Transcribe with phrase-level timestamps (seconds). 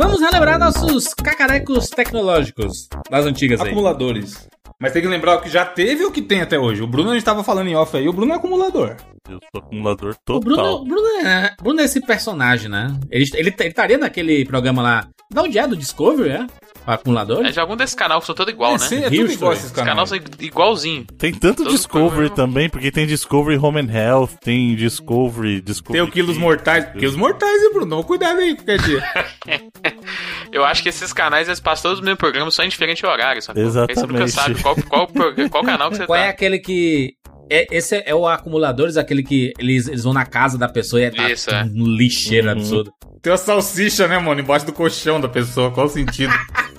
[0.00, 3.66] Vamos relembrar nossos cacarecos tecnológicos das antigas aí.
[3.66, 4.48] Acumuladores.
[4.80, 6.80] Mas tem que lembrar o que já teve e o que tem até hoje.
[6.82, 8.96] O Bruno, a gente tava falando em off aí, o Bruno é acumulador.
[9.28, 10.40] Eu sou acumulador O total.
[10.40, 12.98] Bruno, o Bruno, é, o Bruno é esse personagem, né?
[13.10, 15.08] Ele, ele, ele estaria naquele programa lá.
[15.30, 15.68] Da onde é?
[15.68, 16.46] Do Discovery, é?
[16.86, 17.44] O acumulador?
[17.44, 18.86] É de algum desses canais que são todos igual, é, né?
[18.86, 19.90] sim, é tudo igual esses Os canais.
[19.94, 21.04] canais são igualzinho.
[21.18, 22.36] Tem tanto Todo Discovery programa.
[22.36, 26.00] também, porque tem Discovery Home and Health, tem Discovery, Tem Discovery...
[26.02, 26.86] o Quilos Mortais.
[26.98, 28.02] Quilos Mortais, hein, Bruno?
[28.02, 29.02] Cuidado aí qualquer dia.
[30.52, 33.40] Eu acho que esses canais eles passam todos os mesmos programas, só em diferente horário,
[33.42, 33.60] sabe?
[33.60, 34.30] Aí você nunca Exatamente.
[34.32, 35.08] sabe qual, qual,
[35.50, 36.24] qual canal que você Qual tá.
[36.24, 37.14] é aquele que.
[37.52, 41.04] É, esse é o acumuladores, aquele que eles, eles vão na casa da pessoa e
[41.06, 41.64] é tá Isso, é.
[41.64, 42.52] um lixeiro Uhum.
[42.52, 42.92] absurdo.
[43.20, 44.40] Tem uma salsicha, né, mano?
[44.40, 45.70] Embaixo do colchão da pessoa.
[45.70, 46.32] Qual o sentido?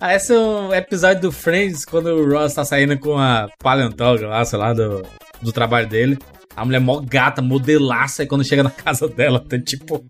[0.00, 4.26] Ah, esse é um episódio do Friends, quando o Ross tá saindo com a paleontóloga
[4.28, 5.04] lá, sei lá, do,
[5.40, 6.18] do trabalho dele.
[6.54, 10.04] A mulher mó gata, modelaça, e quando chega na casa dela, tem tipo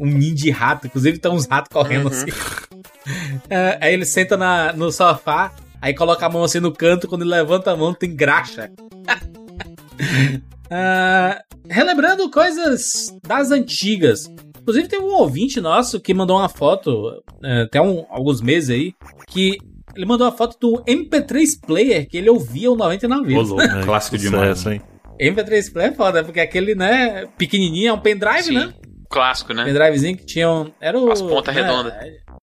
[0.00, 0.86] um ninho de rato.
[0.86, 2.12] Inclusive tem uns ratos correndo Uhum.
[2.12, 2.26] assim.
[3.48, 7.22] É, aí ele senta na, no sofá, aí coloca a mão assim no canto, quando
[7.22, 8.70] ele levanta a mão tem graxa.
[10.68, 14.28] Ah, relembrando coisas das antigas.
[14.66, 18.92] Inclusive tem um ouvinte nosso que mandou uma foto, é, até um- alguns meses aí,
[19.28, 19.58] que
[19.94, 23.48] ele mandou uma foto do MP3 Player que ele ouvia o 99 Ô, Vidas.
[23.50, 24.66] louco, É, clássico demais.
[24.66, 24.82] hein?
[25.20, 28.54] MP3 Player é foda, porque aquele, né, pequenininho, é um pendrive, Sim.
[28.54, 28.74] né?
[29.08, 29.64] Clássico, né?
[29.64, 31.12] Pendrivezinho que tinha um, Era o...
[31.12, 31.92] As pontas né, redondas.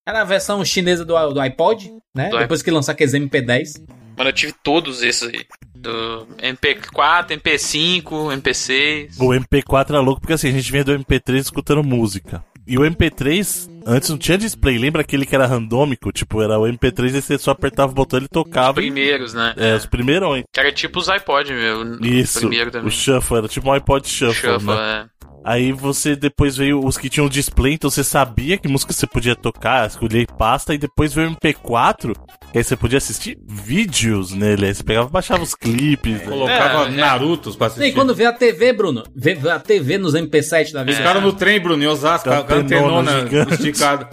[0.08, 2.30] Era a versão chinesa do, do iPod, né?
[2.30, 3.84] Do Depois que lançou aqueles MP10.
[4.18, 5.46] Mano, eu tive todos esses aí.
[5.76, 8.04] Do MP4, MP5,
[8.42, 9.16] MP6.
[9.20, 12.44] O MP4 era louco porque assim, a gente vinha do MP3 escutando música.
[12.66, 14.78] E o MP3, antes não tinha display.
[14.78, 16.12] Lembra aquele que era randômico?
[16.14, 18.76] Tipo, era o MP3 e você só apertava o botão e ele tocava.
[18.76, 19.54] Primeiros, né?
[19.58, 20.46] É, os primeirões.
[20.54, 22.00] Que era tipo os iPod, meu.
[22.02, 22.88] Isso, Primeiro também.
[22.88, 25.10] o Shuffle, era tipo um iPod Shuffle, Shuffle, né?
[25.10, 25.14] é.
[25.46, 29.36] Aí você depois veio os que tinham display, então você sabia que música você podia
[29.36, 32.16] tocar, escolher pasta, e depois veio o MP4,
[32.52, 34.68] que aí você podia assistir vídeos nele.
[34.68, 36.14] Aí você pegava e baixava os clipes.
[36.20, 36.26] né?
[36.26, 36.98] Colocava É, é.
[36.98, 37.84] Narutos pra E assistir.
[37.86, 41.04] aí, quando vê a TV, Bruno, vê vê a TV nos MP7 da Os vida.
[41.04, 44.10] caras no trem, Bruno, em Osasco, Com a antenona esticada.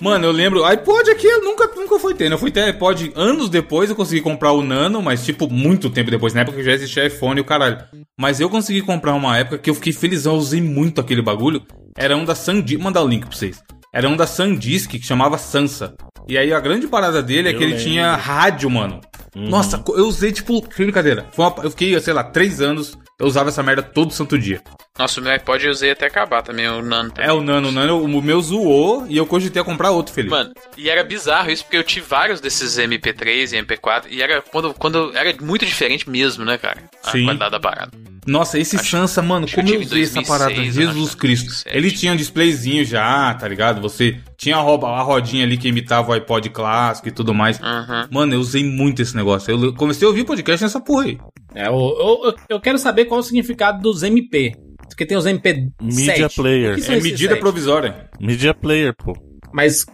[0.00, 0.64] Mano, eu lembro.
[0.64, 2.28] iPod aqui eu nunca, nunca fui ter.
[2.28, 2.34] né?
[2.34, 6.10] Eu fui ter iPod anos depois, eu consegui comprar o Nano, mas tipo, muito tempo
[6.10, 6.34] depois.
[6.34, 7.78] Na época que já existia iPhone e o caralho.
[8.18, 11.62] Mas eu consegui comprar uma época que eu fiquei felizão, eu usei muito aquele bagulho.
[11.96, 12.80] Era um da Sandisk.
[12.82, 13.62] Mandar o link pra vocês.
[13.92, 15.94] Era um da Sandisk que chamava Sansa.
[16.28, 17.84] E aí a grande parada dele é Eu que ele lembro.
[17.86, 19.00] tinha rádio, mano.
[19.36, 19.48] Uhum.
[19.48, 21.26] Nossa, eu usei, tipo, sem brincadeira.
[21.32, 22.96] Foi uma- eu fiquei, sei lá, três anos.
[23.20, 24.60] Eu usava essa merda todo santo dia.
[24.98, 27.10] Nossa, o meu iPod eu usei até acabar também, o Nano.
[27.10, 27.30] também.
[27.30, 30.34] É o Nano, o Nano, o meu zoou e eu cogitei a comprar outro, Felipe.
[30.34, 34.42] Mano, e era bizarro isso, porque eu tive vários desses MP3 e MP4, e era
[34.42, 36.82] quando, quando era muito diferente mesmo, né, cara?
[37.04, 37.24] A Sim.
[37.24, 37.90] qualidade da parada.
[38.26, 41.16] Nossa, esse Acho- Sansa, mano, como eu eu usei em essa 2006, parada, Jesus acho,
[41.18, 41.46] Cristo.
[41.46, 41.76] 2007.
[41.76, 43.80] Ele tinha um displayzinho já, tá ligado?
[43.82, 44.60] Você tinha a
[45.02, 47.60] rodinha ali que imitava o iPod clássico e tudo mais.
[47.60, 48.06] Uhum.
[48.10, 49.50] Mano, eu usei muito esse negócio.
[49.50, 51.18] Eu comecei a ouvir podcast nessa porra aí.
[51.54, 51.72] É, eu,
[52.24, 54.52] eu, eu- quero saber qual é o significado dos MP.
[54.88, 55.70] Porque tem os MP7.
[55.80, 56.72] Media player.
[56.72, 58.08] O que são É medida provisória.
[58.20, 59.12] Media player, pô.
[59.52, 59.84] Mas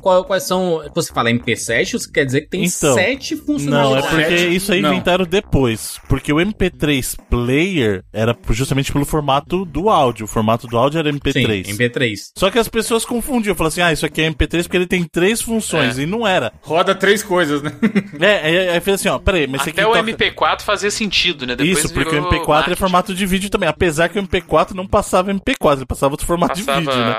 [0.00, 0.80] qual- quais são.
[0.92, 4.10] Quando você fala MP7, isso quer dizer que tem Então, sete Não, é funcionalidades.
[4.10, 4.92] porque isso aí Não.
[4.92, 5.98] inventaram depois.
[6.08, 10.24] Porque o MP3 player era justamente pelo formato do áudio.
[10.24, 11.66] O formato do áudio era MP3.
[11.66, 12.32] Sim, MP3.
[12.36, 15.04] Só que as pessoas confundiam, falavam assim, ah, isso aqui é MP3 porque ele tem
[15.04, 16.02] três funções, É.
[16.02, 16.52] e não era.
[16.62, 17.72] Roda três coisas, né?
[18.20, 20.90] É, aí, aí fez assim, ó, peraí, mas esse aqui Até o toca- MP4 fazia
[20.90, 21.54] sentido, né?
[21.54, 22.76] Depois Isso, porque o virou MP4 é marketing.
[22.78, 26.58] formato de vídeo também, apesar que o MP4 não passava MP4, ele passava outro formato
[26.58, 26.80] Passava...
[26.80, 27.16] de vídeo, né?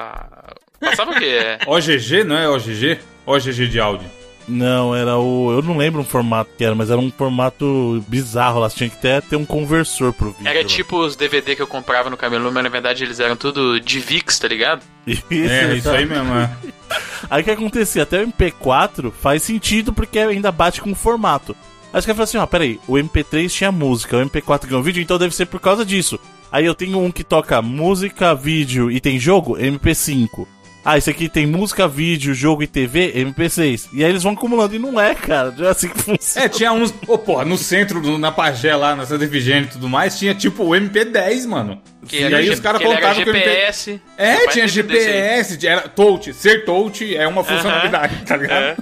[0.79, 1.57] Passava o quê?
[1.67, 2.99] OGG, não é OGG?
[3.25, 4.07] OGG de áudio.
[4.49, 5.51] Não, era o...
[5.51, 8.95] eu não lembro um formato que era, mas era um formato bizarro lá, tinha que
[8.95, 10.47] até ter um conversor pro vídeo.
[10.47, 10.65] Era lá.
[10.65, 13.99] tipo os DVD que eu comprava no camelô, mas na verdade eles eram tudo de
[13.99, 14.81] VIX, tá ligado?
[15.05, 16.49] Isso, É, isso aí mesmo, é.
[17.29, 18.01] Aí o que acontecia?
[18.01, 21.55] Até o MP4 faz sentido porque ainda bate com o formato.
[21.93, 25.01] Aí os caras falam assim, ó, peraí, o MP3 tinha música, o MP4 ganhou vídeo,
[25.01, 26.19] então deve ser por causa disso.
[26.51, 30.47] Aí eu tenho um que toca música, vídeo e tem jogo, MP5.
[30.83, 33.89] Ah, esse aqui tem música, vídeo, jogo e TV, MP6.
[33.93, 36.45] E aí eles vão acumulando e não é, cara, não é assim que funciona.
[36.45, 36.93] É, tinha uns.
[37.05, 40.33] Ô, porra, no centro, do- na Pagé lá, na Santa Efigênia e tudo mais, tinha
[40.33, 41.81] tipo o MP10, mano.
[42.07, 43.49] Que e era aí G- os caras contavam que o MP.
[43.49, 44.01] GPS.
[44.17, 44.69] É, tinha aí.
[44.69, 46.33] GPS, era touch.
[46.33, 48.63] Ser touch é uma funcionalidade, tá ligado?
[48.63, 48.77] É.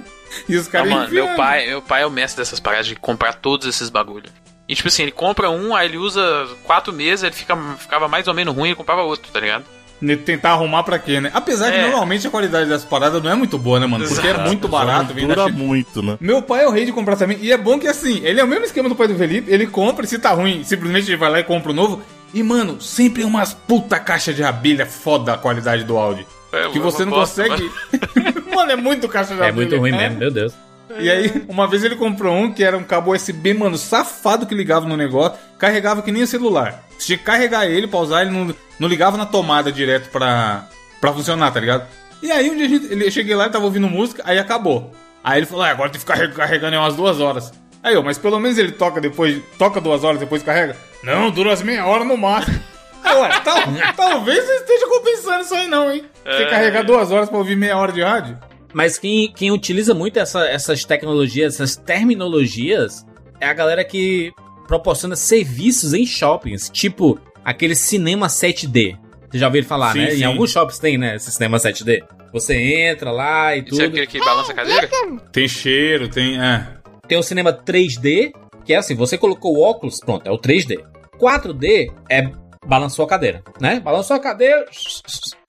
[0.48, 3.32] E os caras mano, meu pai, meu pai é o mestre dessas paradas de comprar
[3.34, 4.30] todos esses bagulho.
[4.68, 6.22] E tipo assim, ele compra um, aí ele usa
[6.64, 9.64] quatro meses, ele fica, ficava mais ou menos ruim e comprava outro, tá ligado?
[10.00, 11.30] Ne- Tentar arrumar pra quê, né?
[11.34, 11.82] Apesar que É.
[11.88, 14.06] normalmente a qualidade das paradas não é muito boa, né, mano?
[14.06, 16.16] Porque é muito barato, vem da dura muito, né?
[16.20, 17.38] Meu pai é o rei de comprar também.
[17.40, 19.50] E é bom que assim, ele é o mesmo esquema do pai do Felipe.
[19.50, 22.00] Ele compra, e se tá ruim, simplesmente ele vai lá e compra o novo.
[22.32, 26.26] E, mano, sempre umas puta caixa de abelha foda a qualidade do áudio.
[26.52, 27.70] É, que eu você não gosto, consegue.
[28.54, 29.96] Mano, é muito caixa de É muito ruim É.
[29.96, 30.52] mesmo, meu Deus.
[30.98, 34.54] E aí, uma vez ele comprou um que era um cabo USB, mano, safado que
[34.54, 36.84] ligava no negócio, carregava que nem celular.
[36.98, 40.66] Você tinha que carregar ele pra usar, ele não, não ligava na tomada direto pra,
[41.00, 41.86] pra funcionar, tá ligado?
[42.22, 44.38] E aí um dia a gente, ele, eu cheguei lá e tava ouvindo música, aí
[44.38, 44.92] acabou.
[45.22, 47.52] Aí ele falou, ah, agora tem que ficar carre- carregando em umas duas horas.
[47.82, 50.74] Aí eu, mas pelo menos ele toca depois, toca duas horas depois carrega?
[51.02, 52.58] Não, dura umas meia hora no máximo.
[53.04, 53.62] Ué, tal-
[53.96, 56.04] talvez você esteja compensando isso aí não, hein?
[56.24, 56.46] Você É.
[56.50, 58.36] carregar duas horas pra ouvir meia hora de rádio?
[58.72, 63.04] Mas quem, quem utiliza muito essa- essas tecnologias, essas terminologias,
[63.40, 64.32] é a galera que
[64.66, 68.96] proporciona serviços em shoppings, tipo aquele cinema 7D.
[69.30, 70.10] Você já ouviu falar, Sim, né?
[70.10, 70.20] sim.
[70.20, 71.16] Em alguns shoppings tem, né?
[71.16, 72.02] Esse cinema 7D.
[72.32, 73.82] Você entra lá e Isso tudo.
[73.82, 74.88] é aquele que balança a cadeira?
[75.32, 76.38] Tem cheiro, tem.
[76.42, 76.66] É.
[77.06, 78.32] Tem o cinema 3D,
[78.66, 80.78] que é assim, você colocou o óculos, pronto, é o 3D.
[81.18, 82.30] 4D é
[82.66, 83.80] balançou a cadeira, né?
[83.80, 84.66] Balançou a cadeira,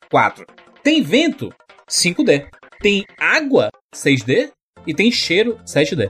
[0.10, 0.45] 4.
[0.83, 1.54] Tem vento,
[1.89, 2.45] 5D.
[2.81, 4.49] Tem água, 6D.
[4.87, 6.09] E tem cheiro, 7D.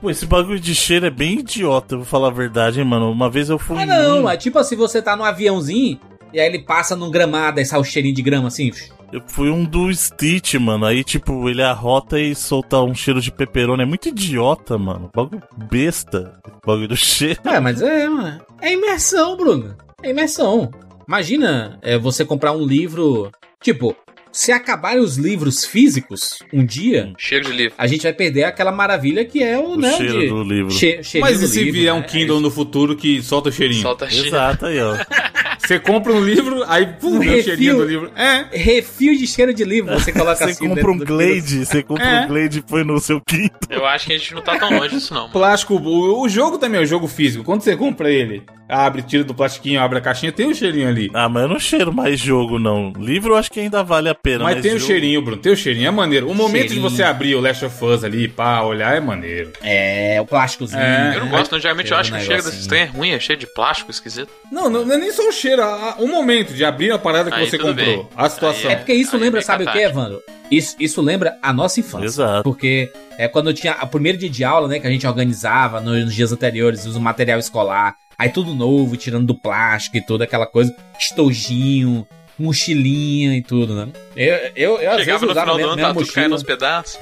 [0.00, 3.10] Pô, esse bagulho de cheiro é bem idiota, eu vou falar a verdade, hein, mano.
[3.10, 3.76] Uma vez eu fui.
[3.78, 6.00] Ah, não, num- é tipo assim, você tá num aviãozinho,
[6.32, 8.70] e aí ele passa num gramado, aí sai o cheirinho de grama assim.
[9.12, 10.86] Eu fui um do Stitch, mano.
[10.86, 13.82] Aí, tipo, ele arrota e solta um cheiro de peperoni.
[13.82, 15.10] É muito idiota, mano.
[15.14, 16.40] Bagulho besta.
[16.64, 17.40] Bagulho do cheiro.
[17.44, 18.40] É, mas é, mano.
[18.62, 19.76] É imersão, Bruno.
[20.02, 20.70] É imersão.
[21.08, 23.30] Imagina é, você comprar um livro.
[23.60, 23.96] Tipo,
[24.32, 27.74] se acabarem os livros físicos um dia, Cheiro de livro.
[27.76, 30.70] a gente vai perder aquela maravilha que é o, O né, cheiro de- do livro.
[30.70, 32.00] che- Mas do e se livro, vier né?
[32.00, 33.82] um Kindle no futuro que solta o cheirinho?
[33.82, 34.28] Solta cheiro.
[34.28, 34.96] Exato, aí, ó.
[35.60, 37.78] Você compra um livro, aí pum, Um vem o cheirinho refil.
[37.78, 38.12] do livro.
[38.16, 38.46] É.
[38.50, 40.68] Refil de cheiro de livro, você coloca Você assim.
[40.68, 42.24] compra um Glade, você compra É.
[42.24, 43.68] um Glade e põe no seu quinto.
[43.68, 45.22] Eu acho que a gente não tá tão longe disso, não.
[45.22, 45.32] mano.
[45.32, 47.44] Plástico, o, o jogo também é o jogo físico.
[47.44, 51.10] Quando você compra ele, abre, tira do plastiquinho, abre a caixinha, tem um cheirinho ali.
[51.12, 52.92] Ah, mas eu não cheiro mais jogo, não.
[52.96, 54.44] Livro eu acho que ainda vale a pena.
[54.44, 56.28] Mas tem o jogo- cheirinho, Bruno, tem o cheirinho, é maneiro.
[56.30, 56.88] O momento Cheirinho.
[56.88, 59.52] de você abrir o Last of Us ali, pá, olhar, é maneiro.
[59.62, 60.80] É, o plásticozinho.
[60.80, 61.16] É.
[61.16, 61.60] Eu não gosto, não.
[61.60, 62.52] Geralmente eu acho um que o cheiro negocinho.
[62.52, 64.28] desses trem é ruim, é cheio de plástico esquisito.
[64.50, 66.98] Não, não, não é nem só o cheiro, a- a- o momento de abrir a
[66.98, 67.74] parada que Aí você comprou.
[67.74, 68.06] bem.
[68.16, 68.70] A situação.
[68.70, 69.78] É porque isso Aí lembra, vem sabe o que.
[69.78, 70.20] Evandro?
[70.50, 72.06] Isso, isso lembra a nossa infância.
[72.06, 72.42] Exato.
[72.42, 76.04] Porque é quando tinha o primeiro dia de aula, né, que a gente organizava nos,
[76.06, 80.24] nos dias anteriores, usa o material escolar, aí tudo novo, tirando do plástico e toda
[80.24, 82.06] aquela coisa, estojinho,
[82.38, 83.88] mochilinha e tudo, né?
[84.14, 86.30] Eu, eu, eu às vezes no usava final do mesmo, ano, mesmo tava tudo caindo
[86.30, 86.36] mochila.
[86.36, 87.00] nos pedaços.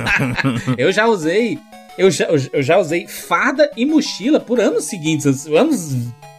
[0.78, 1.58] Eu já usei,
[1.98, 5.94] eu já, eu já usei farda e mochila por anos seguintes, anos,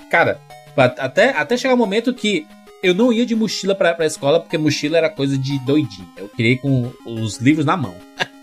[0.09, 0.39] cara,
[0.75, 2.47] até, até chegar o momento que
[2.81, 6.07] eu não ia de mochila pra, pra escola, porque mochila era coisa de doidinho.
[6.17, 7.93] Eu ir com os livros na mão.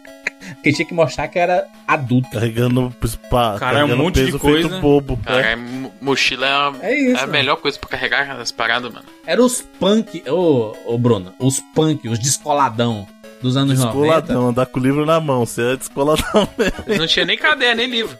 [0.54, 2.30] Porque tinha que mostrar que era adulto.
[2.30, 2.94] Carregando,
[3.30, 4.68] pá, Cara, é um carregando monte de peso coisa.
[4.68, 5.16] feito bobo.
[5.24, 5.52] Cara, né?
[5.52, 7.20] é mo- mochila é a, É isso.
[7.20, 9.06] é a melhor coisa pra carregar as paradas, mano.
[9.26, 13.06] Era os punk, ô, ô Bruno, os punk, os descoladão
[13.42, 13.92] dos anos 90.
[13.92, 15.44] Descoladão, andar com o livro na mão.
[15.44, 16.98] Você é descoladão mesmo.
[17.00, 18.16] Não tinha nem caderno, nem livro.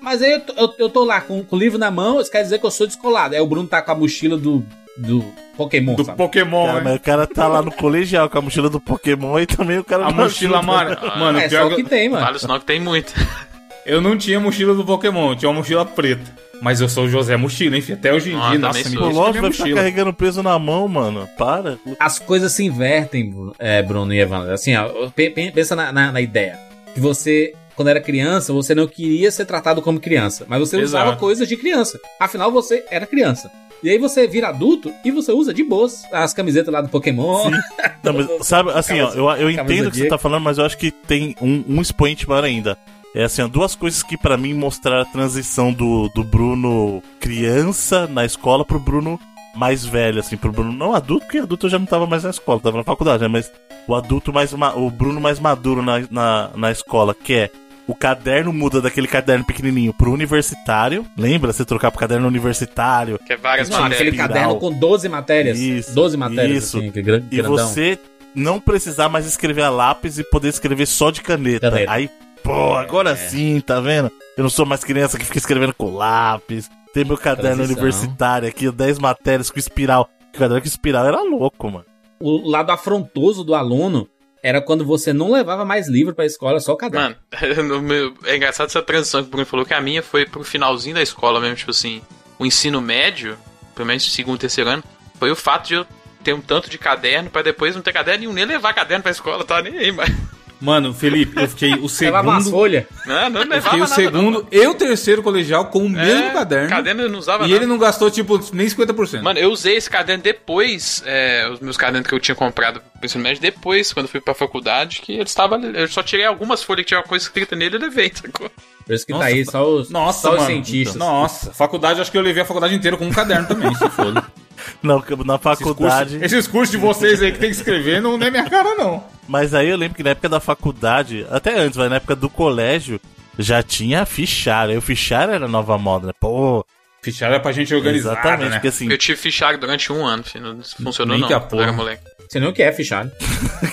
[0.00, 2.30] Mas aí eu, tô- eu, eu tô lá com, com o livro na mão, isso
[2.30, 3.34] quer dizer que eu sou descolado.
[3.34, 4.64] Aí o Bruno tá com a mochila do,
[4.98, 5.24] do
[5.56, 6.18] Pokémon, Do sabe?
[6.18, 6.84] Pokémon, Cara, né?
[6.84, 9.84] mas o cara tá lá no colegial com a mochila do Pokémon e também o
[9.84, 11.12] cara A não mochila amarela.
[11.18, 12.24] Mano, é pior só que tem, mano.
[12.24, 13.12] Vale o sinal que tem muito.
[13.86, 16.46] eu não tinha mochila do Pokémon, eu tinha uma mochila preta.
[16.62, 18.58] Mas eu sou o José Mochila, enfim, até hoje em Ah, dia.
[18.58, 19.76] Nossa, me Pô, deixa lógico, minha vai ficar mochila.
[19.80, 21.28] carregando peso na mão, mano.
[21.36, 21.76] Para.
[22.00, 24.54] As coisas se invertem, é, Bruno e Evandro.
[24.54, 26.58] Assim, ó, pe- pe- pensa na, na- na ideia.
[26.94, 30.46] Que você, quando era criança, você não queria ser tratado como criança.
[30.48, 31.20] Mas você usava Exato.
[31.20, 32.00] coisas de criança.
[32.18, 33.50] Afinal, você era criança.
[33.86, 37.52] E aí você vira adulto e você usa de boas as camisetas lá do Pokémon.
[38.02, 40.64] Não, mas, sabe, assim, ó, eu, eu entendo o que você tá falando, mas eu
[40.64, 42.76] acho que tem um, um expoente maior ainda.
[43.14, 48.08] É assim, ó, duas coisas que pra mim mostraram a transição do, do Bruno criança
[48.08, 49.20] na escola pro Bruno
[49.54, 52.30] mais velho, assim, pro Bruno não adulto, porque adulto eu já não tava mais na
[52.30, 53.28] escola, tava na faculdade, né?
[53.28, 53.52] Mas
[53.86, 57.50] o adulto mais, ma- o Bruno mais maduro na, na, na escola, que é
[57.86, 61.06] o caderno muda daquele caderno pequenininho pro universitário.
[61.16, 61.52] Lembra?
[61.52, 63.18] Você trocar pro caderno universitário.
[63.26, 64.14] Que é várias Não, aquele matérias.
[64.14, 64.28] Espiral.
[64.28, 65.58] caderno com 12 matérias.
[65.58, 66.78] Isso, 12 matérias, isso.
[66.78, 66.92] assim,
[67.30, 67.98] E você
[68.34, 71.70] não precisar mais escrever a lápis e poder escrever só de caneta.
[71.70, 71.90] Caneta.
[71.92, 72.10] Aí,
[72.42, 73.16] pô, agora É.
[73.16, 74.10] sim, tá vendo?
[74.36, 76.68] Eu não sou mais criança que fica escrevendo com lápis.
[76.92, 77.76] Tem meu caderno Transição.
[77.82, 80.08] universitário aqui, 10 matérias com espiral.
[80.34, 81.84] O caderno com espiral era louco, mano.
[82.18, 84.08] O lado afrontoso do aluno
[84.42, 87.16] era quando você não levava mais livro pra escola, só o caderno.
[87.30, 90.94] Mano, é engraçado essa transição que o Bruno falou, que a minha foi pro finalzinho
[90.94, 92.02] da escola mesmo, tipo assim,
[92.38, 93.36] o ensino médio,
[93.74, 94.84] pelo menos segundo, terceiro ano,
[95.18, 95.86] foi o fato de eu
[96.22, 99.12] ter um tanto de caderno pra depois não ter caderno nenhum, nem levar caderno pra
[99.12, 100.10] escola, tá nem aí, mas...
[100.60, 102.58] Mano, Felipe, eu fiquei o Levava umas segundo.
[102.60, 102.84] folhas.
[103.04, 106.00] Não, não Eu levava fiquei o nada, segundo e o terceiro colegial com o não.
[106.00, 106.68] mesmo É, caderno.
[106.70, 107.54] Caderno eu não usava E nada.
[107.54, 109.22] ele não gastou, tipo, nem 50%.
[109.22, 113.04] Mano, eu usei esse caderno depois, é, os meus cadernos que eu tinha comprado pro
[113.04, 115.56] ensino médio, depois, quando eu fui pra faculdade, que ele estava.
[115.56, 118.50] Eu só tirei algumas folhas que tinha uma coisa escrita nele e levei, sacou?
[118.86, 120.46] Por isso que Nossa, tá aí só os, Nossa, só os mano.
[120.46, 120.96] cientistas.
[120.96, 124.24] Nossa, faculdade, acho que eu levei a faculdade inteira com um caderno também, se foda.
[124.82, 126.10] Não, na Esses faculdade.
[126.18, 129.02] cursos, esses cursos de vocês aí que tem que escrever não é minha cara, não.
[129.28, 132.28] Mas aí eu lembro que na época da faculdade, até antes, mas na época do
[132.30, 133.00] colégio,
[133.38, 134.72] já tinha fichário.
[134.72, 136.12] Aí o fichário era nova moda, né?
[136.18, 136.64] Pô,
[137.12, 138.56] Fichário é pra gente organizada, exatamente, né?
[138.56, 140.54] porque assim, Eu tive fichário durante um ano, filho.
[140.54, 141.72] Não funcionou Nem não, que porra.
[141.72, 142.02] moleque.
[142.28, 143.12] Você não quer fichário.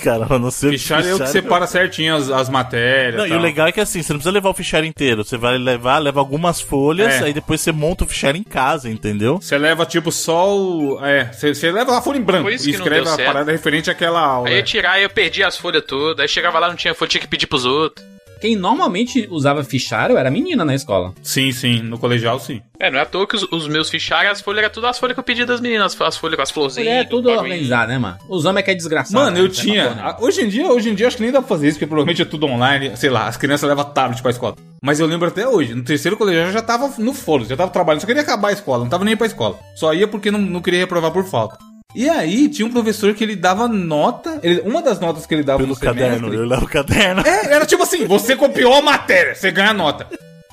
[0.04, 3.16] cara, eu não sei o que Fichário é o que separa certinho as, as matérias.
[3.16, 3.38] Não, e tal.
[3.38, 5.24] o legal é que assim, você não precisa levar o fichário inteiro.
[5.24, 7.24] Você vai levar, leva algumas folhas, É.
[7.24, 9.40] aí depois você monta o fichário em casa, entendeu?
[9.40, 11.04] Você leva, tipo, só o.
[11.04, 13.26] É, você, você leva a folha em branco e que escreve a certo.
[13.26, 14.46] parada referente àquela aula.
[14.48, 16.20] Aí eu ia tirar e eu perdi as folhas todas.
[16.20, 18.06] Aí chegava lá, não tinha folha, tinha que pedir pros outros.
[18.44, 21.14] Quem normalmente usava fichário era menina na escola.
[21.22, 22.60] Sim, sim, no colegial sim.
[22.78, 24.98] É, não é à toa que os, os meus fichários, as folhas eram tudo as
[24.98, 26.88] folhas que eu pedi das meninas, as folhas com as florzinhas.
[26.88, 28.18] É tudo organizado, né, mano?
[28.28, 29.14] Os homens é que é desgraçado.
[29.14, 29.40] Mano, né?
[29.40, 29.84] eu tinha.
[29.84, 30.02] porra, né?
[30.02, 31.86] a- Hoje em dia, hoje em dia acho que nem dá pra fazer isso, porque
[31.86, 32.94] provavelmente é tudo online.
[32.98, 34.54] Sei lá, as crianças levam tablet pra escola.
[34.82, 37.70] Mas eu lembro até hoje, no terceiro colegial eu já tava no foro, já tava
[37.70, 39.58] trabalhando, só queria acabar a escola, não tava nem pra escola.
[39.74, 41.56] Só ia porque não, não queria reprovar por falta.
[41.94, 44.40] E aí, tinha um professor que ele dava nota.
[44.42, 46.02] ele- uma das notas que ele dava Pelo no semestre.
[46.04, 47.22] caderno, eu levo o caderno.
[47.26, 50.06] É, era tipo assim, você copiou a matéria, você ganha nota.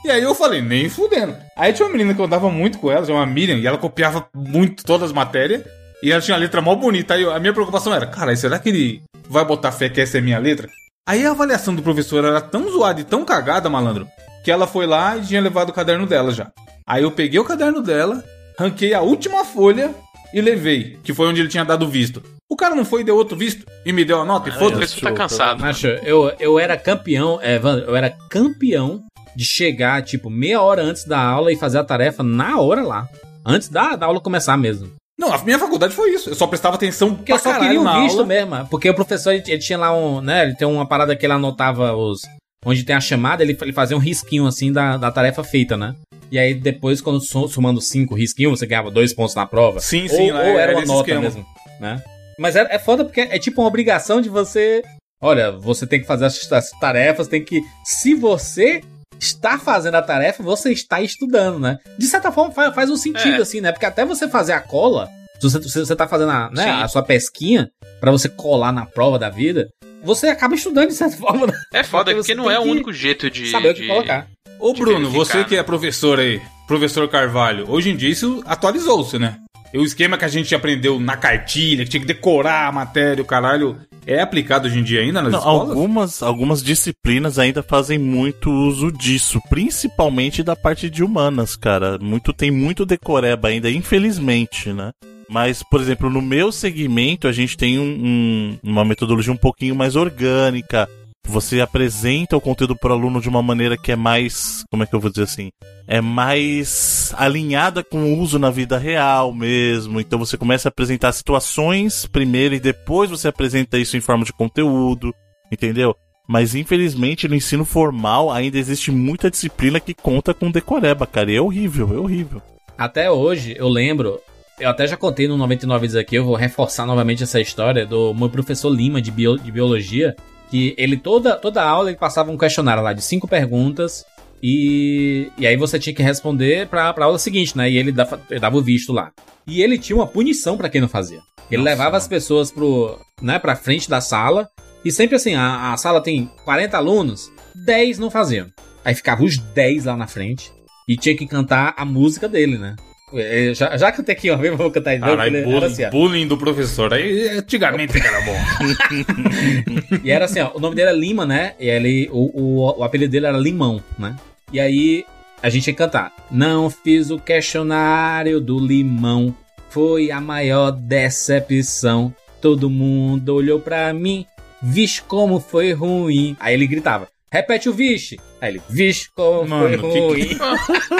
[0.05, 1.35] E aí eu falei, nem fudendo.
[1.55, 4.27] Aí tinha uma menina que eu andava muito com ela, chamava Miriam, e ela copiava
[4.35, 5.63] muito todas as matérias.
[6.03, 7.13] E ela tinha uma letra mó bonita.
[7.13, 10.17] Aí eu- a minha preocupação era, cara, será que ele vai botar fé que essa
[10.17, 10.67] é minha letra?
[11.07, 14.07] Aí a avaliação do professor era tão zoada e tão cagada, malandro,
[14.43, 16.51] que ela foi lá e tinha levado o caderno dela já.
[16.87, 18.23] Aí eu peguei o caderno dela,
[18.59, 19.91] ranquei a última folha
[20.33, 22.21] e levei, que foi onde ele tinha dado visto.
[22.49, 24.55] O cara não foi e deu outro visto e me deu a nota e O
[24.55, 24.77] foda-se.
[24.77, 25.61] professor tá cansado.
[25.61, 29.03] Macho, eu, eu era campeão, é, eu era campeão
[29.35, 33.07] de chegar, tipo, meia hora antes da aula e fazer a tarefa na hora lá.
[33.45, 34.91] Antes da, da aula começar mesmo.
[35.17, 36.29] Não, a minha faculdade foi isso.
[36.29, 38.25] Eu só prestava atenção Porque eu pra só queria um visto aula.
[38.25, 38.67] mesmo.
[38.69, 41.33] Porque o professor, ele, ele tinha lá um, né, ele tem uma parada que ele
[41.33, 42.21] anotava os...
[42.65, 45.95] Onde tem a chamada, ele, ele fazia um risquinho, assim, da, da tarefa feita, né?
[46.31, 49.79] E aí, depois, quando so- somando cinco risquinhos, você ganhava dois pontos na prova.
[49.81, 51.21] Sim, sim, Ou, ou era é uma desse nota esquema.
[51.21, 51.45] mesmo,
[51.79, 52.01] né?
[52.39, 54.81] Mas é, é foda porque é tipo uma obrigação de você...
[55.21, 57.61] Olha, você tem que fazer as, as tarefas, tem que...
[57.83, 58.81] Se você
[59.19, 61.77] está fazendo a tarefa, você está estudando, né?
[61.99, 63.41] De certa forma, faz, faz um sentido, É.
[63.41, 63.71] assim, né?
[63.71, 65.09] Porque até você fazer a cola...
[65.39, 67.69] Se você, se você tá fazendo a, né, a sua pesquinha
[67.99, 69.69] pra você colar na prova da vida,
[70.03, 71.53] você acaba estudando de certa forma, né?
[71.73, 73.49] É foda, Porque porque não é o único jeito de.
[73.49, 74.27] saber o que de- colocar.
[74.61, 75.59] Ô, Bruno, você que né?
[75.59, 79.37] é professor aí, professor Carvalho, hoje em dia isso atualizou-se, né?
[79.73, 83.21] E o esquema que a gente aprendeu na cartilha, que tinha que decorar a matéria,
[83.21, 85.69] o caralho, é aplicado hoje em dia ainda nas Não, escolas?
[85.69, 91.97] algumas, algumas disciplinas ainda fazem muito uso disso, principalmente da parte de humanas, cara.
[92.01, 94.91] Muito tem muito decoreba ainda, infelizmente, né?
[95.29, 99.73] Mas, por exemplo, no meu segmento a gente tem um- um- uma metodologia um pouquinho
[99.73, 100.89] mais orgânica.
[101.27, 104.85] Você apresenta o conteúdo para o aluno de uma maneira que é mais, como é
[104.87, 105.49] que eu vou dizer assim,
[105.87, 109.99] é mais alinhada com o uso na vida real mesmo.
[110.01, 114.33] Então você começa a apresentar situações primeiro e depois você apresenta isso em forma de
[114.33, 115.13] conteúdo,
[115.51, 115.95] entendeu?
[116.27, 121.31] Mas infelizmente no ensino formal ainda existe muita disciplina que conta com decoreba, cara.
[121.31, 122.41] E é horrível, é horrível.
[122.77, 124.19] Até hoje, eu lembro,
[124.59, 128.13] eu até já contei no 99 Vídeos aqui, eu vou reforçar novamente essa história do
[128.13, 130.15] meu professor Lima de, bio- de biologia,
[130.51, 134.05] que ele toda, toda aula ele passava um questionário lá de cinco perguntas
[134.43, 137.71] e, e aí você tinha que responder pra, pra aula seguinte, né?
[137.71, 139.11] E ele dava, ele dava o visto lá.
[139.47, 141.19] E ele tinha uma punição pra quem não fazia.
[141.49, 144.49] Ele Nossa, levava as pessoas pro, né, pra frente da sala
[144.83, 147.31] e sempre assim, a, a sala tem 40 alunos,
[147.65, 148.47] 10 não faziam.
[148.83, 150.51] Aí ficava os 10 lá na frente
[150.87, 152.75] e tinha que cantar a música dele, né?
[153.13, 155.21] Eu já, já cantei aqui uma vez, vou cantar de novo.
[155.21, 156.93] Ele- bullying, assim, bullying do professor.
[156.93, 158.35] Aí antigamente era bom.
[160.03, 161.53] E era assim, ó, o nome dele era Lima, né?
[161.59, 164.15] E ele, o, o, o apelido dele era Limão, né?
[164.51, 165.05] E aí
[165.41, 166.11] a gente ia cantar.
[166.29, 169.35] Não fiz o questionário do limão,
[169.69, 172.13] foi a maior decepção.
[172.41, 174.25] Todo mundo olhou pra mim,
[174.61, 176.35] vixe como foi ruim.
[176.39, 178.19] Aí ele gritava, repete o vixe.
[178.41, 180.37] Aí ele, vixe como Mano, foi que- ruim.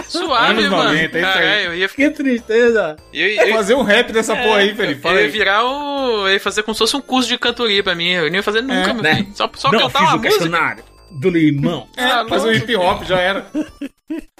[0.07, 0.83] Suave, Anos mano.
[0.91, 1.33] 90, é isso aí.
[1.33, 2.95] Caralho, eu ia, Que tristeza.
[3.11, 5.01] eu, É eu, fazer um rap dessa porra aí, Felipe.
[5.01, 6.27] Fala eu ia virar o.
[6.27, 8.09] Eu ia fazer como se fosse um curso de cantoria pra mim.
[8.11, 9.15] Eu não ia fazer nunca, É, meu né?
[9.15, 9.31] filho.
[9.35, 10.29] Só, só Não cantar uma música.
[10.29, 11.87] questionário do limão.
[11.97, 13.45] É, Ah, fazer um hip hop já era.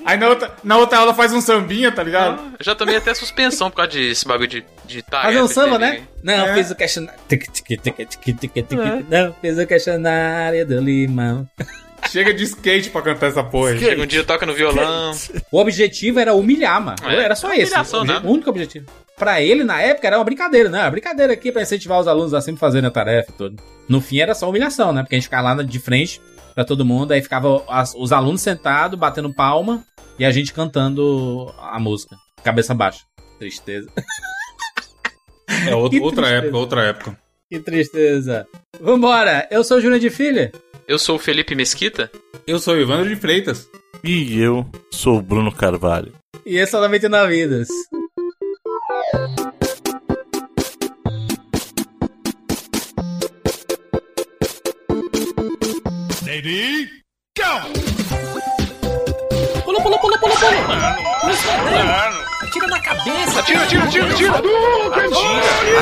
[0.05, 2.39] Aí na outra, na outra aula faz um sambinha, tá ligado?
[2.59, 5.27] Eu já tomei até suspensão por causa desse bagulho de, de tarefa.
[5.29, 5.91] Fazer um samba, TV.
[5.91, 6.01] né?
[6.23, 6.53] Não, É.
[6.55, 7.19] fiz o questionário.
[9.09, 11.47] Não, fiz o questionário do limão.
[12.11, 13.71] Chega de skate pra cantar essa porra.
[13.71, 13.79] aí.
[13.79, 15.11] Chega um dia, toca no violão.
[15.51, 16.97] O objetivo era humilhar, mano.
[17.05, 17.71] É, era só esse.
[17.71, 18.21] humilhação, o, né?
[18.23, 18.85] o único objetivo.
[19.17, 20.79] Pra ele, na época, era uma brincadeira, né?
[20.81, 23.61] Uma brincadeira aqui pra incentivar os alunos a sempre fazerem a tarefa e tudo.
[23.87, 25.03] No fim, era só humilhação, né?
[25.03, 26.19] Porque a gente ficava lá de frente
[26.55, 29.83] pra todo mundo, aí ficava as- os alunos sentados, batendo palma,
[30.19, 32.15] e a gente cantando a música.
[32.43, 33.03] Cabeça baixa.
[33.39, 33.87] Tristeza.
[35.67, 36.45] É outra, Que outra tristeza.
[36.45, 37.17] época, outra época.
[37.49, 38.47] que tristeza.
[38.79, 39.47] Vambora!
[39.51, 40.51] Eu sou o Júnior de Filha.
[40.91, 42.11] Eu sou o Felipe Mesquita.
[42.45, 43.65] Eu sou o Ivandro de Freitas.
[44.03, 46.11] E eu sou o Bruno Carvalho.
[46.45, 47.69] E esse é o 99 Vidas.
[59.63, 62.30] Pula, pula, pula, pula, pula.
[62.61, 63.39] Atira na cabeça.
[63.39, 64.31] Atira, atira, atira, atira.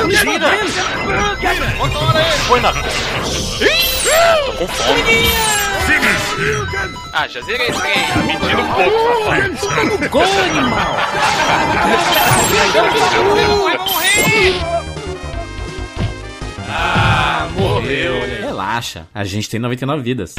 [0.00, 0.48] Atira.
[1.32, 1.66] Atira.
[2.48, 2.72] Põe na.
[2.72, 5.02] Tô com fome.
[7.12, 7.96] Ah, já zerei esse trem.
[8.26, 10.08] Mentira um pouco, safado.
[10.08, 10.96] Gol, animal.
[18.40, 20.34] Relaxa, a gente tem 99 vidas.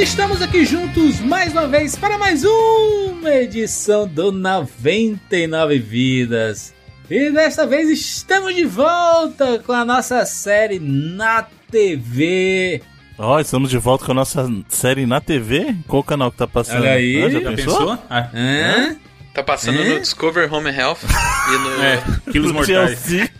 [0.00, 6.74] Estamos aqui juntos mais uma vez para mais uma edição do 99 Vidas.
[7.10, 12.82] E desta vez estamos de volta com a nossa série na TV.
[13.18, 15.74] Ó, estamos de volta com a nossa série na TV.
[15.86, 16.80] Qual canal que tá passando?
[16.82, 17.22] Olha aí.
[17.22, 17.78] Ah, já Já pensou?
[17.78, 17.98] pensou?
[18.08, 18.96] Ah, Hã?
[19.34, 19.88] Tá passando É?
[19.90, 22.02] no Discover Home Health e no, é,
[22.32, 23.00] quilos mortais.
[23.02, 23.30] TLC.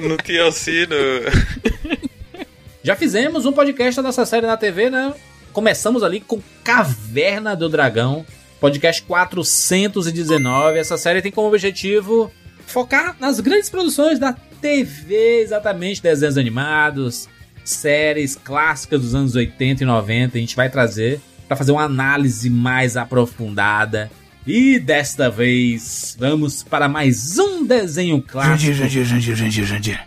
[0.08, 1.96] no TLC, no...
[2.82, 5.12] Já fizemos um podcast da nossa série na TV, né?
[5.54, 8.26] Começamos ali com Caverna do Dragão,
[8.60, 10.80] podcast 419.
[10.80, 12.28] Essa série tem como objetivo
[12.66, 17.28] focar nas grandes produções da TV, exatamente, desenhos animados,
[17.64, 20.36] séries clássicas dos anos 80 e 90.
[20.36, 24.10] A gente vai trazer para fazer uma análise mais aprofundada.
[24.44, 28.72] E desta vez vamos para mais um desenho clássico.
[28.72, 30.00] Jandir, Jandir, Jandir, Jandir.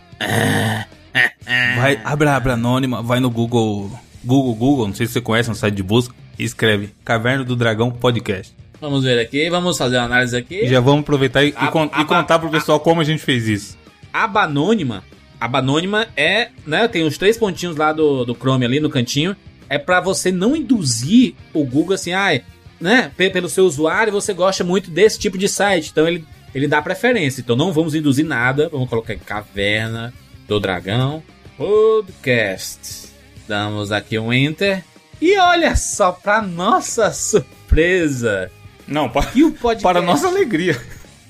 [1.78, 5.50] Vai, abre a aba anônima, vai no Google, Google, Google, não sei se você conhece,
[5.50, 8.54] um site de busca, e escreve Caverna do Dragão Podcast.
[8.80, 10.66] Vamos ver aqui, vamos fazer uma análise aqui.
[10.66, 13.04] E já vamos aproveitar e, e A- con- a- e contar pro pessoal como a
[13.04, 13.78] gente fez isso.
[14.14, 15.04] aba anônima,
[15.40, 19.36] aba anônima é, né, tem os três pontinhos lá do, do Chrome ali no cantinho,
[19.70, 22.44] é pra você não induzir o Google assim, ai,
[22.80, 26.68] né, pe- pelo seu usuário você gosta muito desse tipo de site, então ele, ele
[26.68, 30.14] dá preferência, então não vamos induzir nada, vamos colocar aqui Caverna
[30.48, 31.24] do Dragão
[31.58, 33.07] Podcast.
[33.48, 34.84] Damos aqui um Enter.
[35.22, 38.52] E olha só, pra nossa surpresa,
[38.88, 39.84] Não, para, que o podcast...
[39.84, 40.80] para nossa alegria.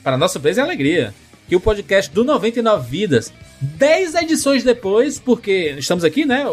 [0.03, 1.13] Para nossa surpresa e alegria,
[1.47, 6.45] que o podcast do 99 Vidas, 10 edições depois, porque estamos aqui, né?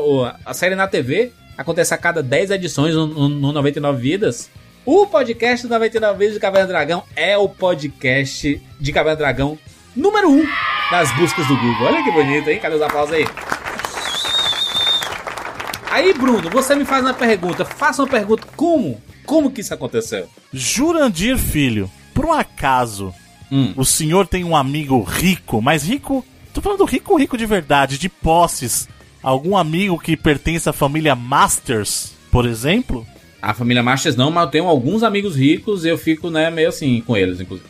[0.45, 4.51] a série na TV acontece a cada 10 edições no, no- no 99 Vidas.
[4.85, 9.59] O podcast do 99 Vidas de Caverna Dragão é o podcast de Caverna Dragão
[9.97, 10.45] número 1
[10.93, 11.87] nas buscas do Google.
[11.87, 12.59] Olha que bonito, hein?
[12.61, 13.25] Cadê os aplausos aí?
[15.95, 17.65] Aí, Bruno, você me faz uma pergunta.
[17.65, 18.45] Faça uma pergunta.
[18.57, 19.01] Como?
[19.25, 20.27] Como que isso aconteceu?
[20.53, 23.15] Jurandir Filho, por um acaso,
[23.51, 23.73] Hum.
[23.77, 26.25] o senhor tem um amigo rico, mas rico.
[26.53, 28.89] Tô falando rico, rico de verdade, de posses.
[29.23, 33.07] Algum amigo que pertence à família Masters, por exemplo?
[33.41, 36.71] A família Masters não, mas eu tenho alguns amigos ricos e eu fico, né, meio
[36.71, 37.69] assim com eles, inclusive.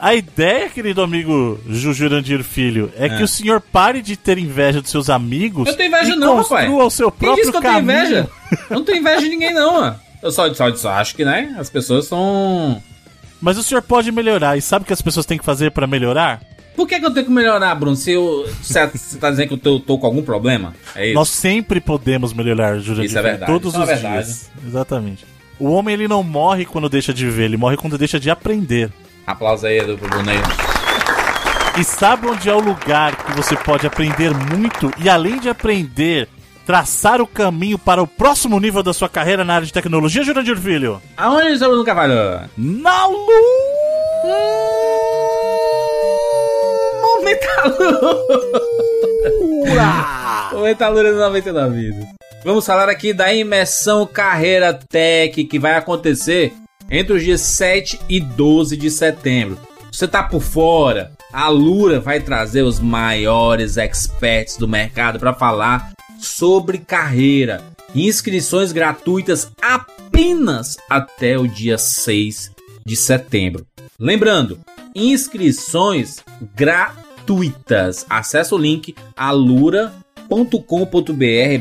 [0.00, 3.08] A ideia, querido amigo Ju- Jurandir Filho, é, É.
[3.16, 5.68] que o senhor pare de ter inveja dos seus amigos.
[5.68, 6.74] Eu tenho inveja e não, construa rapaz.
[6.82, 8.00] o seu Quem próprio disse que eu tenho caminho.
[8.00, 8.30] inveja?
[8.70, 9.96] Eu não tenho inveja de ninguém, não, mano.
[10.22, 12.82] Eu só, só, só acho que, né, as pessoas são...
[13.42, 14.56] Mas o senhor pode melhorar.
[14.56, 16.40] E sabe o que as pessoas têm que fazer pra melhorar?
[16.76, 17.96] Por que, que eu tenho que melhorar, Bruno?
[17.96, 18.86] Se você
[19.18, 20.74] tá dizendo que eu tô, tô com algum problema?
[20.94, 21.14] É isso?
[21.14, 24.24] Nós sempre podemos melhorar, Jurandir Isso é verdade, Todos isso é os verdade.
[24.24, 24.50] dias.
[24.66, 25.26] Exatamente.
[25.58, 28.90] O homem ele não morre quando deixa de viver, ele morre quando deixa de aprender.
[29.26, 30.38] Aplausos aí do pro Bruno aí.
[31.78, 36.28] E sabe onde é o lugar que você pode aprender muito e além de aprender,
[36.66, 40.56] traçar o caminho para o próximo nível da sua carreira na área de tecnologia, Jurandir
[40.56, 41.00] Filho?
[41.16, 42.14] Aonde está o Bruno Cavalho?
[42.56, 43.80] Na lua!
[47.24, 48.00] Mentalura!
[50.54, 52.08] o Mentalura de 99 vidas.
[52.44, 56.54] Vamos falar aqui da imersão Carreira Tech que vai acontecer
[56.90, 59.58] entre os dias 7 e 12 de setembro.
[59.92, 61.12] Você tá por fora?
[61.32, 67.62] A Lura vai trazer os maiores experts do mercado para falar sobre carreira.
[67.94, 72.50] Inscrições gratuitas apenas até o dia 6
[72.84, 73.66] de setembro.
[73.98, 74.58] Lembrando,
[74.94, 76.24] inscrições
[76.54, 78.06] gratuitas.
[78.08, 79.92] Acesse o link alura.com.br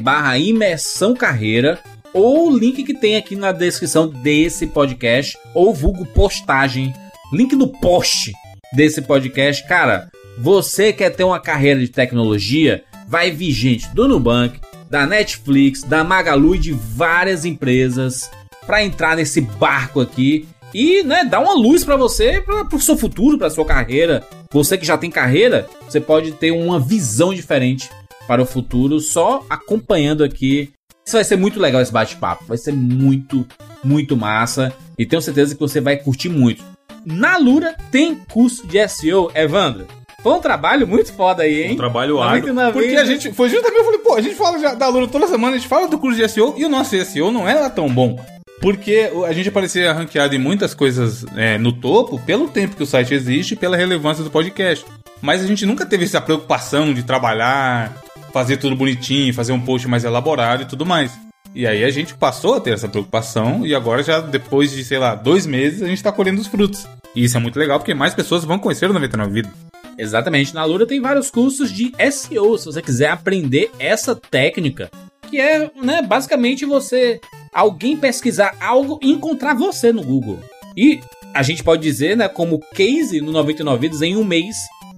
[0.02, 1.80] barra imersão carreira
[2.14, 6.94] ou o link que tem aqui na descrição desse podcast ou vulgo postagem,
[7.34, 8.32] link no post
[8.74, 9.68] desse podcast.
[9.68, 12.84] Cara, você quer ter uma carreira de tecnologia?
[13.08, 18.30] Vai vir gente do Nubank, da Netflix, da Magalu e de várias empresas
[18.66, 22.98] para entrar nesse barco aqui e, né, dar uma luz para você, para o seu
[22.98, 24.24] futuro, para sua carreira.
[24.52, 27.90] Você que já tem carreira, você pode ter uma visão diferente
[28.28, 30.72] para o futuro só acompanhando aqui.
[31.10, 33.44] Isso vai ser muito legal esse bate-papo, vai ser muito,
[33.84, 36.64] muito massa e tenho certeza que você vai curtir muito.
[37.04, 39.88] Na Lura tem curso de SEO, Evandro.
[40.22, 41.72] Foi um trabalho muito foda aí, hein?
[41.74, 42.82] Um trabalho 99 árduo.
[42.84, 43.34] Porque a gente.
[43.34, 45.68] Foi justamente eu falei, pô, a gente fala já da Lura toda semana, a gente
[45.68, 48.24] fala do curso de SEO e o nosso SEO não é lá tão bom.
[48.62, 52.84] Porque o- a gente aparecia ranqueado em muitas coisas é, no topo pelo tempo que
[52.84, 54.86] o site existe e pela relevância do podcast.
[55.24, 57.96] Mas a gente nunca teve essa preocupação de trabalhar,
[58.32, 61.12] fazer tudo bonitinho, fazer um post mais elaborado e tudo mais.
[61.54, 65.00] E aí a gente passou a ter essa preocupação e agora já depois de, sei
[65.00, 66.88] lá, dois meses a gente tá colhendo os frutos.
[67.16, 69.50] E isso é muito legal porque mais pessoas vão conhecer o 99 Vida.
[69.98, 74.90] Exatamente, na Lura tem vários cursos de SEO, se você quiser aprender essa técnica,
[75.30, 77.20] que é, né, basicamente você
[77.54, 80.40] alguém pesquisar algo e encontrar você no Google.
[80.78, 81.02] E
[81.34, 84.56] a gente pode dizer, né, como case no 99 Vidas em um mês,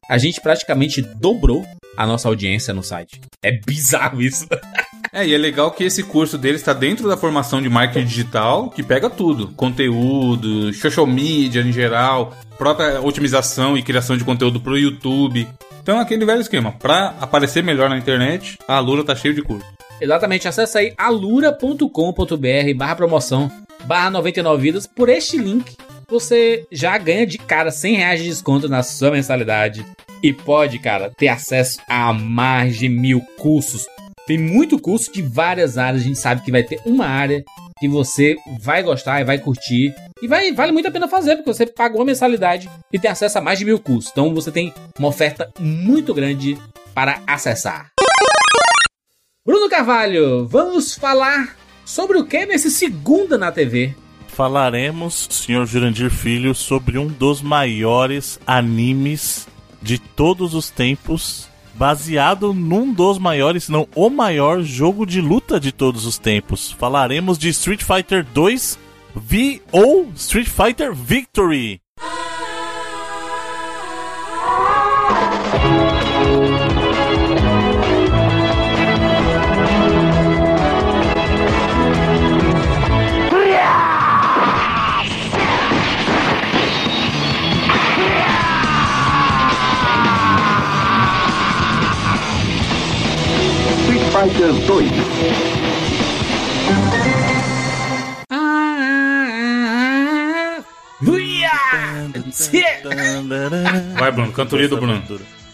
[0.07, 1.65] a gente praticamente dobrou
[1.95, 3.21] a nossa audiência no site.
[3.41, 4.47] É bizarro isso.
[5.13, 8.69] É, e é legal que esse curso dele está dentro da formação de marketing digital,
[8.69, 14.77] que pega tudo: conteúdo, social media em geral, própria otimização e criação de conteúdo pro
[14.77, 15.45] YouTube.
[15.81, 19.65] Então, aquele velho esquema: para aparecer melhor na internet, a Lura tá cheio de curso.
[19.99, 21.87] Exatamente, acessa aí alura.com.br
[22.77, 23.51] barra promoção
[23.85, 24.87] barra 99 vidas.
[24.87, 25.75] Por este link,
[26.11, 29.85] você já ganha de cara 100 reais de desconto na sua mensalidade.
[30.21, 33.87] E pode, cara, ter acesso a mais de mil cursos.
[34.27, 36.03] Tem muito curso de várias áreas.
[36.03, 37.43] A gente sabe que vai ter uma área
[37.79, 39.95] que você vai gostar e vai curtir.
[40.21, 43.39] E vai, vale muito a pena fazer, porque você paga uma mensalidade e tem acesso
[43.39, 44.11] a mais de mil cursos.
[44.11, 46.55] Então você tem uma oferta muito grande
[46.93, 47.89] para acessar.
[49.43, 53.95] Bruno Carvalho, vamos falar sobre o que nesse segunda na TV?
[54.41, 59.47] Falaremos, senhor Jurandir Filho, sobre um dos maiores animes
[59.79, 65.59] de todos os tempos, baseado num dos maiores, se não o maior jogo de luta
[65.59, 66.71] de todos os tempos.
[66.71, 68.79] Falaremos de Street Fighter 2
[69.13, 71.79] V ou Street Fighter Victory.
[94.21, 94.91] Street Fighter 2.
[103.97, 105.01] Vai, Bruno, cantoria do Bruno.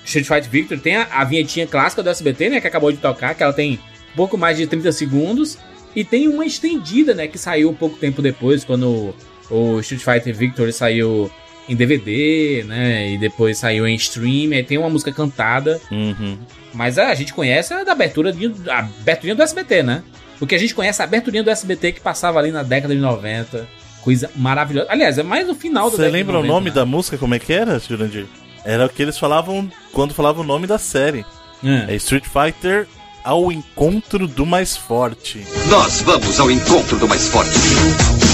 [0.04, 2.60] Street Fighter Victor tem a, a vinhetinha clássica do SBT, né?
[2.60, 3.80] Que acabou de tocar, que ela tem
[4.16, 5.58] pouco mais de 30 segundos.
[5.96, 7.28] E tem uma estendida, né?
[7.28, 9.16] Que saiu pouco tempo depois, quando
[9.50, 11.32] o, o Street Fighter Victor saiu
[11.70, 13.12] em DVD, né?
[13.12, 14.52] E depois saiu em stream.
[14.52, 15.80] Aí tem uma música cantada.
[15.90, 16.38] Uhum.
[16.78, 20.04] Mas a, gente conhece a da abertura de, a aberturinha do SBT, né?
[20.38, 23.68] Porque a gente conhece a aberturinha do SBT que passava ali na década de 90.
[24.02, 24.88] Coisa maravilhosa.
[24.92, 26.76] Aliás, é mais no final da Você década de lembra o 90, nome né?
[26.76, 27.18] da música?
[27.18, 28.28] Como é que era, Jurandir?
[28.64, 31.26] Era o que eles falavam quando falavam o nome da série.
[31.64, 31.94] É.
[31.94, 32.88] É Street Fighter
[33.24, 35.44] ao encontro do mais forte.
[35.70, 38.27] Nós vamos ao encontro do mais forte.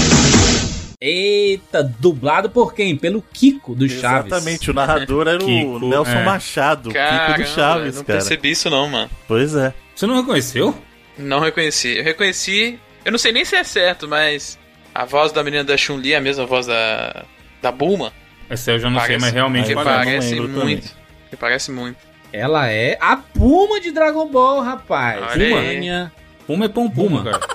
[1.06, 2.96] Eita, dublado por quem?
[2.96, 4.26] Pelo Kiko do Chaves.
[4.32, 6.24] Exatamente, o narrador era o Kiko, Nelson é.
[6.24, 8.18] Machado, Caramba, Kiko do Chaves, não cara.
[8.18, 9.10] percebi isso não, mano.
[9.28, 9.74] Pois é.
[9.94, 10.74] Você não reconheceu?
[11.18, 11.98] Não reconheci.
[11.98, 12.78] Eu reconheci.
[13.04, 14.58] Eu não sei nem se é certo, mas
[14.94, 17.24] a voz da menina da Chun-Li é a mesma voz da.
[17.60, 18.10] da Bulma.
[18.48, 20.40] Essa eu já não sei, Parece- mas realmente não parece.
[20.40, 20.90] muito.
[21.28, 21.98] Que parece muito.
[22.32, 25.22] Ela é a Puma de Dragon Ball, rapaz.
[25.32, 25.52] Olha aí.
[25.74, 26.12] Tânia,
[26.46, 27.38] Puma é pão puma, Puma.
[27.38, 27.46] cara.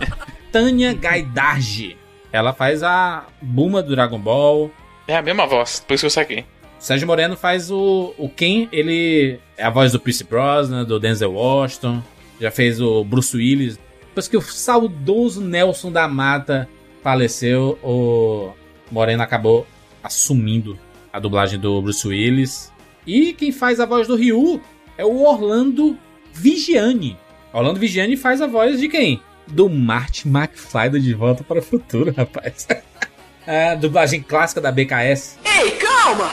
[0.50, 1.96] Tânia Gaidarji.
[2.36, 4.70] Ela faz a Buma do Dragon Ball.
[5.08, 6.44] É a mesma voz, por isso que eu saquei.
[6.78, 11.32] Sérgio Moreno faz o, o Ken, ele é a voz do Pierce Brosnan, do Denzel
[11.32, 12.02] Washington,
[12.38, 13.78] já fez o Bruce Willis.
[14.00, 16.68] Depois que o saudoso Nelson da Mata
[17.02, 18.52] faleceu, o
[18.92, 19.66] Moreno acabou
[20.02, 20.78] assumindo
[21.10, 22.70] a dublagem do Bruce Willis.
[23.06, 24.60] E quem faz a voz do Ryu
[24.98, 25.96] é o Orlando
[26.34, 27.16] Vigiani.
[27.50, 29.22] Orlando Vigiani faz a voz de quem?
[29.48, 32.66] Do Marty McFly do De Volta para o Futuro, rapaz.
[33.46, 35.38] é, a dublagem clássica da BKS.
[35.44, 36.30] Ei, calma!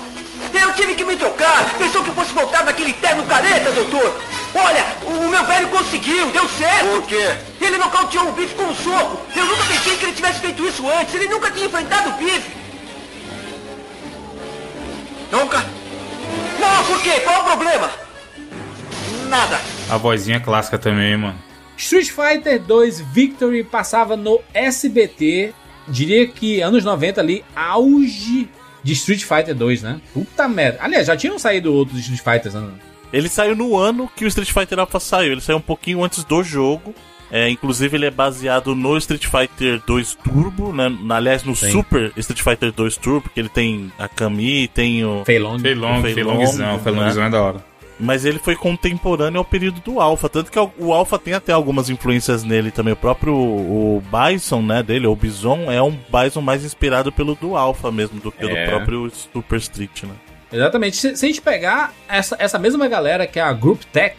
[0.54, 1.78] Eu tive que me trocar.
[1.78, 4.20] Pensou que eu fosse voltar naquele terno careta, doutor?
[4.56, 6.88] Olha, o meu velho conseguiu, deu certo.
[6.88, 7.36] Por quê?
[7.60, 9.20] Ele nocauteou o bife com um soco.
[9.36, 11.14] Eu nunca pensei que ele tivesse feito isso antes.
[11.14, 12.52] Ele nunca tinha enfrentado o bife.
[15.32, 15.64] Nunca?
[16.60, 17.20] Não, por quê?
[17.22, 17.90] Qual o problema?
[19.28, 19.60] Nada.
[19.90, 21.53] A vozinha clássica também, mano.
[21.78, 25.54] Street Fighter 2 Victory passava no SBT.
[25.88, 28.48] Diria que anos 90 ali, auge
[28.84, 30.02] de Street Fighter 2, né?
[30.14, 30.80] Puta merda.
[30.82, 32.70] Aliás, já tinham saído outros Street Fighters, né?
[33.12, 35.32] Ele saiu no ano que o Street Fighter Alpha saiu.
[35.32, 36.94] Ele saiu um pouquinho antes do jogo.
[37.32, 40.92] É, inclusive, ele é baseado no Street Fighter 2 Turbo, né?
[41.10, 41.72] Aliás, no Sim.
[41.72, 45.24] Super Street Fighter 2 Turbo, porque ele tem a Kami, tem o.
[45.26, 45.58] Fei Long.
[45.60, 46.80] Feilong, Feilong, Feilongzão, né?
[46.84, 47.73] Feilongzão é da hora.
[48.00, 50.28] Mas ele foi contemporâneo ao período do Alpha.
[50.28, 52.94] Tanto que o Alpha tem até algumas influências nele também.
[52.94, 57.56] O próprio o Bison, né, dele, o Bison, é um Bison mais inspirado pelo do
[57.56, 58.66] Alpha mesmo, do que É.
[58.66, 60.14] do próprio Super Street, né?
[60.52, 60.98] Exatamente.
[60.98, 64.16] Se, se a gente pegar essa, essa mesma galera que é a Group Tech,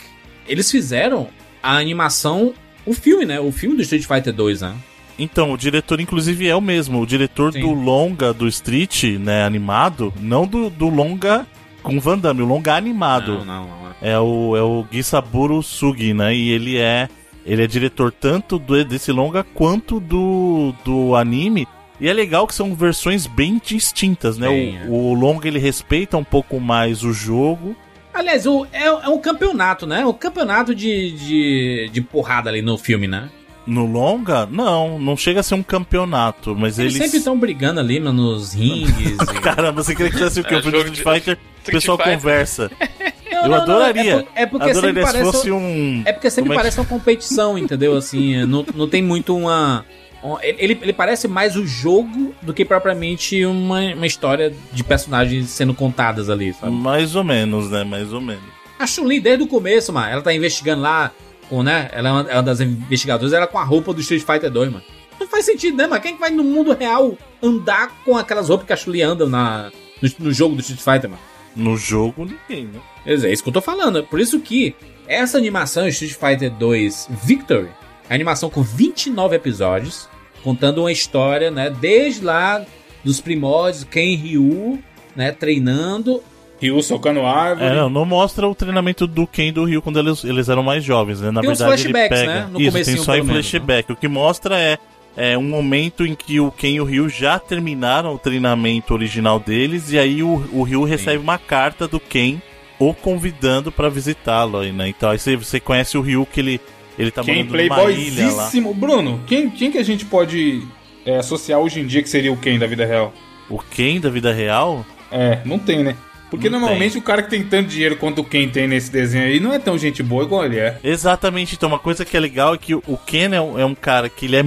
[0.46, 1.28] eles fizeram
[1.62, 2.54] a animação,
[2.86, 3.40] o filme, né?
[3.40, 4.74] O filme do Street Fighter 2, né?
[5.18, 7.00] Então, o diretor, inclusive, é o mesmo.
[7.00, 7.60] O diretor Sim.
[7.60, 11.46] do longa do Street, né, animado, não do, do longa
[11.84, 13.38] com Van Damme, o longa animado.
[13.38, 13.84] Não, não, não.
[14.02, 16.34] É o, é o Gisaburo Sugi, né?
[16.34, 17.08] E ele é
[17.46, 21.68] ele é diretor tanto do, desse longa quanto do, do anime.
[22.00, 24.48] E é legal que são versões bem distintas, né?
[24.48, 27.76] Bem, o, o longa ele respeita um pouco mais o jogo.
[28.12, 30.04] Aliás, o, é, é um campeonato, né?
[30.06, 33.28] Um campeonato de, de, de porrada ali no filme, né?
[33.66, 37.04] No longa, não, não chega a ser um campeonato, mas Eles, eles.
[37.04, 38.90] sempre estão brigando ali mano, nos rings.
[39.34, 40.54] e- Caramba, você queria que tivesse o quê?
[40.54, 41.38] É, O Street de- Fighter,
[41.72, 42.14] o Street pessoal Fighter.
[42.14, 42.70] conversa.
[43.34, 44.02] Não, Eu não, não, adoraria.
[44.12, 45.32] É, por- é porque sempre adoraria se parece.
[45.32, 46.02] fosse um.
[46.06, 47.96] É porque sempre Como é que- parece uma competição, entendeu?
[47.96, 49.84] Assim, não, não tem muito uma.
[50.22, 55.50] um- Ele, ele parece mais o jogo do que propriamente uma, uma história de personagens
[55.50, 56.70] sendo contadas ali, sabe?
[56.72, 57.82] Mais ou menos, né?
[57.82, 58.44] Mais ou menos.
[58.78, 61.10] A Chun-Li, desde o começo, mano, ela tá investigando lá,
[61.50, 61.88] com, né?
[61.92, 64.70] Ela é uma, é uma das investigadoras, ela com a roupa do Street Fighter 2,
[64.70, 64.84] mano.
[65.18, 66.00] Não faz sentido, né, mano?
[66.00, 69.72] Quem que vai no mundo real andar com aquelas roupas que a Chun-Li anda na,
[70.00, 71.22] no, no jogo do Street Fighter, mano?
[71.54, 72.80] No jogo, ninguém, né?
[73.06, 73.98] É isso que eu tô falando.
[73.98, 74.74] É por isso que
[75.06, 77.68] essa animação Street Fighter 2 Victory
[78.08, 80.08] é animação com 29 episódios,
[80.42, 82.64] contando uma história, né, desde lá
[83.02, 84.78] dos primórdios, Ken Ryu,
[85.14, 86.22] né, treinando.
[86.60, 87.70] Ryu socando árvore.
[87.70, 90.62] É, não, não mostra o treinamento do Ken e do Ryu quando eles, eles eram
[90.62, 91.30] mais jovens, né?
[91.30, 92.34] Na Tem uns verdade, ele flashbacks, pega.
[92.34, 92.48] né?
[92.50, 93.92] No Isso, tem só em pelo menos, flashback.
[93.92, 94.78] O que mostra é,
[95.16, 99.38] é um momento em que o Ken e o Ryu já terminaram o treinamento original
[99.38, 102.40] deles, e aí o, o Ryu recebe uma carta do Ken
[102.78, 104.88] o convidando pra visitá-lo aí, né?
[104.88, 106.60] Então aí você, você conhece o Ryu que ele,
[106.98, 108.50] ele tá Quem morando numa ilha lá.
[108.74, 110.66] Bruno, quem, quem que a gente pode
[111.06, 113.12] é, associar hoje em dia que seria o Ken da vida real?
[113.48, 114.84] O Ken da vida real?
[115.10, 115.96] É, não tem, né?
[116.30, 119.26] Porque Não normalmente o cara que tem tanto dinheiro quanto o Ken tem nesse desenho
[119.26, 120.78] aí não é tão gente boa igual ele é.
[120.82, 123.74] Exatamente, então uma coisa que é legal é que o Ken é um, é um
[123.74, 124.44] cara que ele é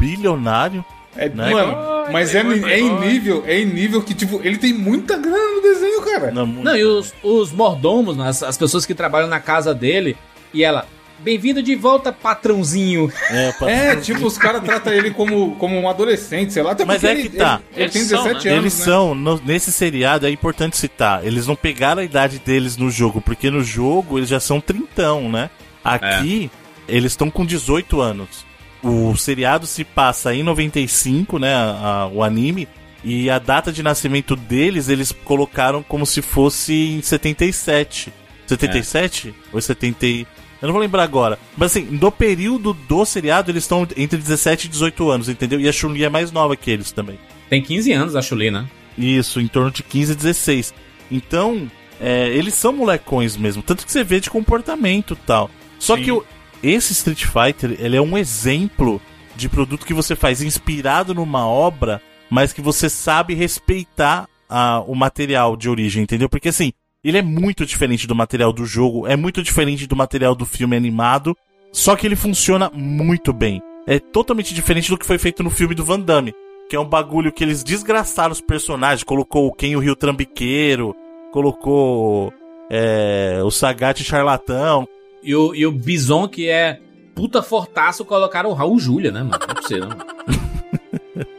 [0.00, 0.84] bilionário,
[1.16, 1.50] É, Né?
[1.50, 1.76] Mano,
[2.12, 5.54] mas é, Playboy, é em nível, é em nível que, tipo, ele tem muita grana
[5.56, 6.30] no desenho, cara.
[6.30, 10.16] Não, Não, e os, os mordomos, né, as, as pessoas que trabalham na casa dele,
[10.54, 10.86] e ela,
[11.18, 13.12] bem-vindo de volta, patrãozinho.
[13.28, 16.72] é, pra- É, tipo, os caras tratam ele como, como um adolescente, sei lá.
[16.72, 17.60] Até Mas porque é ele, que tá.
[17.74, 18.52] Ele, ele tem Eles são, 17 né?
[18.54, 18.84] anos, Eles né?
[18.84, 23.20] são, no- nesse seriado é importante citar, eles não pegaram a idade deles no jogo,
[23.20, 25.50] porque no jogo eles já são trintão, né?
[25.84, 26.50] Aqui,
[26.88, 28.48] eles estão com 18 anos.
[28.82, 31.54] O seriado se passa em 95, né?
[31.54, 32.66] a- a- o anime.
[33.02, 38.12] E a data de nascimento deles, eles colocaram como se fosse em 77.
[38.46, 39.34] 77?
[39.52, 40.06] Ou 70.
[40.06, 40.26] e-
[40.62, 41.38] Eu não vou lembrar agora.
[41.56, 45.58] Mas assim, no período do seriado, eles estão entre 17 e 18 anos, entendeu?
[45.58, 47.18] E a Chun-Li é mais nova que eles também.
[47.48, 48.66] Tem 15 anos a Chun-Li, né?
[48.98, 50.74] Isso, em torno de 15 16.
[51.10, 55.50] Então, é, eles são molecões mesmo, tanto que você vê de comportamento e tal.
[55.78, 56.02] Só Sim.
[56.02, 56.24] que o-
[56.62, 59.00] esse Street Fighter, ele é um exemplo
[59.36, 64.94] de produto que você faz inspirado numa obra, mas que você sabe respeitar a- o
[64.94, 66.28] material de origem, entendeu?
[66.28, 70.34] Porque assim, ele é muito diferente do material do jogo, é muito diferente do material
[70.34, 71.36] do filme animado,
[71.72, 73.62] só que ele funciona muito bem.
[73.86, 76.34] É totalmente diferente do que foi feito no filme do Van Damme,
[76.68, 80.94] que é um bagulho que eles desgraçaram os personagens, colocou o Ken o Rio Trambiqueiro,
[81.32, 82.32] colocou
[82.70, 84.86] é, o Sagat charlatão.
[85.22, 86.80] E o, e o Bison, que é
[87.14, 89.38] puta fortaço, colocaram o Raul Júlia, né, mano?
[89.70, 89.88] Não é não.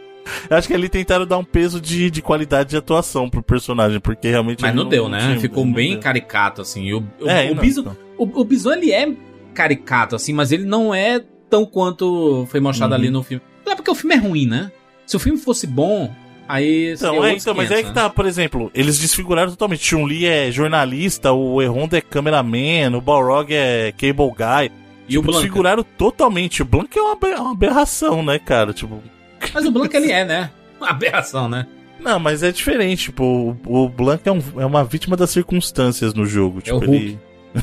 [0.50, 4.00] Eu Acho que ali tentaram dar um peso de, de qualidade de atuação pro personagem,
[4.00, 4.62] porque realmente.
[4.62, 5.20] Mas ele não deu, né?
[5.20, 6.00] tinha- Ficou não bem deu.
[6.00, 6.92] caricato, assim.
[6.94, 7.98] O, o, É, o, não, Bison, não.
[8.18, 9.14] o, o Bison, ele é
[9.54, 13.00] caricato, assim, mas ele não é tão quanto foi mostrado Uhum.
[13.00, 13.42] ali no filme.
[13.66, 14.72] Não é porque o filme é ruim, né?
[15.06, 16.14] Se o filme fosse bom,
[16.54, 16.94] aí.
[16.94, 19.86] Então, é, outros então, mas 500, é que tá, por exemplo, eles desfiguraram totalmente.
[19.86, 24.72] Chun-Li é jornalista, o Erronda é cameraman, o Balrog é cable guy.
[25.08, 25.40] E o Tipo, Blanca?
[25.42, 26.62] desfiguraram totalmente.
[26.62, 28.72] O Blanca é uma, uma aberração, né, cara?
[28.74, 29.02] Tipo,
[29.54, 30.52] Mas o Blanca, ele é, né?
[30.80, 31.68] Uma aberração, né?
[32.00, 33.06] não, mas é diferente.
[33.06, 36.62] Tipo, o, o Blanca é, um- é uma vítima das circunstâncias no jogo.
[36.62, 37.20] Tipo, o ele.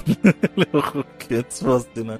[0.56, 2.18] ele é o Hulk, antes fosse, né?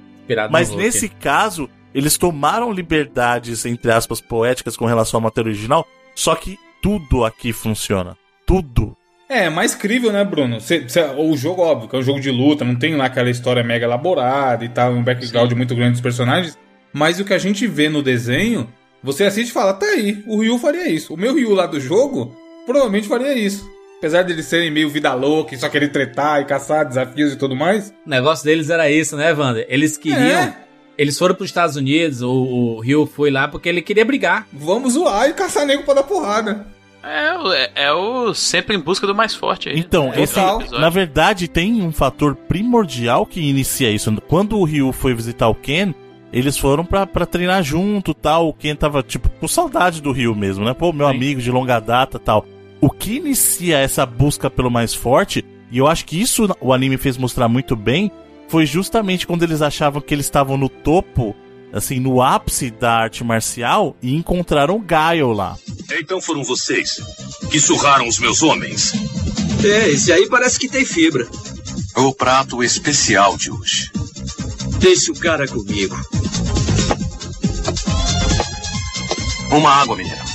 [0.51, 5.87] Mas nesse caso, eles tomaram liberdades, entre aspas, poéticas com relação à matéria original,
[6.19, 8.17] só que tudo aqui funciona.
[8.45, 8.93] Tudo.
[9.29, 10.59] É, mais crível, né, Bruno?
[10.59, 13.29] Cê- cê- o jogo, óbvio, que é um jogo de luta, não tem lá aquela
[13.29, 16.57] história mega elaborada e tal, um background muito grande dos personagens.
[16.91, 18.67] Mas o que a gente vê no desenho,
[19.01, 21.13] você assiste e fala, tá aí, o Ryu faria isso.
[21.13, 23.65] O meu Ryu lá do jogo, provavelmente faria isso.
[23.99, 27.55] Apesar deles serem meio vida louca e só querer tretar e caçar desafios e tudo
[27.55, 27.93] mais.
[28.05, 29.65] O negócio deles era isso, né, Wander?
[29.69, 30.21] Eles queriam.
[30.21, 30.68] É.
[30.99, 34.45] Eles foram pros Estados Unidos, o, o Rio foi lá porque ele queria brigar.
[34.51, 36.67] Vamos zoar e caçar nego pra dar porrada.
[37.01, 39.79] É, o- é, é o sempre em busca do mais forte aí.
[39.79, 40.35] Então, É, esse,
[40.77, 44.13] na verdade, tem um fator primordial que inicia isso.
[44.27, 45.93] Quando o Ryu foi visitar o Ken,
[46.33, 48.49] eles foram pra, pra treinar junto tal.
[48.49, 50.73] O Ken tava, tipo, com saudade do Ryu mesmo, né?
[50.73, 51.15] Pô, meu Sim.
[51.15, 52.45] amigo de longa data tal.
[52.81, 56.97] O que inicia essa busca pelo mais forte, e eu acho que isso o anime
[56.97, 58.11] fez mostrar muito bem,
[58.49, 61.35] foi justamente quando eles achavam que eles estavam no topo,
[61.71, 65.55] assim, no ápice da arte marcial, e encontraram o Gaio lá.
[65.99, 66.99] Então foram vocês
[67.51, 68.91] que surraram os meus homens.
[69.63, 71.27] É, esse aí parece que tem fibra.
[71.95, 73.91] O prato especial de hoje.
[74.79, 75.95] Deixa o cara comigo.
[79.51, 80.28] Uma água mineral.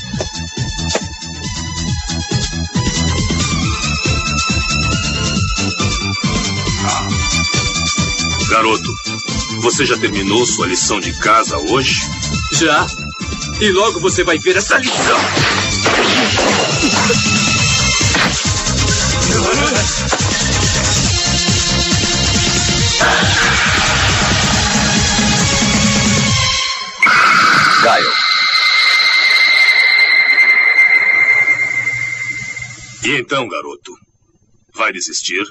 [8.55, 8.95] Garoto,
[9.63, 12.03] você já terminou sua lição de casa hoje?
[12.53, 12.87] Já?
[13.61, 15.19] E logo você vai ver essa lição.
[27.83, 28.13] Gaio.
[33.03, 33.93] E então, garoto?
[34.73, 35.43] Vai desistir?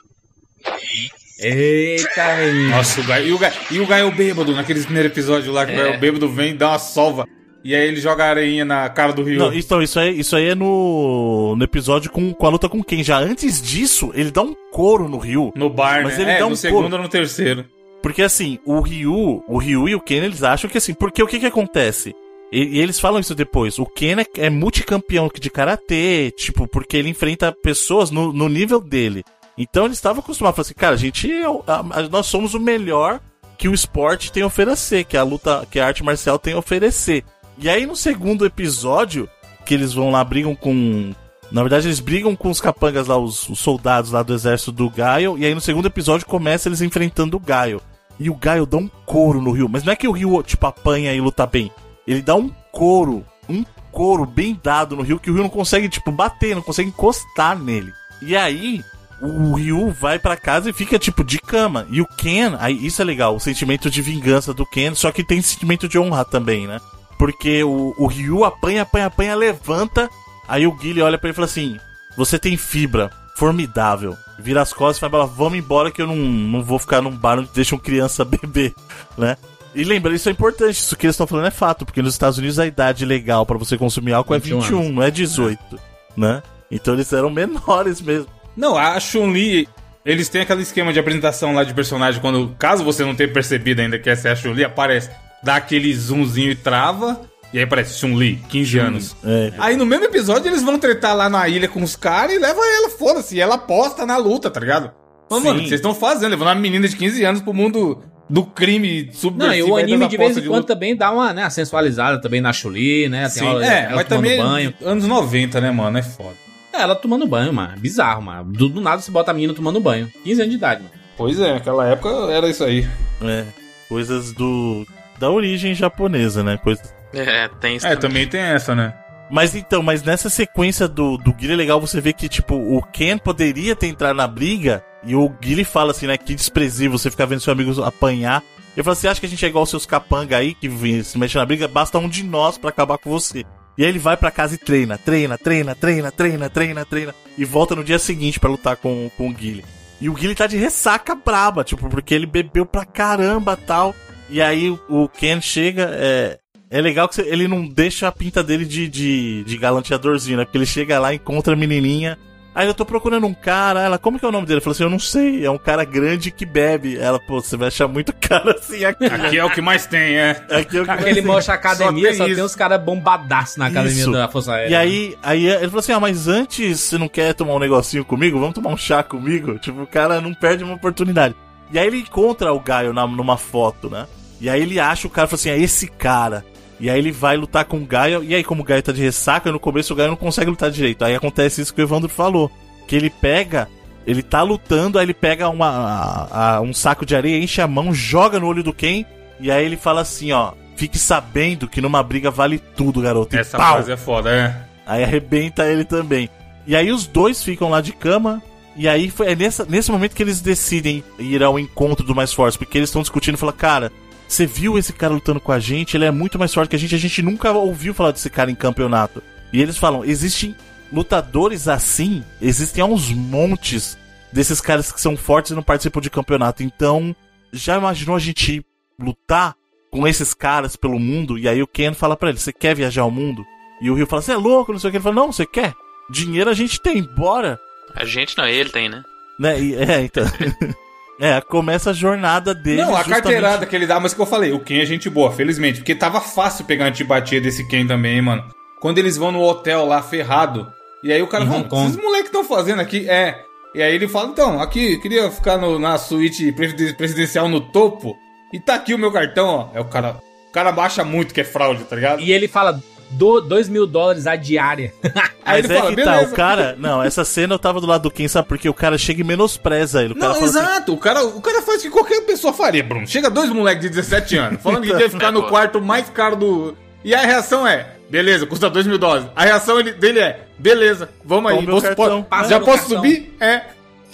[1.44, 2.70] Eita, menino.
[2.70, 3.28] Nossa, o Gaio.
[3.28, 6.30] E o Gaio, e o Gaio bêbado, naquele primeiro episódio lá, que o Gaio bêbado
[6.30, 7.28] vem e dá uma sova.
[7.64, 9.40] E aí ele joga areinha na cara do Ryu.
[9.40, 12.84] Não, então, isso aí, isso aí é no, no episódio com, com a luta com
[12.84, 13.02] quem?
[13.04, 15.54] Já antes disso, ele dá um couro no Ryu.
[15.56, 16.24] No bar, Mas né?
[16.24, 16.96] ele é, dá no um segundo couro.
[16.98, 17.66] ou no terceiro.
[18.02, 21.28] Porque assim, o Ryu, o Ryu e o Ken, eles acham que assim, porque o
[21.28, 22.14] que que acontece?
[22.52, 23.80] E, e eles falam isso depois.
[23.80, 28.82] O Ken é, é multicampeão de karatê, tipo, porque ele enfrenta pessoas no, no nível
[28.82, 29.24] dele.
[29.58, 32.54] Então eles estavam acostumados a falar assim, cara, a gente é a- a- nós somos
[32.54, 33.20] o melhor
[33.58, 36.58] que o esporte tem a oferecer, que a luta, que a arte marcial tem a
[36.58, 37.24] oferecer.
[37.58, 39.30] E aí no segundo episódio,
[39.66, 41.14] que eles vão lá, brigam com.
[41.52, 44.90] Na verdade, eles brigam com os capangas lá, os, os soldados lá do exército do
[44.90, 45.38] Gaio.
[45.38, 47.80] E aí no segundo episódio começa eles enfrentando o Gaio.
[48.20, 49.70] E o Gaio dá um couro no Rio.
[49.70, 51.72] Mas não é que o Rio, tipo, apanha e luta bem.
[52.08, 55.88] Ele dá um couro, um couro bem dado no Rio, que o Rio não consegue,
[55.88, 57.94] tipo, bater, não consegue encostar nele.
[58.22, 58.82] E aí,
[59.24, 61.88] o Ryu vai pra casa e fica, tipo, de cama.
[61.90, 65.24] E o Ken, aí isso é legal, o sentimento de vingança do Ken, só que
[65.24, 66.80] tem sentimento de honra também, né?
[67.18, 70.10] Porque o, o Ryu apanha, apanha, apanha, levanta.
[70.48, 71.78] Aí o Guile olha pra ele e fala assim:
[72.18, 74.18] Você tem fibra, formidável.
[74.38, 77.16] Vira as costas e vai falar: Vamos embora que eu não, não vou ficar num
[77.16, 78.74] bar onde deixam criança beber,
[79.18, 79.38] né?
[79.76, 82.38] E lembra, isso é importante, isso que eles estão falando é fato, porque nos Estados
[82.38, 85.80] Unidos a idade legal pra você consumir álcool é 21 21, não é 18,
[86.16, 86.44] né?
[86.70, 88.28] Então eles eram menores mesmo.
[88.56, 89.68] Não, a Chun-Li,
[90.06, 93.82] eles têm aquele esquema de apresentação lá de personagem, quando, caso você não tenha percebido
[93.82, 95.10] ainda que essa é a Chun-Li, aparece,
[95.44, 97.22] dá aquele zoomzinho e trava,
[97.54, 99.16] e aí aparece Chun-Li, 15 anos.
[99.24, 99.54] É.
[99.58, 102.64] Aí no mesmo episódio eles vão tretar lá na ilha com os caras e levam
[102.64, 104.92] ela, foda-se, e ela aposta na luta, tá ligado?
[105.30, 105.48] Mas, Sim.
[105.48, 106.32] mano, o que vocês estão fazendo?
[106.32, 110.08] Levando uma menina de 15 anos pro mundo do crime Não, subversivo e o anime
[110.08, 113.28] de vez em quando também dá uma, né, sensualizada também na Chuli, né?
[113.30, 114.74] Sim, hora- é, mas também banho.
[114.82, 115.98] anos 90, né, mano?
[115.98, 116.43] É foda.
[116.74, 117.78] É, ela tomando banho, mano.
[117.78, 118.52] Bizarro, mano.
[118.52, 120.12] Do, do nada você bota a menina tomando banho.
[120.24, 120.94] 15 anos de idade, mano.
[121.16, 122.88] Pois é, naquela época era isso aí.
[123.22, 123.46] É,
[123.88, 124.86] coisas do
[125.20, 126.58] da origem japonesa, né?
[126.58, 126.94] Coisas.
[127.14, 128.26] É, tem isso É, também.
[128.26, 128.94] também tem essa, né?
[129.32, 132.82] Mas então, mas nessa sequência do, do Guile é legal você ver que, tipo, o
[132.82, 136.18] Ken poderia ter entrado na briga e o Guile fala assim, né?
[136.18, 138.44] Que desprezível você ficar vendo seu amigo apanhar.
[138.76, 141.04] Eu falo, você acha que a gente é igual os seus capanga aí, que vem-
[141.04, 141.68] se mexe na briga?
[141.68, 143.46] Basta um de nós pra acabar com você.
[143.78, 147.16] E aí ele vai pra casa e treina, treina, treina, treina, treina, treina, treina.
[147.38, 149.66] E volta no dia seguinte pra lutar com, com o Guile.
[150.00, 153.96] E o Guile tá de ressaca braba, tipo, porque ele bebeu pra caramba tal.
[154.30, 156.38] E aí o- Ken chega, é.
[156.70, 160.44] É legal que ele não deixa a pinta dele de, de, de galanteadorzinho, né?
[160.46, 162.18] Porque ele chega lá, encontra a menininha.
[162.56, 163.82] Aí eu tô procurando um cara.
[163.82, 164.58] Ela, como que é o nome dele?
[164.58, 165.46] Ele falou assim: Eu não sei.
[165.46, 166.98] É um cara grande que bebe.
[166.98, 169.06] Ela, pô, você vai achar muito cara assim aqui.
[169.06, 170.32] Aqui é o que mais tem, é.
[170.52, 172.46] Aqui é o que Aquele mostra a academia, Só só tem tem, isso.
[172.46, 174.12] uns caras bombadaços na academia Isso.
[174.12, 174.72] da Força Aérea.
[174.72, 178.06] E aí, aí ele falou assim: Ah, mas antes você não quer tomar um negocinho
[178.06, 178.40] comigo?
[178.40, 179.58] Vamos tomar um chá comigo?
[179.58, 181.36] Tipo, o cara não perde uma oportunidade.
[181.72, 184.06] E aí ele encontra o Gaio na, numa foto, né?
[184.40, 186.46] E aí ele acha o cara, fala assim: É esse cara.
[186.84, 188.22] E aí ele vai lutar com o Gaio.
[188.24, 190.70] E aí, como o Gaio tá de ressaca, no começo o Gaio não consegue lutar
[190.70, 191.06] direito.
[191.06, 192.52] Aí acontece isso que o Evandro falou:
[192.88, 193.70] Que ele pega.
[194.06, 197.68] Ele tá lutando, aí ele pega uma, a- a- um saco de areia, enche a
[197.68, 199.06] mão, joga no olho do Ken.
[199.40, 203.34] E aí ele fala assim: Ó, fique sabendo que numa briga vale tudo, garoto.
[203.34, 203.76] E Essa pau!
[203.76, 204.54] frase é foda, é.
[204.86, 206.30] Aí arrebenta ele também.
[206.68, 208.44] E aí os dois ficam lá de cama.
[208.76, 212.34] E aí foi é nessa, nesse momento que eles decidem ir ao encontro do mais
[212.34, 212.58] forte.
[212.58, 213.90] Porque eles estão discutindo e falam, cara,
[214.28, 215.96] você viu esse cara lutando com a gente?
[215.96, 216.96] Ele é muito mais forte que a gente.
[216.96, 219.22] A gente nunca ouviu falar desse cara em campeonato.
[219.52, 220.56] E eles falam, existem
[220.92, 223.98] lutadores assim, existem aos montes
[224.32, 226.64] desses caras que são fortes e não participam de campeonato.
[226.64, 227.16] Então,
[227.52, 228.66] já imaginou a gente
[229.00, 229.56] lutar
[229.92, 231.38] com esses caras pelo mundo?
[231.38, 233.46] E aí o Ken fala pra ele, você quer viajar ao mundo?
[233.82, 234.98] E o Rio fala, você é louco, não sei o que.
[234.98, 235.74] Ele fala, não, você quer?
[236.10, 237.60] Dinheiro a gente tem, bora.
[237.96, 239.04] A gente não, ele tem, né?
[239.40, 239.62] Né?
[239.62, 240.24] E- é, então.
[241.24, 242.82] é, começa a jornada dele.
[242.82, 245.10] Não, a justamente- carteirada que ele dá, mas que eu falei, o Ken é gente
[245.10, 245.80] boa, felizmente.
[245.80, 248.44] Porque tava fácil pegar antipatia desse Ken também, mano.
[248.82, 250.72] Quando eles vão no hotel lá, ferrado,
[251.04, 251.86] e aí o cara fala, Hong Kong.
[251.90, 253.10] esses moleques estão fazendo aqui?
[253.10, 253.42] É.
[253.74, 258.16] E aí ele fala, então, aqui, queria ficar no- na suíte presiden- presidencial no topo,
[258.52, 259.70] e tá aqui o meu cartão, ó.
[259.78, 260.18] É o cara...
[260.50, 262.22] O cara baixa muito que é fraude, tá ligado?
[262.22, 262.80] E ele fala
[263.14, 264.94] 2 mil dólares a diária.
[265.46, 266.32] Aí Mas ele é fala, que tá, beleza.
[266.32, 266.76] o cara.
[266.80, 268.48] Não, essa cena eu tava do lado do Ken, sabe?
[268.48, 270.14] Porque o cara chega e menospreza ele.
[270.14, 270.94] O cara Não, fala assim, exato.
[270.94, 273.06] O, cara, o cara faz o que qualquer pessoa faria, Bruno.
[273.08, 276.78] Chega dois moleques de 17 anos, falando que quer ficar no quarto mais caro do.
[277.04, 279.28] E a reação é: beleza, custa 2 mil dólares.
[279.36, 281.66] A reação ele- dele é: beleza, vamos aí.
[281.66, 281.96] Toma cartão.
[282.24, 282.98] pode- Passa já posso cartão.
[282.98, 283.36] subir?
[283.42, 283.62] É.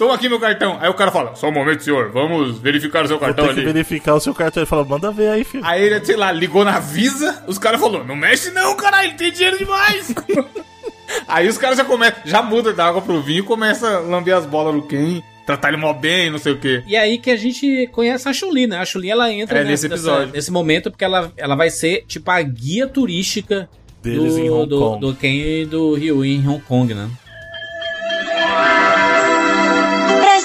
[0.00, 0.78] Toma aqui meu cartão.
[0.80, 3.52] Aí o cara fala: só um momento, senhor, vamos verificar o seu Vou cartão ter
[3.52, 3.66] que ali.
[3.72, 4.62] verificar o seu cartão.
[4.62, 5.62] Ele fala, manda ver aí, filho.
[5.64, 9.14] Aí ele, sei lá, ligou na Visa, os caras falaram, não mexe não, caralho, ele
[9.18, 10.14] tem dinheiro demais.
[11.28, 14.34] Aí os caras já começam, já muda da água pro vinho e começa a lamber
[14.36, 16.82] as bolas no Ken, tratar ele mó bem, não sei o quê.
[16.86, 18.78] E aí que a gente conhece a Chun-Li, né?
[18.78, 20.20] A Chun-Li ela entra É, nessa- nesse episódio.
[20.26, 23.68] nessa- nesse momento porque ela, ela vai ser tipo a guia turística
[24.02, 25.00] Deles do, em Hong do, Kong.
[25.00, 27.08] do Ken e do Ryu em Hong Kong, né?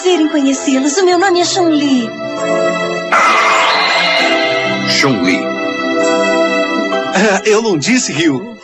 [0.06, 0.98] Prazer em conhecê-los.
[0.98, 2.08] O meu nome é Chun-Li.
[4.88, 5.40] Chun-Li.
[7.16, 8.56] Ah, Eu não disse, Ryu.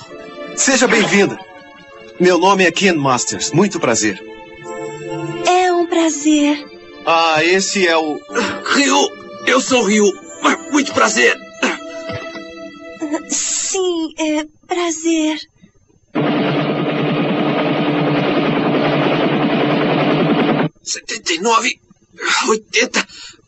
[0.55, 1.39] Seja bem-vinda.
[2.19, 3.51] Meu nome é Ken Masters.
[3.51, 4.23] Muito prazer.
[5.47, 6.63] É um prazer.
[7.07, 8.19] Ah, esse é o.
[8.75, 9.09] Ryu,
[9.47, 10.05] eu sou Ryu.
[10.71, 11.35] Muito prazer.
[13.29, 15.39] Sim, é prazer.
[20.91, 21.79] Setenta e nove,
[22.49, 23.07] oitenta,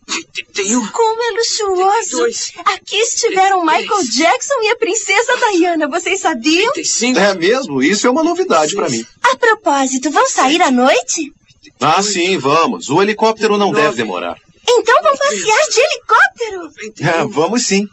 [0.09, 0.87] oitenta e um.
[0.87, 2.17] Como é luxuoso.
[2.17, 2.53] Dois.
[2.65, 5.89] Aqui estiveram Michael Jackson e a princesa Diana.
[5.89, 6.67] Vocês sabiam?
[6.67, 7.19] Oitenta e cinco.
[7.19, 7.83] É mesmo?
[7.83, 9.05] Isso é uma novidade pra mim.
[9.23, 11.33] A propósito, vão sair à noite?
[11.81, 12.89] Ah, sim, vamos.
[12.89, 14.37] O helicóptero não deve demorar.
[14.65, 16.69] Então vão passear de helicóptero?
[17.01, 17.85] É, vamos sim.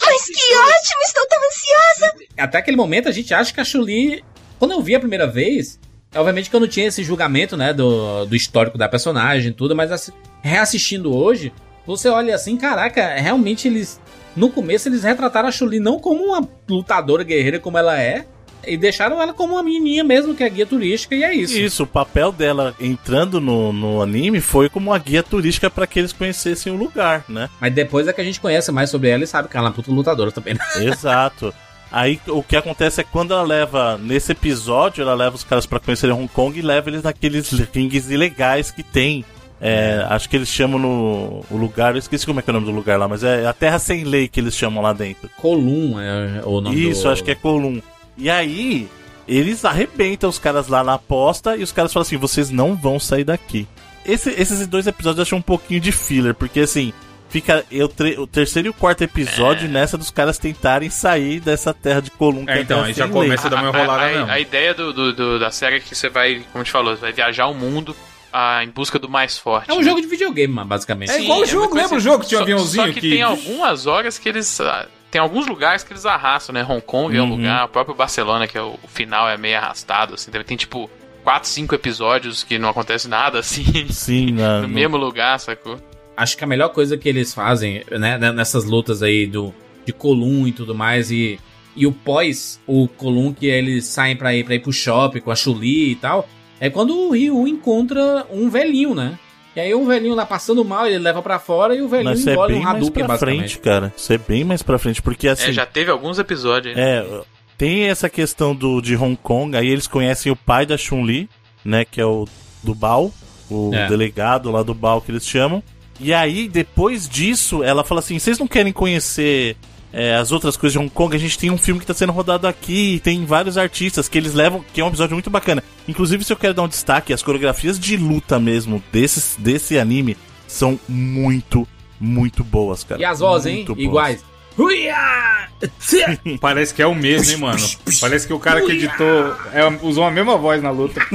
[0.00, 1.02] Mas que ótimo!
[1.06, 2.14] Estou tão ansiosa!
[2.38, 4.24] Até aquele momento a gente acha que a Chun-Li,
[4.58, 5.78] quando eu vi a primeira vez,
[6.16, 9.74] obviamente que eu não tinha esse julgamento, né, do, do histórico da personagem e tudo,
[9.76, 10.12] mas assi-
[10.42, 11.52] reassistindo hoje,
[11.86, 14.00] você olha assim, caraca, realmente eles,
[14.36, 18.26] no começo eles retrataram a Chun-Li não como uma lutadora guerreira como ela é,
[18.66, 21.56] e deixaram ela como uma menininha mesmo, que é guia turística, e é isso.
[21.56, 26.00] Isso, o papel dela entrando no, no anime foi como uma guia turística pra que
[26.00, 27.48] eles conhecessem o lugar, né?
[27.60, 29.68] Mas depois é que a gente conhece mais sobre ela e sabe que ela é
[29.68, 30.60] uma puta lutadora também, né?
[30.84, 31.54] Exato.
[31.98, 35.64] Aí o que acontece é que quando ela leva, nesse episódio, ela leva os caras
[35.64, 39.24] pra conhecerem Hong Kong e leva eles naqueles ringues ilegais que tem.
[39.58, 42.54] É, acho que eles chamam no o lugar, eu esqueci como é que é o
[42.54, 45.30] nome do lugar lá, mas é a Terra Sem Lei que eles chamam lá dentro.
[45.38, 47.08] Colum é o nome Isso, do...
[47.10, 47.80] acho que é Colum.
[48.18, 48.86] E aí,
[49.26, 53.00] eles arrebentam os caras lá na aposta e os caras falam assim: vocês não vão
[53.00, 53.66] sair daqui.
[54.04, 56.92] Esse- esses dois episódios eu achei um pouquinho de filler, porque assim,
[57.28, 61.72] fica eu tre- o terceiro e o quarto episódio nessa dos caras tentarem sair dessa
[61.74, 62.44] terra de Colum.
[62.46, 64.30] que É, então, aí já começa a dar uma enrolada a, mesmo.
[64.30, 66.94] a ideia do, do- do- da série é que você vai, como a gente falou,
[66.94, 67.94] você vai viajar o mundo
[68.32, 69.70] ah, em busca do mais forte.
[69.70, 69.84] É um né?
[69.84, 71.10] jogo de videogame, mano, basicamente.
[71.10, 73.00] É igual o jogo, uma coisa lembra o jogo que tinha um aviãozinho Só que,
[73.00, 74.60] que- tem algumas horas que eles.
[74.60, 76.62] ah, Tem alguns lugares que eles arrastam, né?
[76.68, 77.36] Hong Kong é um Uhum.
[77.36, 80.30] lugar, o próprio Barcelona, que é o, o final é meio arrastado, assim.
[80.30, 80.90] Também tem tipo
[81.24, 83.64] 4, 5 episódios que não acontece nada assim.
[83.88, 85.80] Sim, na, No no- mesmo lugar, sacou?
[86.16, 89.52] Acho que a melhor coisa que eles fazem, né, né, nessas lutas aí do
[89.84, 91.38] de Colum e tudo mais, e,
[91.76, 95.30] e o pós, o Colum, que eles saem pra ir, pra ir pro shopping com
[95.30, 99.18] a Chuli e tal, é quando o Ryu encontra um velhinho, né?
[99.54, 102.18] E aí o velhinho lá passando mal, ele leva pra fora e o velhinho Mas
[102.20, 103.38] isso é engole bem um mais Hadouken, pra basicamente.
[103.38, 103.94] frente, cara.
[103.96, 105.48] Isso é bem mais pra frente, porque assim.
[105.50, 106.82] é, já teve alguns episódios aí.
[106.82, 106.98] né?
[106.98, 107.20] É,
[107.56, 111.28] tem essa questão do, de Hong Kong, aí eles conhecem o pai da Chun-Li,
[111.64, 112.26] né, que é o
[112.62, 113.12] do Bao,
[113.50, 113.86] o É.
[113.88, 115.62] delegado lá do Bao que eles chamam.
[116.00, 119.56] E aí, depois disso, ela fala assim: vocês não querem conhecer
[119.92, 121.14] é, as outras coisas de Hong Kong?
[121.16, 124.18] A gente tem um filme que tá sendo rodado aqui, e tem vários artistas que
[124.18, 125.62] eles levam, que é um episódio muito bacana.
[125.88, 130.16] Inclusive, se eu quero dar um destaque, as coreografias de luta mesmo desse, desse anime
[130.46, 131.66] são muito,
[131.98, 133.00] muito boas, cara.
[133.00, 133.56] E as vozes, hein?
[133.56, 133.86] Muito boas.
[133.86, 134.24] Iguais.
[136.40, 137.66] Parece que é o mesmo, hein, mano?
[138.00, 141.00] Parece que o cara que editou é, usou a mesma voz na luta.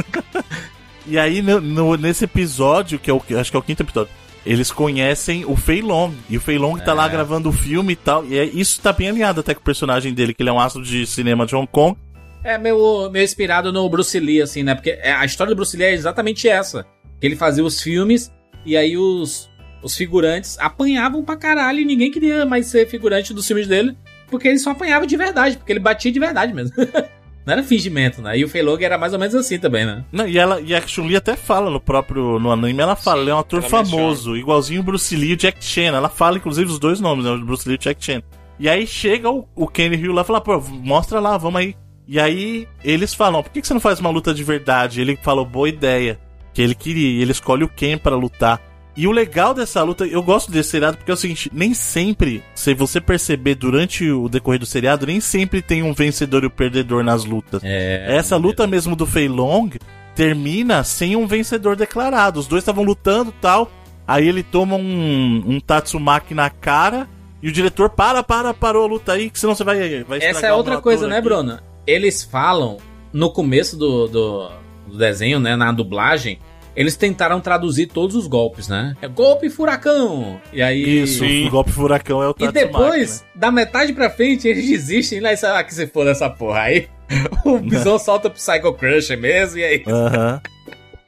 [1.07, 4.11] E aí, no- no- nesse episódio, que é o acho que é o quinto episódio,
[4.45, 6.13] eles conhecem o Fei Long.
[6.29, 8.25] E o Fei Long tá lá gravando o filme e tal.
[8.25, 10.59] E é- isso tá bem alinhado até com o personagem dele, que ele é um
[10.59, 11.97] astro de cinema de Hong Kong.
[12.43, 14.73] É meio, meio inspirado no Bruce Lee, assim, né?
[14.73, 16.85] Porque é- a história do Bruce Lee é exatamente essa.
[17.19, 18.31] Que ele fazia os filmes
[18.65, 19.47] e aí os,
[19.83, 23.95] os figurantes apanhavam pra caralho e ninguém queria mais ser figurante dos filmes dele.
[24.27, 26.73] Porque ele só apanhava de verdade, porque ele batia de verdade mesmo.
[27.45, 28.37] Não era fingimento, né?
[28.37, 30.03] E o Fei Long era mais ou menos assim também, né?
[30.11, 33.21] Não, e, ela, e a Chun-Li até fala no próprio no anime, ela fala, Sim,
[33.23, 35.95] ele é um ator famoso, igualzinho o Bruce Lee e o Jack Chan.
[35.95, 37.31] Ela fala, inclusive, os dois nomes, né?
[37.31, 38.21] O Bruce Lee e o Jack Chan.
[38.59, 41.75] E aí chega o, o Kenny Hill lá e fala, pô, mostra lá, vamos aí.
[42.07, 45.01] E aí eles falam, por que, que você não faz uma luta de verdade?
[45.01, 46.19] Ele falou, boa ideia.
[46.53, 48.61] Que ele queria, e ele escolhe o Ken pra lutar.
[48.95, 52.43] E o legal dessa luta, eu gosto desse seriado porque é o seguinte, nem sempre,
[52.53, 56.49] se você perceber durante o decorrer do seriado, nem sempre tem um vencedor e um
[56.49, 57.61] perdedor nas lutas.
[57.63, 58.17] É.
[58.17, 59.69] Essa luta mesmo do Fei Long
[60.15, 62.39] termina sem um vencedor declarado.
[62.39, 63.71] Os dois estavam lutando tal.
[64.05, 67.07] Aí ele toma um, um Tatsumaki na cara.
[67.41, 70.47] E o diretor para, para, parou a luta aí, que senão você vai, vai Essa
[70.47, 71.27] é outra coisa, né, aqui.
[71.27, 71.59] Bruno?
[71.87, 72.77] Eles falam
[73.11, 74.51] no começo do, do,
[74.87, 75.55] do desenho, né?
[75.55, 76.39] Na dublagem,
[76.75, 78.95] eles tentaram traduzir todos os golpes, né?
[79.01, 80.39] É golpe furacão!
[80.53, 81.03] E aí.
[81.03, 83.27] Isso, o golpe furacão é o E depois, né?
[83.35, 86.61] da metade pra frente, eles desistem lá e sei lá que se for essa porra.
[86.61, 86.87] Aí
[87.45, 89.83] o Bison solta o Psycho Crusher mesmo, e aí.
[89.87, 90.41] Aham.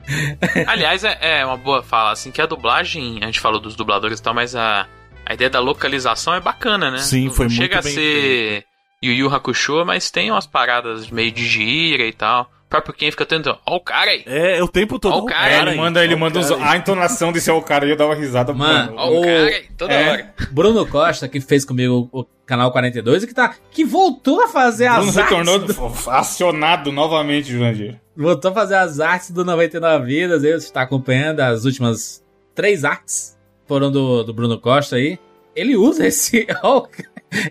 [0.68, 4.20] Aliás, é, é uma boa fala, assim, que a dublagem, a gente falou dos dubladores
[4.20, 4.86] e tal, mas a,
[5.26, 6.98] a ideia da localização é bacana, né?
[6.98, 8.66] Sim, foi Não muito Chega a ser
[9.02, 12.50] Yu Yu Hakusho, mas tem umas paradas meio de gira e tal.
[12.74, 15.14] Próprio quem fica tentando, ó o cara aí, É, o tempo todo.
[15.14, 16.78] Ó o "Ó cara, É, aí, ele manda, ele ó manda os- cara aí." a
[16.78, 18.52] entonação desse é o cara e eu dava risada.
[18.52, 20.10] Mano, ó o cara aí, toda é.
[20.10, 20.34] hora.
[20.50, 23.54] Bruno Costa, que fez comigo o canal 42 e que tá.
[23.70, 25.30] que voltou a fazer Bruno as artes.
[25.32, 28.00] retornou do- acionado novamente, Jurandir.
[28.18, 30.42] voltou a fazer as artes do 99 Vidas.
[30.42, 32.24] Você está acompanhando as últimas
[32.56, 33.38] três artes.
[33.68, 35.20] Foram do, do Bruno Costa aí.
[35.56, 36.48] Ele usa esse.
[36.64, 36.88] ó,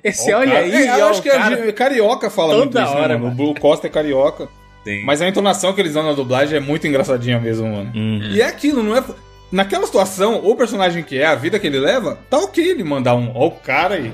[0.02, 0.64] esse Ó, olha cara.
[0.64, 1.68] aí, É, eu ó, acho que cara.
[1.68, 3.24] é carioca fala Toda muito isso, hora, né, mano?
[3.28, 3.32] mano.
[3.32, 4.48] O Blue Costa é carioca.
[4.84, 5.04] Sim.
[5.04, 7.92] Mas a entonação que eles dão na dublagem é muito engraçadinha mesmo, mano.
[7.94, 8.20] Uhum.
[8.32, 9.04] E é aquilo, não é.
[9.50, 13.14] Naquela situação, o personagem que é, a vida que ele leva, tá ok ele mandar
[13.14, 13.30] um.
[13.34, 14.12] Ó, o cara aí.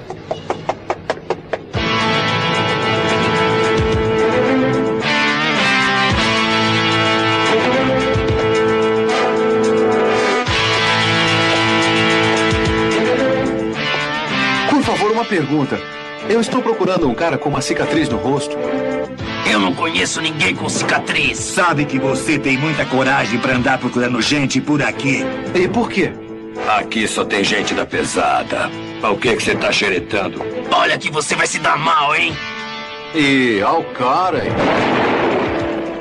[14.68, 15.78] Por favor, uma pergunta.
[16.28, 18.56] Eu estou procurando um cara com uma cicatriz no rosto.
[19.50, 21.38] Eu não conheço ninguém com cicatriz.
[21.38, 25.22] Sabe que você tem muita coragem pra andar procurando gente por aqui.
[25.54, 26.12] E por quê?
[26.68, 28.68] Aqui só tem gente da pesada.
[29.02, 30.40] O que que você tá xeretando?
[30.70, 32.32] Olha que você vai se dar mal, hein?
[33.14, 34.42] E ao cara.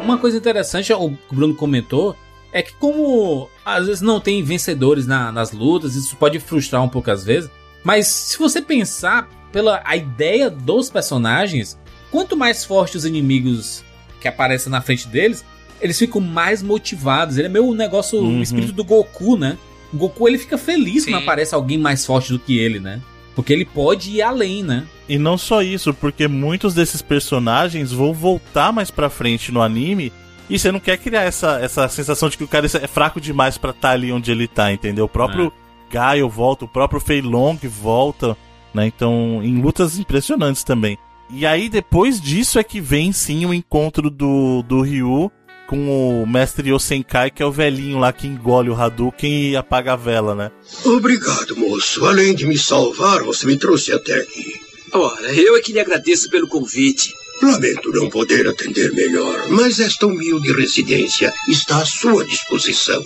[0.03, 2.15] Uma coisa interessante, o que o Bruno comentou,
[2.51, 6.89] é que como às vezes não tem vencedores na- nas lutas, isso pode frustrar um
[6.89, 7.49] pouco às vezes.
[7.83, 11.77] Mas se você pensar pela a ideia dos personagens,
[12.11, 13.83] quanto mais fortes os inimigos
[14.21, 15.43] que aparecem na frente deles,
[15.81, 17.37] eles ficam mais motivados.
[17.37, 18.39] Ele é meio o negócio, Uhum.
[18.39, 19.57] o espírito do Goku, né?
[19.93, 21.11] O Goku ele fica feliz Sim.
[21.11, 22.99] quando aparece alguém mais forte do que ele, né?
[23.35, 24.85] Porque ele pode ir além, né?
[25.07, 30.11] E não só isso, porque muitos desses personagens vão voltar mais pra frente no anime.
[30.49, 33.57] E você não quer criar essa, essa sensação de que o cara é fraco demais
[33.57, 35.05] pra estar ali onde ele tá, entendeu?
[35.05, 35.53] O próprio
[35.91, 38.35] Gaio volta, o próprio Fei Long volta,
[38.73, 38.87] né?
[38.87, 40.97] Então, em lutas impressionantes também.
[41.29, 45.31] E aí, depois disso é que vem sim o encontro do, do Ryu
[45.67, 49.93] com o mestre Yosenkai, que é o velhinho lá que engole o Hadouken e apaga
[49.93, 50.51] a vela, né?
[50.85, 52.05] Obrigado, moço.
[52.05, 54.61] Além de me salvar, você me trouxe até aqui.
[54.93, 57.13] Ora, eu é que lhe agradeço pelo convite.
[57.43, 63.03] Lamento não poder atender melhor, mas esta humilde residência está à sua disposição.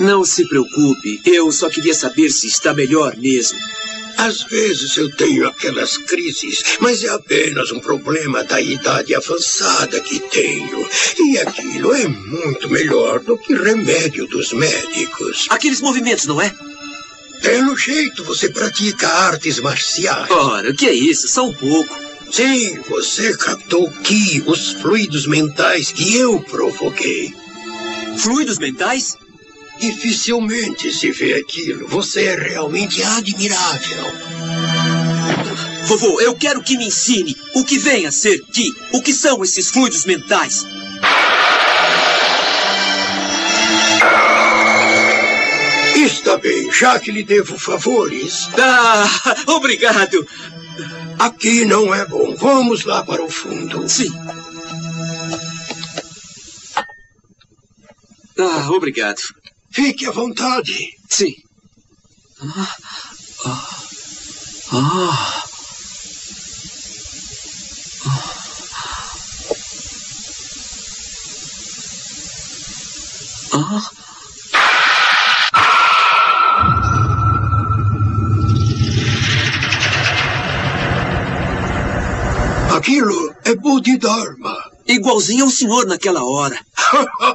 [0.00, 3.58] Não se preocupe, eu só queria saber se está melhor mesmo.
[4.16, 10.20] Às vezes eu tenho aquelas crises, mas é apenas um problema da idade avançada que
[10.20, 10.88] tenho.
[11.18, 15.46] E aquilo é muito melhor do que remédio dos médicos.
[15.50, 16.54] Aqueles movimentos, não é?
[17.42, 20.30] Pelo jeito, você pratica artes marciais.
[20.30, 21.28] Ora, o que é isso?
[21.28, 21.98] Só um pouco.
[22.30, 27.34] Sim, você captou Ki, os fluidos mentais que eu provoquei.
[28.18, 29.16] Fluidos mentais?
[29.80, 31.88] Dificilmente se vê aquilo.
[31.88, 34.04] Você é realmente admirável.
[35.84, 38.72] Vovô, eu quero que me ensine o que vem a ser Ki.
[38.92, 40.66] O que são esses fluidos mentais?
[45.96, 48.48] Está bem, já que lhe devo favores.
[48.58, 50.26] Ah, obrigado.
[51.18, 52.36] Aqui não é bom.
[52.36, 53.88] Vamos lá para o fundo.
[53.88, 54.12] Sim.
[58.38, 59.20] Ah, obrigado.
[59.72, 60.96] Fique à vontade.
[61.08, 61.34] Sim.
[62.42, 62.76] Ah.
[63.46, 63.68] Ah.
[64.72, 65.44] Ah.
[73.52, 73.90] Ah.
[82.76, 84.69] Aquilo é Bodhidharma.
[84.92, 86.58] Igualzinho ao senhor naquela hora.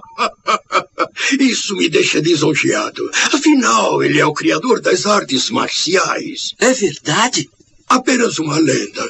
[1.39, 3.10] Isso me deixa lisonjeado.
[3.34, 6.53] Afinal, ele é o criador das artes marciais.
[6.60, 7.49] É verdade?
[7.88, 9.10] Apenas uma lenda.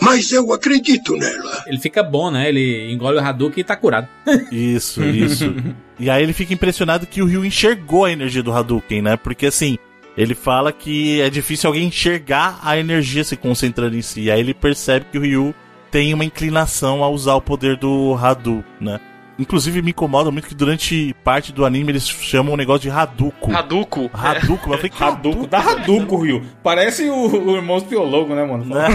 [0.00, 1.64] Mas eu acredito nela.
[1.66, 2.48] Ele fica bom, né?
[2.48, 4.08] Ele engole o Hadouken e tá curado.
[4.52, 5.54] Isso, isso.
[5.98, 9.16] e aí ele fica impressionado que o Ryu enxergou a energia do Hadouken, né?
[9.16, 9.78] Porque assim,
[10.16, 14.22] ele fala que é difícil alguém enxergar a energia se concentrando em si.
[14.22, 15.54] E aí ele percebe que o Ryu
[15.94, 18.98] tem uma inclinação a usar o poder do Hadouken, né?
[19.38, 23.54] Inclusive me incomoda muito que durante parte do anime eles chamam o negócio de Hadouken.
[23.54, 24.10] Hadouken.
[24.12, 24.72] Hadouken.
[24.72, 25.48] Eu falei, que Hadouken.
[25.48, 26.42] Dá Hadouken, Ryu.
[26.64, 28.64] Parece o, o irmão Piologo, né, mano?
[28.64, 28.88] Né?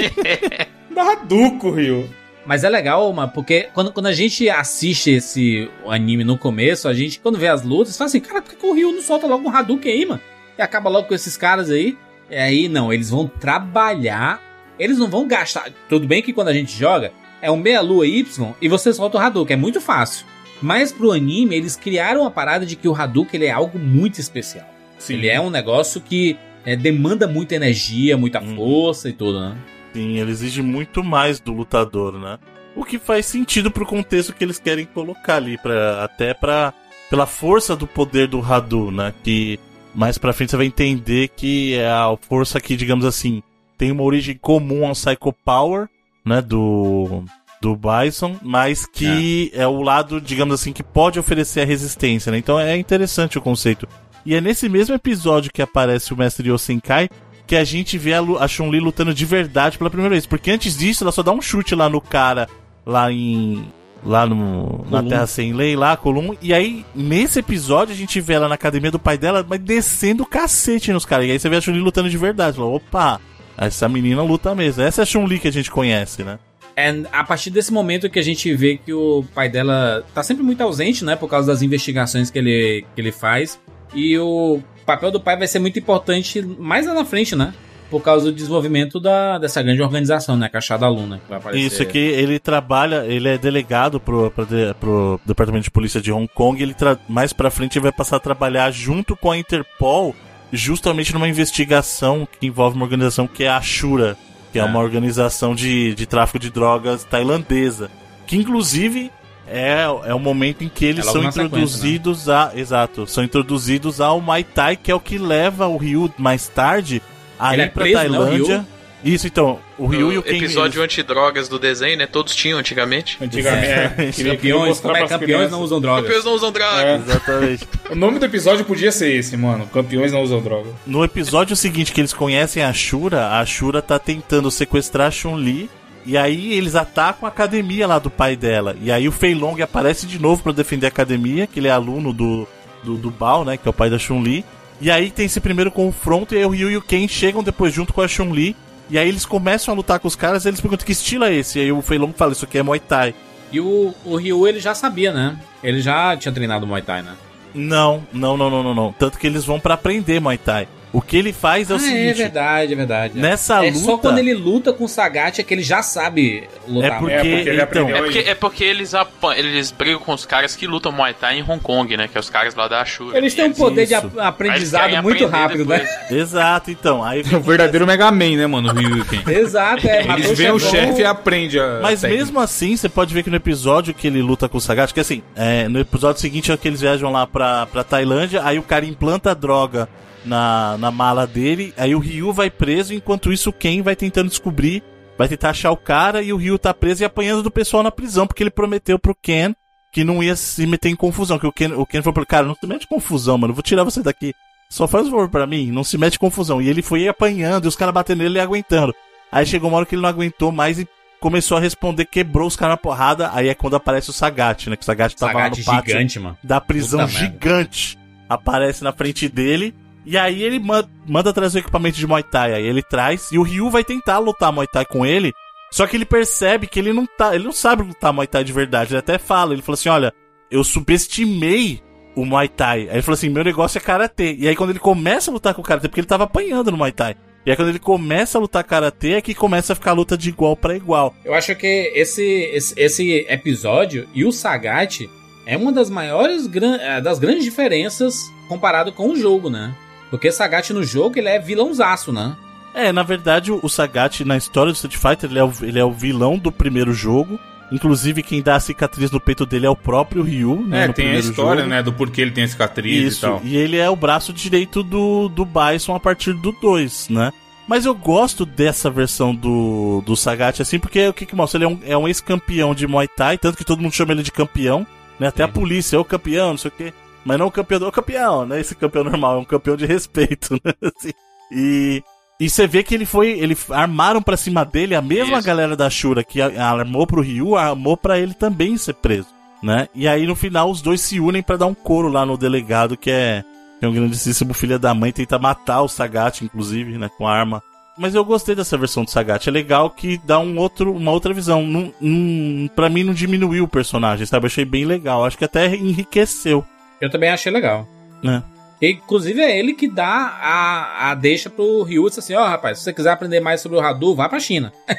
[0.94, 2.08] Dá Hadouken, Ryu.
[2.46, 6.94] Mas é legal, mano, porque quando, quando a gente assiste esse anime no começo, a
[6.94, 9.26] gente, quando vê as lutas, fala assim, cara, por que, que o Ryu não solta
[9.26, 10.22] logo um Hadouken aí, mano?
[10.56, 11.98] E acaba logo com esses caras aí.
[12.30, 14.40] E aí, não, eles vão trabalhar,
[14.78, 15.70] eles não vão gastar.
[15.88, 19.20] Tudo bem que quando a gente joga, é um meia-lua Y e você solta o
[19.20, 20.26] Hadouken, é muito fácil.
[20.62, 24.20] Mas pro anime, eles criaram a parada de que o Hadouken ele é algo muito
[24.20, 24.66] especial.
[24.98, 25.14] Sim.
[25.14, 29.56] Ele é um negócio que é, demanda muita energia, muita força e tudo, né?
[29.92, 32.38] Sim, ele exige muito mais do lutador, né?
[32.74, 36.72] O que faz sentido pro contexto que eles querem colocar ali, pra, até pra,
[37.08, 39.14] pela força do poder do Hadou, né?
[39.22, 39.60] Que
[39.94, 43.42] mais pra frente você vai entender que é a força que, digamos assim,
[43.76, 45.88] tem uma origem comum ao Psycho Power,
[46.24, 46.40] né?
[46.40, 47.24] Do,
[47.60, 49.62] do Bison, mas que é.
[49.62, 52.38] é o lado, digamos assim, que pode oferecer a resistência, né?
[52.38, 53.88] Então é interessante o conceito.
[54.26, 57.08] E é nesse mesmo episódio que aparece o mestre Yosenkai
[57.46, 60.24] que a gente vê a, Lu- a Chun-Li lutando de verdade pela primeira vez.
[60.24, 62.48] Porque antes disso, ela só dá um chute lá no cara,
[62.86, 63.66] lá em.
[64.02, 65.02] Lá no, na.
[65.02, 66.34] Terra Sem Lei, lá, Colum.
[66.40, 70.22] E aí, nesse episódio, a gente vê ela na academia do pai dela, mas descendo
[70.22, 71.26] o cacete nos caras.
[71.26, 72.56] E aí você vê a Chun-Li lutando de verdade.
[72.56, 73.20] Fala, opa,
[73.56, 74.82] essa menina luta mesmo.
[74.82, 76.38] Essa é a Chun-Li que a gente conhece, né?
[76.76, 80.42] É a partir desse momento que a gente vê que o pai dela tá sempre
[80.42, 81.14] muito ausente, né?
[81.14, 83.60] Por causa das investigações que ele, que ele faz.
[83.94, 87.54] E o papel do pai vai ser muito importante mais lá na frente, né?
[87.90, 90.48] Por causa do desenvolvimento da, dessa grande organização, né?
[90.48, 91.18] Caixa da Luna.
[91.18, 91.64] Que vai aparecer.
[91.64, 94.46] Isso aqui, ele trabalha, ele é delegado pro, pro,
[94.80, 96.60] pro Departamento de Polícia de Hong Kong.
[96.60, 96.74] Ele
[97.08, 100.12] mais pra frente ele vai passar a trabalhar junto com a Interpol,
[100.54, 104.16] justamente numa investigação que envolve uma organização que é a Ashura,
[104.52, 104.64] que é, É.
[104.64, 107.90] uma organização de, de tráfico de drogas tailandesa.
[108.26, 109.10] Que inclusive
[109.46, 112.52] é, é o momento em que eles É são sequência, introduzidos a.
[112.54, 117.02] Exato, são introduzidos ao Muay Thai, que é o que leva o Ryu mais tarde
[117.38, 118.66] a Ele ir é pra preso, né, Tailândia.
[119.04, 120.36] Isso, então, o Ryu e o O Ken.
[120.38, 122.06] episódio antidrogas do desenho, né?
[122.06, 123.18] Todos tinham antigamente.
[123.20, 124.30] Antigamente, é.
[124.30, 125.06] Campeões, como é?
[125.06, 126.04] Campeões não usam drogas.
[126.04, 126.84] Campeões não usam drogas.
[126.84, 126.94] É.
[126.96, 127.68] Exatamente.
[127.90, 129.66] O nome do episódio podia ser esse, mano.
[129.66, 130.70] Campeões não usam droga.
[130.86, 135.68] No episódio seguinte que eles conhecem a Shura, a Shura tá tentando sequestrar a Chun-Li.
[136.06, 138.74] E aí eles atacam a academia lá do pai dela.
[138.80, 141.70] E aí o Fei Long aparece de novo pra defender a academia, que ele é
[141.70, 142.48] aluno do,
[142.82, 143.56] do, do Bao, né?
[143.58, 144.44] Que é o pai da Chun-Li.
[144.80, 147.72] E aí tem esse primeiro confronto, e aí o Ryu e o Ken chegam depois
[147.72, 148.56] junto com a Chun-Li.
[148.90, 151.34] E aí eles começam a lutar com os caras e eles perguntam que estilo é
[151.34, 151.58] esse?
[151.58, 153.14] E aí o Fei Long fala, isso aqui é Muay Thai.
[153.50, 155.38] E o, o Ryu, ele já sabia, né?
[155.62, 157.14] Ele já tinha treinado Muay Thai, né?
[157.54, 158.92] Não, não, não, não, não, não.
[158.92, 160.68] Tanto que eles vão pra aprender Muay Thai.
[160.94, 162.08] O que ele faz é o ah, seguinte.
[162.10, 163.18] é verdade, é verdade.
[163.18, 163.84] Nessa é luta.
[163.84, 166.92] só quando ele luta com o Sagat é que ele já sabe lutar.
[166.92, 168.92] É porque- É porque ele então- É porque, é porque eles,
[169.36, 172.06] eles brigam com os caras que lutam Muay Thai em Hong Kong, né?
[172.06, 173.18] Que é os caras lá da Ashura.
[173.18, 174.06] Eles têm um poder de Isso.
[174.06, 175.78] ap- aprendizado muito rápido, né?
[175.78, 176.10] depois.
[176.20, 177.02] Exato, então.
[177.04, 178.68] Aí É o verdadeiro Mega Man, né, mano?
[178.72, 179.30] O o.
[179.30, 180.04] Exato, é.
[180.04, 180.86] Eles veem o chefão.
[180.88, 182.22] chefe e aprendem a Mas técnica.
[182.24, 185.00] mesmo assim, você pode ver que no episódio que ele luta com o Sagat, que
[185.00, 188.62] assim, é, no episódio seguinte é que eles viajam lá pra, pra Tailândia, aí o
[188.62, 189.88] cara implanta a droga
[190.24, 194.28] na, na mala dele, aí o Ryu vai preso, enquanto isso o Ken vai tentando
[194.28, 194.82] descobrir,
[195.18, 197.90] vai tentar achar o cara, e o Ryu tá preso e apanhando do pessoal na
[197.90, 199.54] prisão, porque ele prometeu pro Ken
[199.92, 202.44] que não ia se meter em confusão, que o Ken, o Ken falou pro cara,
[202.46, 204.34] não se mete em confusão, mano, vou tirar você daqui.
[204.68, 206.60] Só faz um favor pra mim, não se mete em confusão.
[206.60, 208.92] E ele foi apanhando, e os caras batendo nele e aguentando.
[209.30, 210.88] Aí chegou uma hora que ele não aguentou mais e
[211.20, 213.30] começou a responder, quebrou os caras na porrada.
[213.32, 214.74] Aí é quando aparece o Sagat, né?
[214.76, 216.36] Que o Sagat tava lá Sagat no pátio gigante, mano.
[216.42, 217.32] da prisão Puta merda.
[217.32, 217.98] gigante.
[218.28, 219.72] Aparece na frente dele.
[220.06, 222.54] E aí ele ma- manda trazer o equipamento de Muay Thai.
[222.54, 223.30] Aí ele traz.
[223.32, 225.32] E o Ryu vai tentar lutar Muay Thai com ele.
[225.70, 227.34] Só que ele percebe que ele não tá.
[227.34, 228.92] Ele não sabe lutar Muay Thai de verdade.
[228.92, 230.12] Ele até fala, ele fala assim: olha,
[230.50, 230.62] eu
[231.04, 231.80] subestimei
[232.16, 232.82] o Muay Thai.
[232.82, 234.34] Aí ele falou assim: meu negócio é karatê.
[234.38, 236.76] E aí quando ele começa a lutar com o karatê, porque ele tava apanhando no
[236.76, 237.16] Muay Thai.
[237.46, 240.16] E aí quando ele começa a lutar karatê, é que começa a ficar a luta
[240.16, 241.14] de igual pra igual.
[241.24, 245.08] Eu acho que esse, esse, esse episódio e o Sagat
[245.44, 246.48] é uma das maiores
[246.80, 249.74] eh, das grandes diferenças comparado com o jogo, né?
[250.14, 252.36] Porque Sagat no jogo ele é vilãozaço, né?
[252.72, 255.84] É, na verdade, o Sagat, na história do Street Fighter, ele é, o, ele é
[255.84, 257.36] o vilão do primeiro jogo.
[257.72, 260.84] Inclusive, quem dá a cicatriz no peito dele é o próprio Ryu, né?
[260.84, 261.74] É, no tem a história, jogo.
[261.74, 263.40] né, do porquê ele tem a cicatriz Isso, e tal.
[263.42, 267.32] e ele é o braço direito do, do Bison a partir do 2, né?
[267.66, 271.58] Mas eu gosto dessa versão do, do Sagat, assim, porque o que que mostra?
[271.58, 274.22] Ele é um, é um ex-campeão de Muay Thai, tanto que todo mundo chama ele
[274.22, 274.86] de campeão,
[275.18, 275.26] né?
[275.26, 276.94] Até a polícia, é o campeão, não sei o quê.
[277.24, 278.60] Mas não o campeão do o campeão, né?
[278.60, 280.72] Esse campeão normal, é um campeão de respeito, né?
[280.82, 281.12] Assim,
[281.50, 282.02] e,
[282.38, 283.30] e você vê que ele foi.
[283.38, 285.46] Ele armaram pra cima dele a mesma Isso.
[285.46, 289.28] galera da Shura que armou pro Ryu, armou pra ele também ser preso,
[289.62, 289.88] né?
[289.94, 292.96] E aí no final os dois se unem pra dar um couro lá no delegado
[292.96, 293.42] que é,
[293.78, 297.08] que é um grandíssimo filho da mãe, tenta matar o Sagat, inclusive, né?
[297.16, 297.62] Com a arma.
[297.96, 299.48] Mas eu gostei dessa versão do Sagat.
[299.48, 301.64] É legal que dá um outro, uma outra visão.
[301.64, 304.46] Não, não, pra mim não diminuiu o personagem, sabe?
[304.46, 305.24] Eu achei bem legal.
[305.24, 306.64] Acho que até enriqueceu,
[307.04, 307.86] Eu também achei legal.
[308.22, 308.42] né?
[308.82, 310.06] E, inclusive é ele que dá
[310.42, 313.78] a, a deixa pro Ryu diz assim, ó rapaz, se você quiser aprender mais sobre
[313.78, 314.72] o Hadou, vá pra China.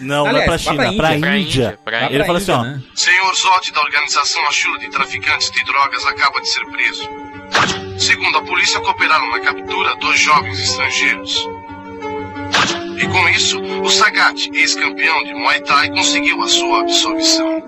[0.00, 1.16] Não, Aliás, não é pra vá pra China, pra Índia.
[1.16, 1.18] Índia.
[1.22, 2.82] Pra Índia, pra Vá Ele fala assim, Índia, ó, né?
[2.94, 7.08] Senhor Zod da Organização Ashura de Traficantes de Drogas acaba de ser preso.
[7.98, 11.46] Segundo a polícia, cooperaram na captura dos jovens estrangeiros.
[12.96, 17.62] E com isso, o Sagat, ex-campeão de Muay Thai, conseguiu a sua absolvição.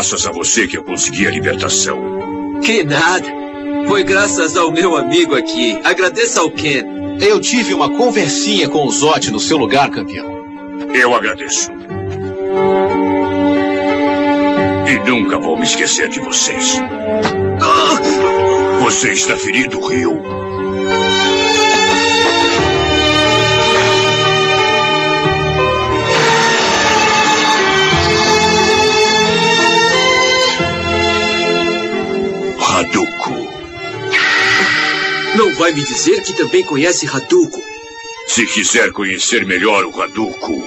[0.00, 2.58] Graças a você que eu consegui a libertação.
[2.64, 3.28] Que nada.
[3.86, 5.78] Foi graças ao meu amigo aqui.
[5.84, 7.18] Agradeça ao Ken.
[7.20, 10.26] Eu tive uma conversinha com o Zot no seu lugar, campeão.
[10.94, 11.70] Eu agradeço.
[14.88, 16.78] E nunca vou me esquecer de vocês.
[18.80, 20.18] Você está ferido, Rio.
[35.60, 37.62] Vai me dizer que também conhece Hadouken.
[38.26, 40.62] Se quiser conhecer melhor o Hadouken,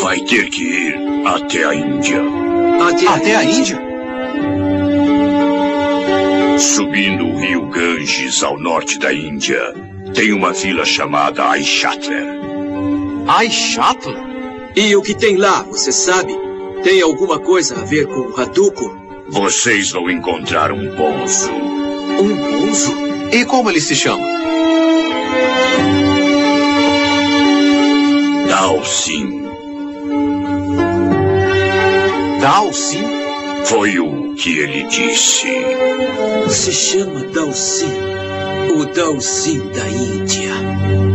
[0.00, 0.94] vai ter que ir
[1.26, 2.22] até a Índia.
[2.88, 3.78] Até, Até a Índia?
[6.58, 9.74] Subindo o rio Ganges ao norte da Índia,
[10.14, 12.24] tem uma vila chamada Aishatler.
[13.28, 14.08] Ai, chato.
[14.74, 16.32] E o que tem lá, você sabe?
[16.82, 19.01] Tem alguma coisa a ver com o Hadouken?
[19.32, 21.50] Vocês vão encontrar um bonzo.
[21.50, 22.94] Um bonzo?
[23.32, 24.22] E como ele se chama?
[28.46, 29.42] Dalsin
[32.42, 33.02] Dao Sim?
[33.64, 35.48] foi o que ele disse.
[36.50, 37.88] Se chama Dalsin.
[38.76, 41.11] O Dalsin da Índia.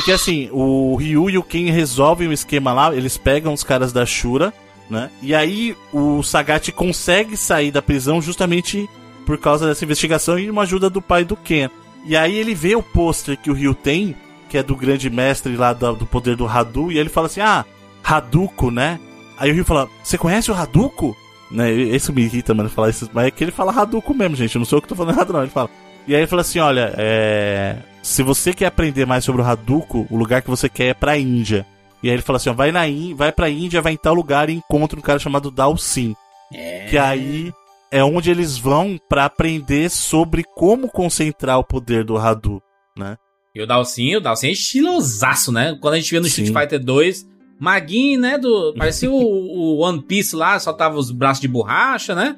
[0.00, 3.92] Porque assim, o Ryu e o Ken resolvem o esquema lá, eles pegam os caras
[3.92, 4.52] da Shura
[4.90, 5.08] né?
[5.22, 8.90] E aí o Sagat consegue sair da prisão justamente
[9.24, 11.70] por causa dessa investigação e uma ajuda do pai do Ken.
[12.04, 14.16] E aí ele vê o pôster que o Ryu tem,
[14.48, 17.40] que é do grande mestre lá do, do poder do Hadu, e ele fala assim:
[17.40, 17.64] Ah,
[18.02, 18.98] Haduko, né?
[19.38, 21.16] Aí o Ryu fala: Você conhece o Haduko?
[21.50, 21.70] Né?
[21.70, 24.56] Isso me irrita, mano, falar isso, mas é que ele fala Haduko mesmo, gente.
[24.56, 25.42] Eu não sou eu que tô falando errado, não.
[25.42, 25.70] Ele fala.
[26.08, 27.76] E aí ele fala assim: Olha, é...
[28.02, 31.18] se você quer aprender mais sobre o Haduko, o lugar que você quer é pra
[31.18, 31.66] Índia.
[32.02, 33.14] E aí ele fala assim: ó, vai, na In...
[33.14, 36.14] vai pra Índia, vai em tal lugar e encontra um cara chamado Dalsin.
[36.52, 36.86] É.
[36.86, 37.52] Que aí
[37.90, 42.62] é onde eles vão pra aprender sobre como concentrar o poder do Hadu,
[42.96, 43.16] né?
[43.54, 45.76] E o Dalsin, o Dalsin é estilosaço, né?
[45.80, 46.42] Quando a gente vê no Sim.
[46.42, 47.26] Street Fighter 2,
[47.58, 48.38] maguinho, né?
[48.38, 52.36] Do, parecia o, o One Piece lá, só tava os braços de borracha, né?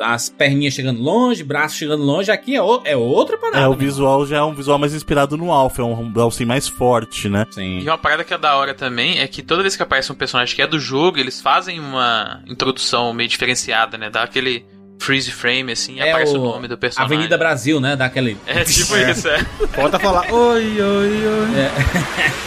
[0.00, 2.30] As perninhas chegando longe, braços chegando longe.
[2.30, 3.58] Aqui é, o- é outra parada.
[3.60, 3.76] É, o né?
[3.76, 7.46] visual já é um visual mais inspirado no Alpha, é um Dalsin mais forte, né?
[7.50, 7.78] Sim.
[7.80, 10.14] E uma parada que é da hora também é que toda vez que aparece um
[10.14, 14.10] personagem que é do jogo, eles fazem uma introdução meio diferenciada, né?
[14.10, 14.64] Dá aquele
[15.00, 17.16] freeze frame assim e É aparece o, o- nome do personagem.
[17.16, 17.94] Avenida Brasil, né?
[17.96, 18.36] Daquele.
[18.46, 19.38] É tipo isso, é.
[19.72, 21.54] Falta falar oi, oi, oi.
[21.56, 21.70] É.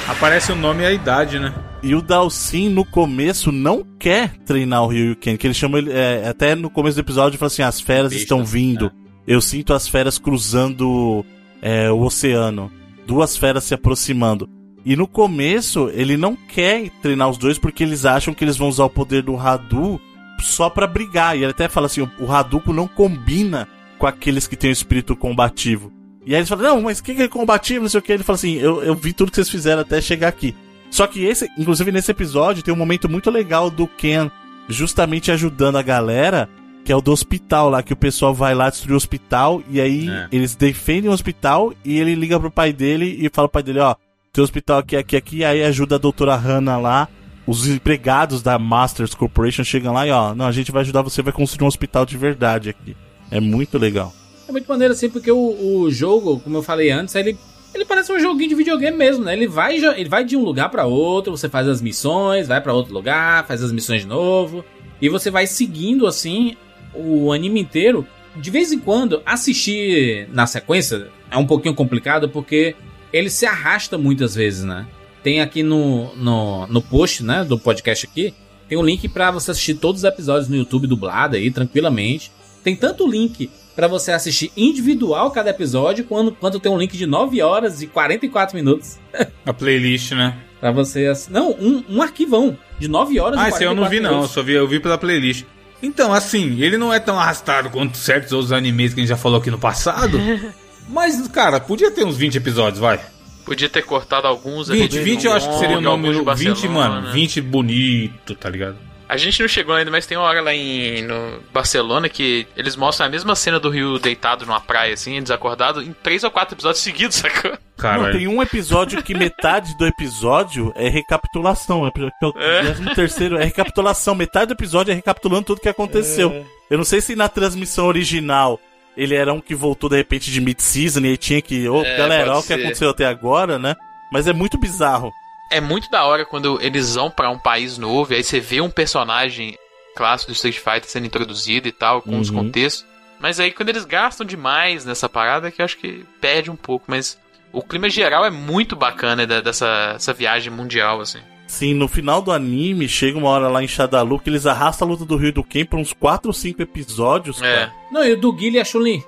[0.12, 1.54] Aparece o nome e a idade, né?
[1.84, 5.91] E o Dalsin, no começo, não quer treinar o Ryuken, que ele chama ele.
[5.91, 8.91] é, até no começo do episódio, ele fala assim: as feras Bestas, estão vindo.
[9.26, 11.26] Eu sinto as feras cruzando
[11.62, 12.72] é, o oceano.
[13.08, 14.47] Duas feras se aproximando.
[14.86, 18.68] E no começo, ele não quer treinar os dois porque eles acham que eles vão
[18.68, 19.99] usar o poder do Hadu
[20.42, 21.36] só pra brigar.
[21.38, 23.68] E ele até fala assim: o Hadouken não combina
[23.98, 25.92] com aqueles que têm o espírito combativo.
[26.26, 27.84] E aí eles falam: não, mas o que que é combativo?
[27.84, 28.12] Não sei o que.
[28.12, 30.56] Ele fala assim: eu, eu vi tudo que vocês fizeram até chegar aqui.
[30.89, 34.30] Só que esse, inclusive nesse episódio, tem um momento muito legal do Ken
[34.68, 36.50] justamente ajudando a galera,
[36.84, 39.80] que é o do hospital lá, que o pessoal vai lá destruir o hospital, e
[39.80, 40.28] aí É.
[40.32, 43.80] eles defendem o hospital, e ele liga pro pai dele e fala pro pai dele,
[43.80, 43.96] ó,
[44.34, 47.08] tem hospital aqui, aqui, aqui, aí ajuda a doutora Hannah lá,
[47.52, 51.22] os empregados da Masters Corporation chegam lá e ó, não, a gente vai ajudar você,
[51.22, 52.95] vai construir um hospital de verdade aqui.
[53.30, 54.14] É muito legal.
[54.47, 57.38] É muito maneiro assim, porque o, o jogo, como eu falei antes, ele,
[57.76, 59.34] ele parece um joguinho de videogame mesmo, né?
[59.34, 62.74] Ele vai, ele vai de um lugar pra outro, você faz as missões, vai pra
[62.74, 64.64] outro lugar, faz as missões de novo,
[65.02, 66.56] e você vai seguindo assim
[66.93, 68.08] o anime inteiro.
[68.34, 72.76] De vez em quando, assistir na sequência é um pouquinho complicado porque
[73.12, 74.88] ele se arrasta muitas vezes, né?
[75.24, 78.34] Tem aqui no, no, no post, né, do podcast aqui,
[78.67, 82.32] tem um link pra você assistir todos os episódios no YouTube dublado aí, tranquilamente.
[82.63, 87.05] Tem tanto link pra você assistir individual cada episódio, quanto, quanto tem um link de
[87.05, 88.97] 9 horas e 44 minutos
[89.45, 90.38] A playlist, né?
[90.59, 91.07] pra você...
[91.07, 94.09] ass- Não, um, um arquivão de 9 horas Ah, e esse eu não vi, não.
[94.09, 94.32] Eu minutos.
[94.34, 95.43] só vi, eu vi pela playlist.
[95.84, 99.17] Então, assim, ele não é tão arrastado quanto certos outros animes que a gente já
[99.17, 100.19] falou aqui no passado.
[100.88, 102.99] mas, cara, podia ter uns 20 episódios, vai.
[103.46, 105.82] Podia ter cortado alguns ali 20, de 20 eu acho que seria o
[106.14, 106.89] de 20, Barcelona.
[107.02, 107.12] mano.
[107.12, 108.78] 20 bonito, tá ligado?
[109.10, 112.78] A gente não chegou ainda, mas tem uma hora lá em no Barcelona que eles
[112.78, 116.56] mostram a mesma cena do Rio deitado numa praia, assim, desacordado, em três ou quatro
[116.56, 117.52] episódios seguidos, sacou?
[117.52, 118.18] Não, Caralho.
[118.18, 121.84] tem um episódio que metade do episódio é recapitulação.
[121.86, 122.94] É o É.
[122.96, 124.16] terceiro é recapitulação.
[124.16, 126.46] Metade do episódio é recapitulando tudo que aconteceu.
[126.70, 128.62] Eu não sei se na transmissão original
[128.96, 131.68] ele era um que voltou de repente de mid-season e tinha que.
[131.68, 133.76] Ô, É, galera, olha o que aconteceu até agora, né?
[134.12, 135.12] Mas é muito bizarro.
[135.50, 138.62] É muito da hora quando eles vão pra um país novo e aí você vê
[138.62, 139.58] um personagem
[139.96, 142.38] clássico do Street Fighter sendo introduzido e tal, com os Uhum.
[142.46, 142.86] contextos.
[143.20, 146.56] Mas aí quando eles gastam demais nessa parada, é que eu acho que perde um
[146.56, 146.86] pouco.
[146.88, 147.18] Mas
[147.52, 151.20] o clima geral é muito bacana dessa essa viagem mundial, assim.
[151.52, 154.91] Sim, no final do anime, chega uma hora lá em Shadalu que eles arrastam a
[154.91, 157.54] luta do Rio e do Ken por uns 4 ou 5 episódios, É.
[157.56, 157.74] cara.
[157.91, 159.04] Não, e o do Guilherme e a Chun-Li.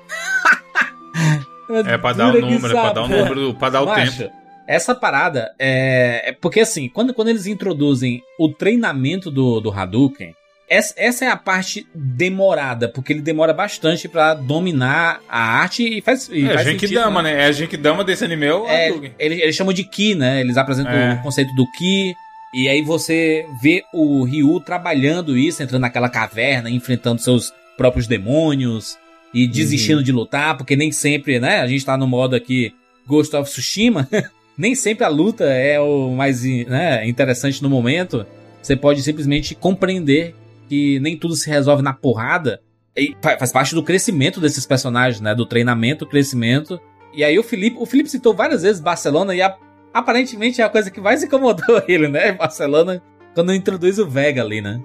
[1.88, 4.30] É pra dar o número, é pra dar o número, pra dar o tempo.
[4.68, 6.30] Essa parada é.
[6.30, 10.36] é porque assim, quando, quando eles introduzem o treinamento do, do Hadouken,
[10.70, 16.02] essa, essa é a parte demorada, porque ele demora bastante pra dominar a arte e
[16.02, 16.30] faz.
[16.32, 17.44] E É faz Genkidama, sentido, né?
[17.44, 19.16] É a Genkidama desse anime, é o É, Hadouken.
[19.18, 20.42] eles, eles chamam de Ki, né?
[20.42, 21.14] Eles apresentam É.
[21.14, 22.14] o conceito do Ki.
[22.54, 28.98] E aí você vê o Ryu trabalhando isso, entrando naquela caverna, enfrentando seus próprios demônios
[29.34, 31.62] e desistindo de lutar, porque nem sempre, né?
[31.62, 32.72] A gente tá no modo aqui
[33.08, 34.08] Ghost of Tsushima,
[34.56, 38.26] nem sempre a luta é o mais né, interessante no momento.
[38.62, 40.36] Você pode simplesmente compreender
[40.70, 42.62] que nem tudo se resolve na porrada.
[42.96, 45.34] E fa- faz parte do crescimento desses personagens, né?
[45.34, 46.80] Do treinamento, crescimento.
[47.16, 49.56] E aí o Felipe, o Felipe citou várias vezes Barcelona e a-
[49.94, 52.32] aparentemente é a coisa que mais incomodou ele, né?
[52.32, 53.02] Barcelona,
[53.34, 54.82] quando introduz o Vega ali, né?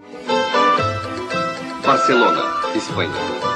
[1.85, 2.43] Barcelona,
[2.77, 3.48] Espanha.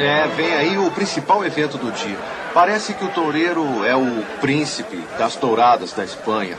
[0.00, 2.16] É, vem aí o principal evento do dia.
[2.54, 6.56] Parece que o toureiro é o príncipe das touradas da Espanha.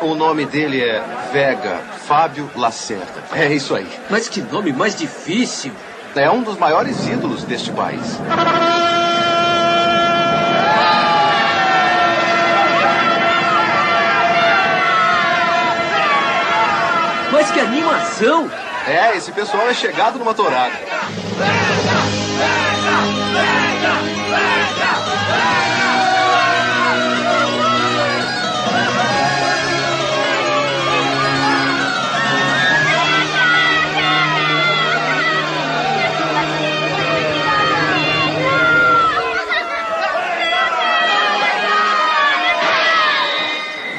[0.00, 1.02] O nome dele é
[1.32, 3.24] Vega Fábio Lacerda.
[3.32, 3.88] É isso aí.
[4.10, 5.72] Mas que nome mais difícil.
[6.14, 8.18] É um dos maiores ídolos deste país.
[17.32, 18.50] Mas que animação!
[18.86, 20.72] É, esse pessoal é chegado numa tourada.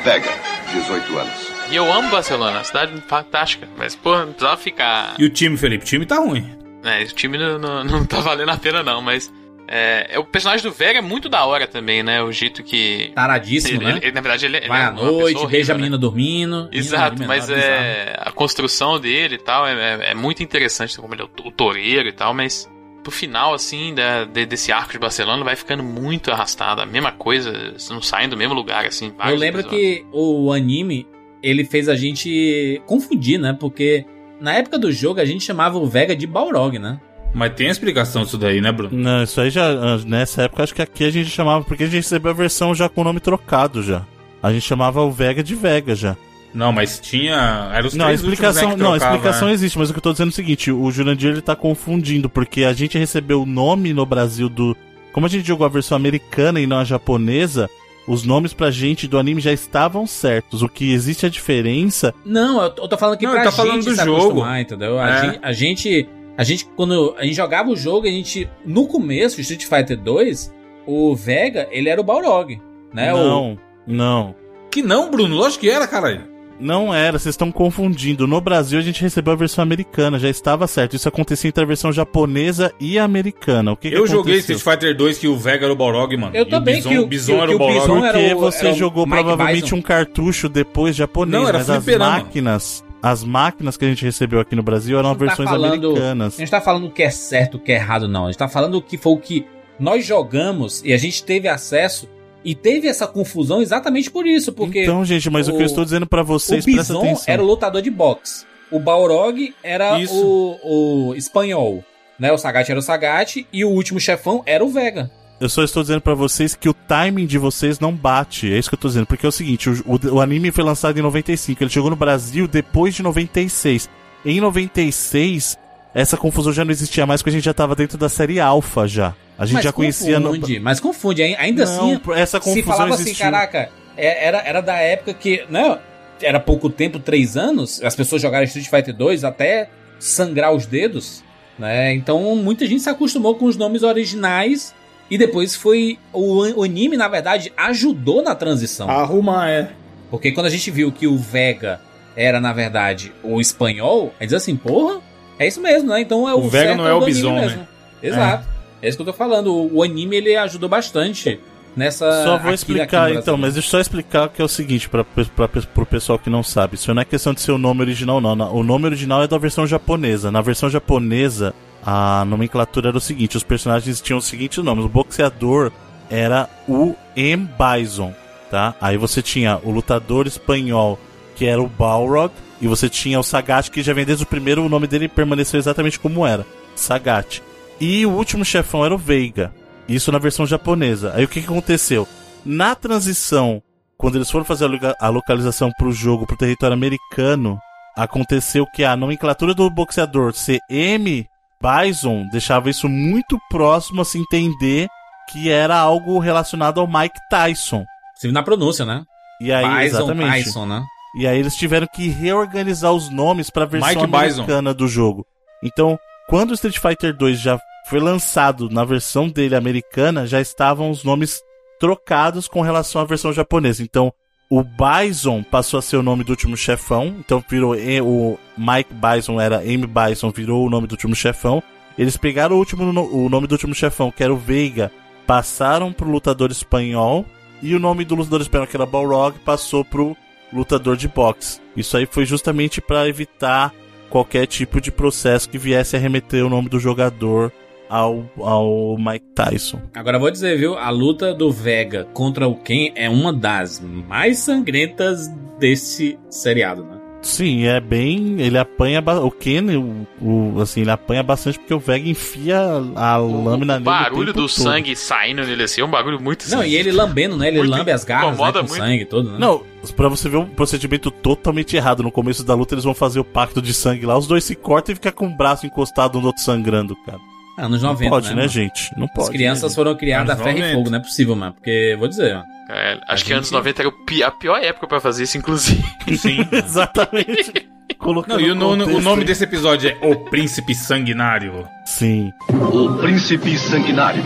[0.08, 0.30] Vega,
[0.72, 1.52] 18 anos.
[1.70, 3.68] E eu amo Barcelona, cidade fantástica.
[3.78, 5.16] Mas, pô, não precisava ficar.
[5.20, 5.84] E o time, Felipe?
[5.84, 6.50] O time tá ruim.
[6.82, 9.30] É, esse time não, não, não tá valendo a pena, não, mas.
[9.68, 12.22] É, é, o personagem do Vega é muito da hora também, né?
[12.24, 13.12] O jeito que.
[13.14, 13.92] Taradíssimo, ele, né?
[13.98, 15.82] ele- ele, na verdade, ele, ele Vai é à noite, beija a né?
[15.82, 16.70] menina dormindo.
[16.72, 21.14] Exato, menina mas é, a construção dele e tal é, é- é muito interessante, como
[21.14, 22.70] ele é o, o toureiro e tal, mas
[23.04, 26.82] pro final, assim, da- de- desse arco de Barcelona vai ficando muito arrastado.
[26.82, 27.52] A mesma coisa,
[27.90, 29.14] não saem do mesmo lugar, assim.
[29.26, 29.82] Eu lembro episódios.
[29.98, 31.06] que o anime,
[31.44, 33.56] ele fez a gente confundir, né?
[33.60, 34.06] Porque
[34.40, 37.00] na época do jogo a gente chamava o Vega de Balrog, né?
[37.34, 38.98] Mas tem a explicação disso daí, né, Bruno?
[38.98, 39.98] Não, isso aí já.
[40.06, 41.64] Nessa época, acho que aqui a gente chamava.
[41.64, 44.04] Porque a gente recebeu a versão já com o nome trocado já.
[44.42, 46.16] A gente chamava o Vega de Vega já.
[46.54, 47.70] Não, mas tinha.
[47.74, 49.54] Era os Não, a explicação, né, que não, a explicação né?
[49.54, 52.30] existe, mas o que eu tô dizendo é o seguinte: o Jurandir ele tá confundindo,
[52.30, 54.76] porque a gente recebeu o nome no Brasil do.
[55.12, 57.70] Como a gente jogou a versão americana e não a japonesa,
[58.08, 60.62] os nomes pra gente do anime já estavam certos.
[60.64, 62.14] O que existe a diferença.
[62.26, 64.46] Não, eu tô falando que Não, pra tá gente falando do se jogo.
[64.58, 64.98] entendeu?
[65.00, 65.22] A, É.
[65.26, 66.10] gente, a gente.
[66.38, 68.48] A gente, quando a gente jogava o jogo, a gente.
[68.66, 70.54] No começo, Street Fighter 2,
[70.86, 72.62] o Vega, ele era o Balrog.
[72.94, 73.12] Né?
[73.12, 73.58] não, O,
[73.88, 74.36] não.
[74.72, 75.36] Que não, Bruno?
[75.36, 76.22] Lógico que era, caralho.
[76.60, 78.26] Não era, vocês estão confundindo.
[78.26, 80.96] No Brasil a gente recebeu a versão americana, já estava certo.
[80.96, 83.72] Isso acontecia entre a versão japonesa e americana.
[83.74, 84.56] O que, que eu joguei aconteceu?
[84.56, 86.36] Street Fighter 2 que o Vega era o Balrog, mano.
[86.36, 88.04] Eu E também, o Bison, que o- Bison que era que o Balrog.
[88.06, 89.76] Era Porque o- você jogou provavelmente Bison.
[89.76, 94.40] um cartucho depois japonês, Não, era mas as máquinas, as máquinas que a gente recebeu
[94.40, 96.36] aqui no Brasil eram tá versões falando- americanas.
[96.36, 98.26] A gente tá falando o que é certo, o que é errado, não.
[98.26, 99.46] A gente tá falando o que foi o que
[99.80, 102.08] nós jogamos e a gente teve acesso
[102.44, 105.84] e teve essa confusão exatamente por isso, porque Então, gente, mas o, que eu estou
[105.84, 107.24] dizendo pra vocês, o Bison atenção.
[107.34, 108.46] era o lutador de boxe.
[108.72, 111.84] O Balrog era o, o espanhol.
[112.20, 112.32] Né?
[112.32, 115.12] O Sagat era o Sagat e o último chefão era o Vega.
[115.40, 118.52] Eu só estou dizendo pra vocês que o timing de vocês não bate.
[118.52, 119.06] É isso que eu tô dizendo.
[119.06, 121.96] Porque é o seguinte, o, o- o anime foi lançado em 95, ele chegou no
[121.96, 123.88] Brasil depois de 96.
[124.26, 125.58] Em 96,
[125.94, 128.88] essa confusão já não existia mais, porque a gente já tava dentro da série Alpha
[128.88, 129.14] já.
[129.38, 130.20] A gente mas já conhecia...
[130.20, 132.02] no- confunde, Mas confunde, ai- ainda Não, assim.
[132.16, 133.26] essa se confusão falava assim, existiu.
[133.26, 135.44] caraca, é- era, era da época que.
[135.50, 135.78] Né,
[136.20, 139.70] era pouco tempo, três anos, as pessoas jogaram Street Fighter 2 até
[140.00, 141.24] sangrar os dedos.
[141.60, 141.94] Né?
[141.94, 144.74] Então muita gente se acostumou com os nomes originais.
[145.10, 145.98] E depois foi.
[146.12, 148.90] O, o anime, na verdade, ajudou na transição.
[148.90, 149.72] Arrumar, é.
[150.12, 151.80] Porque quando a gente viu que o Vega
[152.16, 155.00] era, na verdade, o espanhol, a gente diz assim, porra,
[155.40, 156.02] é isso mesmo, né?
[156.02, 157.42] Então é o, O Vega não é o Bison, né?
[157.42, 157.68] mesmo.
[158.02, 158.46] Exato.
[158.82, 158.88] É.
[158.90, 159.54] isso que eu tô falando.
[159.54, 161.40] O, o anime, ele ajudou bastante
[161.76, 162.24] nessa...
[162.24, 164.90] Só vou aqui- explicar aqui então, mas deixa eu só explicar que é o seguinte,
[164.90, 166.76] pra, pra, pro pessoal que não sabe.
[166.76, 168.36] Isso não é questão de ser o nome original, não.
[168.56, 170.32] O nome original é da versão japonesa.
[170.32, 171.54] Na versão japonesa,
[171.90, 174.84] a nomenclatura era o seguinte: os personagens tinham os seguintes nomes.
[174.84, 175.72] O boxeador
[176.10, 177.48] era o M.
[177.58, 178.14] Bison,
[178.52, 178.76] tá?
[178.82, 181.00] Aí você tinha o lutador espanhol,
[181.38, 184.66] que era o Balrog, e você tinha o Sagat, que já vem desde o primeiro,
[184.66, 187.42] o nome dele permaneceu exatamente como era: Sagat.
[187.80, 189.54] E o último chefão era o Veiga.
[189.88, 191.14] Isso na versão japonesa.
[191.16, 192.06] Aí o que, que aconteceu?
[192.46, 193.64] Na transição,
[193.98, 197.58] quando eles foram fazer a loca- a localização pro jogo, pro território americano,
[197.96, 201.26] aconteceu que a nomenclatura do boxeador ser M.
[201.62, 204.88] Bison deixava isso muito próximo a se entender
[205.30, 207.84] que era algo relacionado ao Mike Tyson.
[208.16, 209.04] Você viu na pronúncia, né?
[209.42, 210.44] E aí, Bison, exatamente.
[210.46, 210.84] Tyson, né?
[211.18, 214.42] E aí eles tiveram que reorganizar os nomes pra versão Mike Bison.
[214.42, 215.26] americana do jogo.
[215.64, 215.98] Então,
[216.30, 221.04] quando o Street Fighter 2 já foi lançado na versão dele americana, já estavam os
[221.04, 221.42] nomes
[221.80, 223.82] trocados com relação à versão japonesa.
[223.84, 224.12] Então,
[224.50, 227.16] o Bison passou a ser o nome do último chefão.
[227.20, 231.62] Então, virou o Mike Bison era M Bison, virou o nome do último chefão.
[231.98, 234.92] Eles pegaram o, último, o nome do último chefão, que era o Veiga,
[235.26, 237.26] passaram pro lutador espanhol.
[237.62, 240.16] E o nome do lutador espanhol, que era Balrog, passou pro
[240.54, 241.60] lutador de boxe.
[241.76, 243.74] Isso aí foi justamente para evitar
[244.10, 247.52] qualquer tipo de processo que viesse a remeter o nome do jogador
[247.90, 249.80] ao, ao Mike Tyson.
[249.94, 250.78] Agora vou dizer, viu?
[250.78, 255.28] A luta do Vega contra o Ken é uma das mais sangrentas
[255.60, 256.98] desse seriado, né?
[257.20, 258.40] Sim, é bem.
[258.40, 259.04] Ele apanha.
[259.24, 260.08] O Ken, o,
[260.56, 262.58] o- assim, ele apanha bastante porque o Vega enfia
[262.96, 263.84] a lâmina O nele.
[263.86, 264.50] barulho tempo do todo.
[264.50, 267.48] sangue saindo nele assim é um bagulho muito Não, e ele lambendo, né?
[267.48, 268.76] Ele Muito lambe as garras né, com muito.
[268.76, 269.38] sangue todo, né?
[269.40, 269.62] Não,
[269.96, 272.04] pra você ver um procedimento totalmente errado.
[272.04, 274.16] No começo da luta, eles vão fazer o pacto de sangue lá.
[274.18, 277.20] Os dois se cortam e ficam com o braço encostado um no outro sangrando, cara.
[277.58, 278.48] Anos Não 90, pode, né, mano?
[278.48, 278.92] gente?
[278.98, 279.30] Não pode.
[279.30, 280.78] As crianças né, foram criadas a ferro e 90.
[280.78, 281.54] fogo, não é possível, mano.
[281.54, 282.46] Porque, vou dizer, mano.
[282.70, 283.92] É, acho que gente- anos 90 era
[284.28, 285.84] a pior época pra fazer isso, inclusive.
[286.18, 286.46] Sim.
[286.52, 287.68] Exatamente.
[287.98, 291.68] Colocando Não, e o, no- o nome desse episódio é O Príncipe Sanguinário.
[291.86, 292.32] Sim.
[292.50, 294.24] O Príncipe Sanguinário.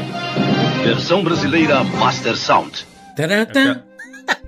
[0.83, 2.85] Versão brasileira Master Sound.
[3.15, 3.81] Tarantam.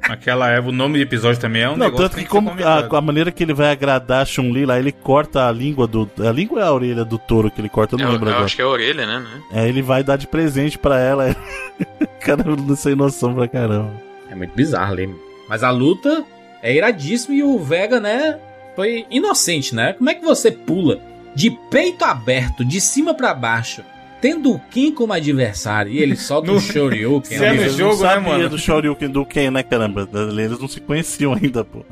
[0.09, 2.51] Aquela é o nome do episódio também é um Não, negócio tanto que tem como
[2.51, 6.09] a, a maneira que ele vai agradar a Chun-Li lá, ele corta a língua do.
[6.27, 8.31] A língua é a orelha do touro que ele corta, eu não Eu, lembro eu
[8.33, 8.45] agora.
[8.45, 9.19] acho que é a orelha, né?
[9.19, 9.63] né?
[9.63, 11.33] É, ele vai dar de presente pra ela.
[12.19, 13.91] Cara, não sem noção pra caramba.
[14.29, 15.07] É muito bizarro ali.
[15.07, 15.19] mano.
[15.47, 16.23] Mas a luta
[16.61, 18.37] é iradíssima e o Vega, né?
[18.75, 19.93] Foi inocente, né?
[19.93, 20.99] Como é que você pula
[21.35, 23.83] de peito aberto, de cima pra baixo,
[24.23, 27.37] tendo o Ken como adversário e ele solta No- um Shoryuken?
[27.37, 28.49] Se é no Eles jogo, não né, mano?
[28.49, 30.07] do Shoryuken do Ken, né, caramba?
[30.31, 31.83] Eles não se conheciam ainda, pô.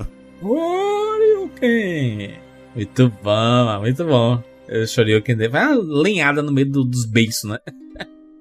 [0.41, 2.31] Shoryuken!
[2.75, 4.41] Muito bom, muito bom.
[4.69, 7.57] O Shoryuken dele vai uma lenhada no meio do- dos beiços, né?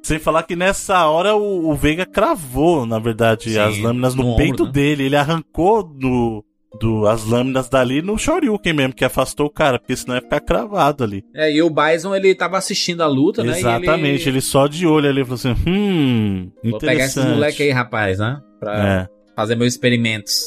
[0.02, 4.22] Sem falar que nessa hora o, o Veiga cravou, na verdade, Sim, as lâminas no,
[4.22, 4.70] no ombro, peito né?
[4.72, 5.02] dele.
[5.04, 6.44] Ele arrancou do,
[6.78, 10.40] do, as lâminas dali no Shoryuken mesmo, que afastou o cara, porque senão ia ficar
[10.40, 11.24] cravado ali.
[11.34, 13.54] É, e o Bison, ele tava assistindo a luta, né?
[13.54, 14.40] e Exatamente, ele...
[14.40, 18.38] só de olho ali falou assim: hum, Vou pegar esses moleque aí, rapaz, né?
[18.60, 19.08] Pra É.
[19.34, 20.40] fazer meus experimentos.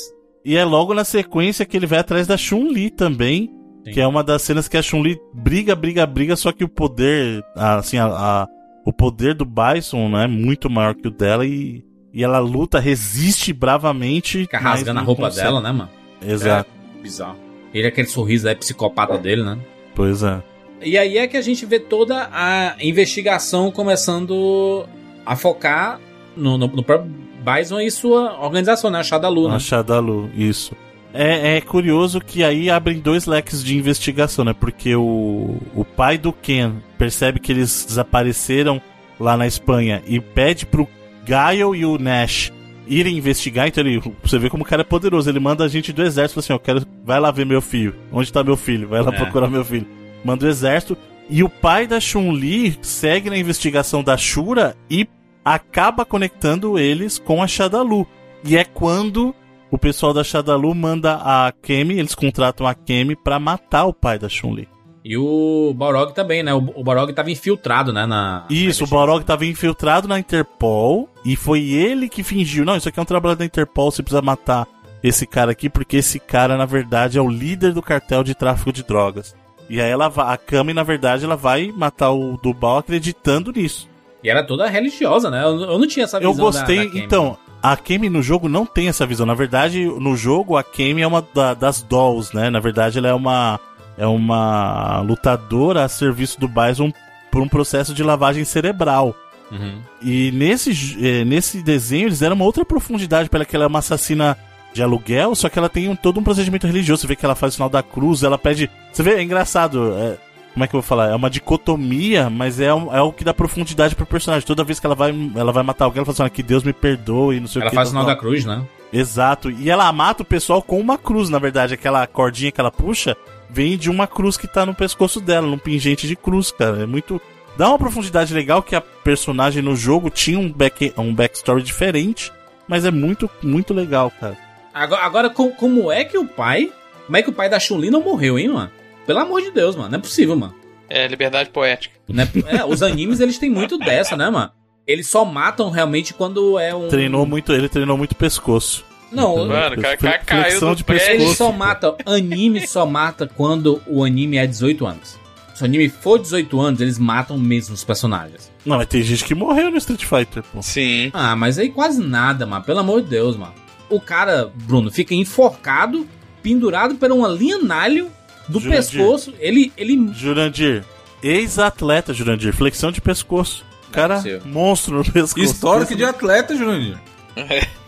[0.45, 3.49] E é logo na sequência que ele vai atrás da Chun-Li também.
[3.85, 3.91] Sim.
[3.91, 7.43] Que é uma das cenas que a Chun-Li briga, briga, briga, só que o poder,
[7.55, 8.47] assim, a, a-
[8.85, 12.79] o poder do Bison né, é muito maior que o dela e, e ela luta,
[12.79, 14.39] resiste bravamente.
[14.39, 15.47] Fica rasgando a roupa consegue.
[15.47, 15.89] dela, né, mano?
[16.25, 16.69] Exato,
[17.01, 17.37] Bizarro.
[17.73, 19.57] Ele é aquele sorriso aí psicopata dele, né?
[19.95, 20.41] pois é.
[20.81, 24.85] E aí é que a gente vê toda a investigação começando
[25.25, 25.99] a focar
[26.35, 27.09] no, no, no próprio
[27.43, 28.99] Bison e sua organização, né?
[28.99, 29.55] A Shadalu, né?
[29.55, 30.75] A Shadalu, isso.
[31.13, 34.53] É, é curioso que aí abrem dois leques de investigação, né?
[34.53, 38.81] Porque o, o pai do Ken percebe que eles desapareceram
[39.19, 40.87] lá na Espanha e pede pro
[41.25, 42.51] Gaio e o Nash
[42.87, 43.67] irem investigar.
[43.67, 45.29] Então ele, você vê como o cara é poderoso.
[45.29, 47.95] Ele manda a gente do exército assim: ó, quero, vai lá ver meu filho.
[48.11, 48.87] Onde tá meu filho?
[48.87, 49.17] Vai lá É.
[49.17, 49.87] procurar meu filho.
[50.23, 50.97] Manda o exército.
[51.29, 55.07] E o pai da Chun-Li segue na investigação da Shura e
[55.43, 58.05] acaba conectando eles com a Shadalu.
[58.43, 59.33] E é quando
[59.71, 64.19] o pessoal da Shadalu manda a Kemi, eles contratam a Kemi pra matar o pai
[64.19, 64.67] da Chun-Li.
[65.03, 66.53] E o Balrog também, né?
[66.53, 68.05] O, o Balrog tava infiltrado, né?
[68.05, 72.63] Na, Isso, o na Balrog tava infiltrado na Interpol e foi ele que fingiu.
[72.63, 74.65] Não, isso aqui é um trabalho da Interpol, você precisa matar
[75.03, 78.71] esse cara aqui, porque esse cara, na verdade, é o líder do cartel de tráfico
[78.71, 79.35] de drogas.
[79.69, 83.89] E aí ela vai, a Kami, na verdade, ela vai matar o Dubal acreditando nisso.
[84.23, 85.43] E era toda religiosa, né?
[85.43, 88.47] Eu, eu não tinha essa visão Eu gostei, da, da então, a Kemi no jogo
[88.47, 89.25] não tem essa visão.
[89.25, 92.49] Na verdade, no jogo a Kemi é uma da- das dolls, né?
[92.49, 93.59] Na verdade, ela é uma
[93.97, 96.91] é uma lutadora a serviço do Bison
[97.31, 99.15] por um processo de lavagem cerebral.
[99.51, 99.79] Uhum.
[100.01, 100.71] E nesse,
[101.01, 104.37] eh, nesse desenho eles deram uma outra profundidade para que ela é uma assassina
[104.73, 107.01] de aluguel, só que ela tem um- todo um procedimento religioso.
[107.01, 108.69] Você vê que ela faz o sinal da cruz, ela pede.
[108.91, 109.93] Você vê, é engraçado.
[109.97, 110.17] é-
[110.53, 111.09] como é que eu vou falar?
[111.09, 114.45] É uma dicotomia, mas é, um- é o que dá profundidade pro personagem.
[114.45, 116.63] Toda vez que ela vai, ela vai matar alguém, ela fala assim: "Ah, que Deus
[116.63, 117.75] me perdoe, não sei o Ela que.
[117.75, 118.61] faz o sinal da cruz, né?
[118.91, 119.49] Exato.
[119.49, 121.73] E ela mata o pessoal com uma cruz, na verdade.
[121.73, 123.17] Aquela cordinha que ela puxa
[123.53, 126.83] vem de uma cruz que tá no pescoço dela, num pingente de cruz, cara.
[126.83, 127.21] É muito.
[127.55, 132.31] Dá uma profundidade legal que a personagem no jogo tinha um, back, um backstory diferente,
[132.67, 134.35] mas é muito, muito legal, cara.
[134.73, 136.71] Agora, agora com- como é que o pai.
[137.05, 138.71] Como é que o pai da Chun-Li não morreu, hein, mano?
[139.05, 139.89] Pelo amor de Deus, mano.
[139.89, 140.55] Não é possível, mano.
[140.89, 141.93] É, liberdade poética.
[142.07, 144.51] Não é- é, os animes, eles têm muito dessa, né, mano?
[144.87, 146.87] Eles só matam realmente quando é um.
[146.87, 148.83] Treinou muito, ele treinou muito pescoço.
[149.13, 151.11] Não, Mano, o cara, cara caiu Flexão do de pescoço.
[151.11, 151.95] Eles só matam.
[152.05, 155.17] Anime só mata quando o anime é 18 anos.
[155.53, 158.51] Se o anime for 18 anos, eles matam mesmo os personagens.
[158.65, 160.61] Não, mas tem gente que morreu no Street Fighter, pô.
[160.63, 161.11] Sim.
[161.13, 162.63] Ah, mas aí quase nada, mano.
[162.63, 163.53] Pelo amor de Deus, mano.
[163.89, 166.07] O cara, Bruno, fica enforcado,
[166.41, 168.11] pendurado por uma linha nalho
[168.47, 168.99] do Jurandir.
[168.99, 169.33] pescoço.
[169.39, 169.71] Ele.
[169.77, 170.83] ele Jurandir,
[171.21, 173.63] ex-atleta, Jurandir, flexão de pescoço.
[173.91, 175.45] Cara, monstro no pescoço.
[175.45, 176.97] Histórico de atleta, Jurandir.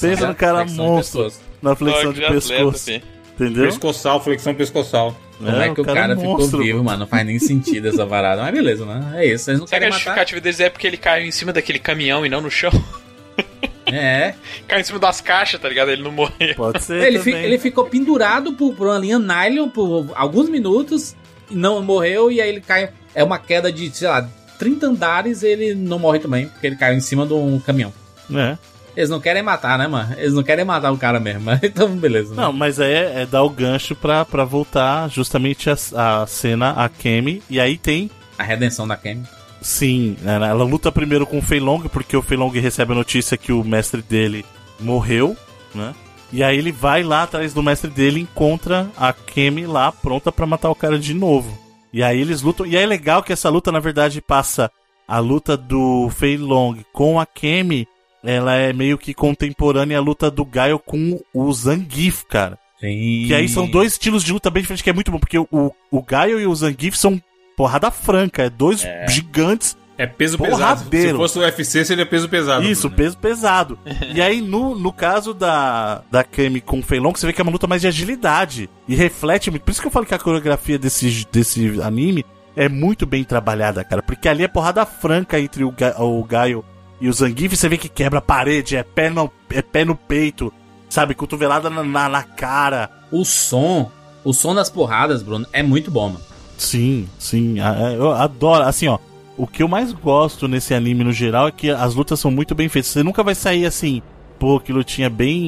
[0.00, 1.44] Pensa no cara flexão de monstro pescoço.
[1.62, 2.84] na flexão de atleta, pescoço.
[2.84, 3.02] fi.
[3.34, 3.64] Entendeu?
[3.64, 5.16] Pescoçal, flexão pescoçal.
[5.38, 7.00] Como é, que o cara, é ficou monstro, vivo, mano?
[7.00, 8.40] Não faz nem sentido essa parada.
[8.42, 9.20] Mas beleza, né?
[9.20, 9.50] É isso.
[9.50, 12.24] Eles não Será que a justificativa deles é porque ele caiu em cima daquele caminhão
[12.24, 12.70] e não no chão?
[13.86, 14.34] É.
[14.66, 15.90] caiu em cima das caixas, tá ligado?
[15.90, 16.54] Ele não morreu.
[16.56, 21.14] Pode ser Ele, fi- ele ficou pendurado por, por uma linha nylon por alguns minutos,
[21.50, 22.90] e não morreu, e aí ele cai.
[23.14, 24.28] É uma queda de, sei lá,
[24.58, 27.92] 30 andares ele não morre também, porque ele caiu em cima de um caminhão.
[28.34, 28.56] É.
[28.96, 30.14] Eles não querem matar, né, mano?
[30.16, 31.42] Eles não querem matar o cara mesmo.
[31.42, 32.34] mas Então, beleza.
[32.34, 32.42] né?
[32.42, 36.70] Não, mas aí é, é dar o gancho pra, pra voltar justamente a, a cena,
[36.70, 37.42] a Kemi.
[37.50, 39.24] E aí tem, A redenção da Kemi.
[39.60, 42.96] sim, né, ela luta primeiro com o Fei Long, porque o Fei Long recebe a
[42.96, 44.44] notícia que o mestre dele
[44.78, 45.36] morreu,
[45.74, 45.94] né?
[46.32, 50.32] E aí ele vai lá atrás do mestre dele e encontra a Kemi lá pronta
[50.32, 51.56] pra matar o cara de novo.
[51.92, 52.66] E aí eles lutam.
[52.66, 54.68] E aí é legal que essa luta, na verdade, passa
[55.06, 57.86] a luta do Fei Long com a Kemi.
[58.24, 62.58] Ela é meio que contemporânea à luta do Gaio com o Zangief, cara.
[62.80, 63.24] Sim.
[63.26, 65.46] Que aí são dois estilos de luta bem diferentes, que é muito bom, porque o,
[65.90, 67.20] o Gaio e o Zangief são
[67.56, 69.76] porrada franca, é dois gigantes.
[69.96, 70.80] É peso pesado.
[70.80, 71.16] Se Porradeiro.
[71.18, 72.64] fosse o UFC, seria peso pesado.
[72.64, 73.78] Isso, peso pesado.
[74.12, 77.40] e aí, no, no caso da, da Kami com o Fei Long, você vê que
[77.40, 78.68] é uma luta mais de agilidade.
[78.88, 79.62] E reflete muito.
[79.62, 82.26] Por isso que eu falo que a coreografia desse, desse anime
[82.56, 84.02] é muito bem trabalhada, cara.
[84.02, 86.64] Porque ali é porrada franca entre o, Ga- o Gaio
[87.00, 87.56] e o Zangief.
[87.56, 90.52] Você vê que quebra a parede, é pé no, é pé no peito,
[90.88, 91.14] sabe?
[91.14, 92.90] Cotovelada na, na, na cara.
[93.12, 93.90] O som,
[94.24, 96.20] o som das porradas, Bruno, é muito bom, mano.
[96.56, 97.58] Sim, sim.
[97.60, 98.64] a- a- Eu adoro.
[98.64, 98.98] Assim, ó.
[99.36, 102.54] O que eu mais gosto nesse anime no geral é que as lutas são muito
[102.54, 102.90] bem feitas.
[102.92, 104.00] Você nunca vai sair assim,
[104.38, 105.42] pô, que lutinha bem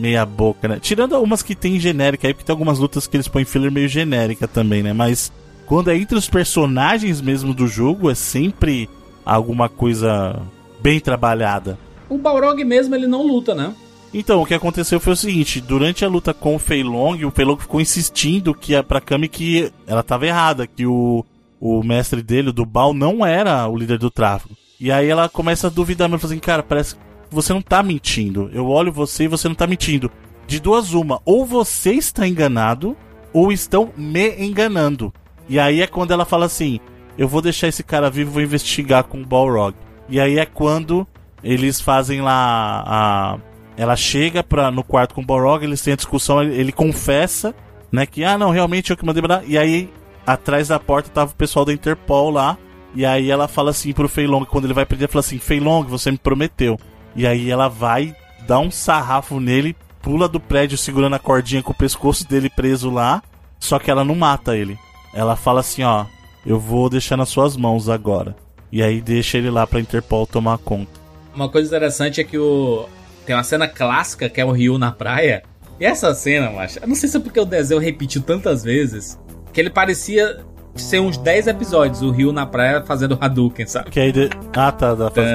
[0.00, 0.78] meia boca, né?
[0.80, 3.88] Tirando algumas que tem genérica aí, porque tem algumas lutas que eles põem filler meio
[3.88, 4.92] genérica também, né?
[4.92, 5.30] Mas
[5.66, 8.90] quando é entre os personagens mesmo do jogo, é sempre
[9.24, 10.40] alguma coisa
[10.80, 11.78] bem trabalhada.
[12.08, 13.74] O Balrog mesmo, ele não luta, né?
[14.12, 17.30] Então, o que aconteceu foi o seguinte, durante a luta com o Fei Long, o
[17.30, 21.24] Fei Long ficou insistindo que a pra Kami que ela tava errada, que o,
[21.60, 24.54] o mestre dele, o do Baal, não era o líder do tráfico.
[24.80, 27.00] E aí ela começa a duvidar, mas assim, cara, parece que
[27.30, 28.48] você não tá mentindo.
[28.54, 30.10] Eu olho você e você não tá mentindo.
[30.46, 32.96] De duas uma, ou você está enganado,
[33.32, 35.12] ou estão me enganando.
[35.48, 36.80] E aí é quando ela fala assim,
[37.18, 39.74] eu vou deixar esse cara vivo, vou investigar com o Balrog.
[40.08, 41.06] E aí é quando
[41.42, 43.38] eles fazem lá a
[43.78, 47.54] ela chega pra, no quarto com o Balrog, eles têm a discussão, ele, ele confessa,
[47.92, 49.44] né, que, ah, não, realmente eu que mandei mandar.
[49.46, 49.88] E aí,
[50.26, 52.58] atrás da porta tava o pessoal da Interpol lá,
[52.92, 56.10] e aí ela fala assim pro Feilong, quando ele vai prender, fala assim, Feilong, você
[56.10, 56.76] me prometeu.
[57.14, 58.16] E aí ela vai,
[58.48, 62.90] dá um sarrafo nele, pula do prédio segurando a cordinha com o pescoço dele preso
[62.90, 63.22] lá,
[63.60, 64.76] só que ela não mata ele.
[65.14, 66.04] Ela fala assim, ó,
[66.44, 68.34] eu vou deixar nas suas mãos agora.
[68.70, 70.90] E aí deixa ele lá pra Interpol tomar conta.
[71.34, 72.86] Uma coisa interessante é que o
[73.24, 75.42] tem uma cena clássica que é o Ryu na praia.
[75.78, 79.18] E essa cena, macho, eu não sei se é porque o desenho repetiu tantas vezes
[79.52, 80.40] que ele parecia
[80.74, 83.90] ser uns 10 episódios, o Ryu na praia fazendo Hadouken, sabe?
[83.90, 84.30] Que aí de...
[84.54, 84.94] Ah, tá.
[84.94, 85.26] tá faz...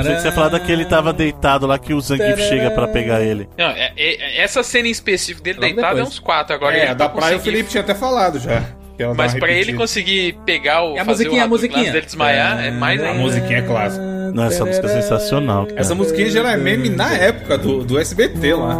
[0.00, 3.20] Achei que você ia falar daquele tava deitado lá que o Zangief chega pra pegar
[3.20, 3.48] ele.
[3.58, 6.08] Não, é- é- essa cena em específico dele Logo deitado é depois.
[6.14, 6.54] uns quatro.
[6.54, 8.62] Agora É, ele da não praia o Felipe tinha até falado já.
[9.16, 10.96] Mas pra ele conseguir pegar o.
[10.96, 11.92] É a fazer musiquinha, o a musiquinha.
[11.92, 13.20] dele desmaiar, é mais A ainda.
[13.20, 14.04] musiquinha é clássica.
[14.34, 15.66] Não, essa música é sensacional.
[15.66, 15.80] Cara.
[15.80, 18.74] Essa musiquinha já era meme na época do, do SBT lá.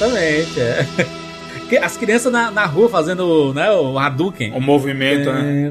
[0.00, 0.86] Exatamente, é.
[1.68, 4.52] Que As crianças na, na rua fazendo né, o Hadouken.
[4.52, 5.70] O movimento, né?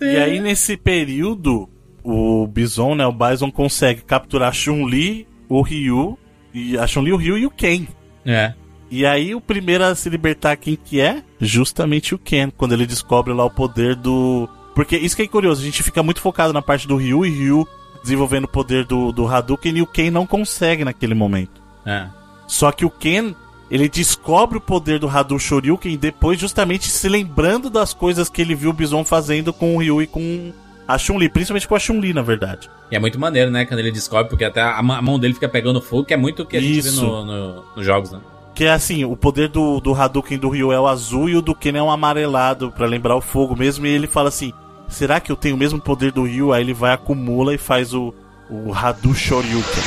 [0.00, 1.68] E aí, nesse período,
[2.04, 6.16] o Bison, né, o Bison consegue capturar a Chun-Li, o Ryu,
[6.52, 7.88] e a Chun-Li, o Ryu e o Ken.
[8.24, 8.52] É.
[8.88, 11.20] E aí, o primeiro a se libertar, quem que é?
[11.40, 14.48] Justamente o Ken, quando ele descobre lá o poder do...
[14.76, 17.30] Porque isso que é curioso, a gente fica muito focado na parte do Ryu, e
[17.30, 17.66] Ryu
[18.04, 21.60] desenvolvendo o poder do, do Hadouken e o Ken não consegue naquele momento.
[21.84, 22.06] É.
[22.46, 23.34] Só que o Ken,
[23.70, 28.54] ele descobre o poder do Hadou Shoryuken depois justamente se lembrando das coisas que ele
[28.54, 30.52] viu o Bison fazendo com o Ryu e com
[30.86, 32.70] a Chun-Li, principalmente com a Chun-Li, na verdade.
[32.90, 33.64] E é muito maneiro, né?
[33.64, 36.46] Quando ele descobre, porque até a mão dele fica pegando fogo, que é muito o
[36.46, 37.00] que a gente Isso.
[37.00, 38.20] vê no, no- nos jogos, né?
[38.54, 41.42] Que é assim, o poder do, do Hadouken do Ryu é o azul e o
[41.42, 43.84] do Ken é um amarelado, pra lembrar o fogo mesmo.
[43.86, 44.52] E ele fala assim:
[44.94, 46.52] será que eu tenho o mesmo poder do Ryu?
[46.52, 48.14] Aí ele vai, acumula e faz o,
[48.48, 49.82] o Hadou Shoryuken.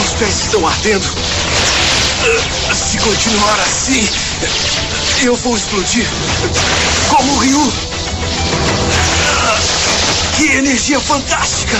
[0.00, 1.04] Os pés estão ardendo.
[2.74, 4.08] Se continuar assim,
[5.22, 6.06] eu vou explodir.
[7.10, 7.72] Como o Ryu.
[10.36, 11.76] Que energia fantástica!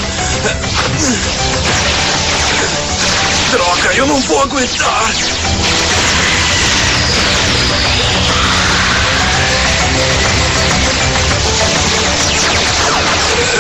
[3.50, 5.12] Droga, eu não vou aguentar!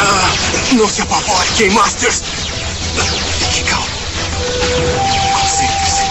[0.00, 2.22] Ah, não se apavore, Game Masters!
[3.40, 3.86] Fique calmo.
[5.40, 6.04] Concentre-se.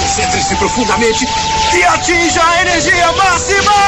[0.00, 1.28] Concentre-se profundamente
[1.74, 3.85] e atinja a energia máxima!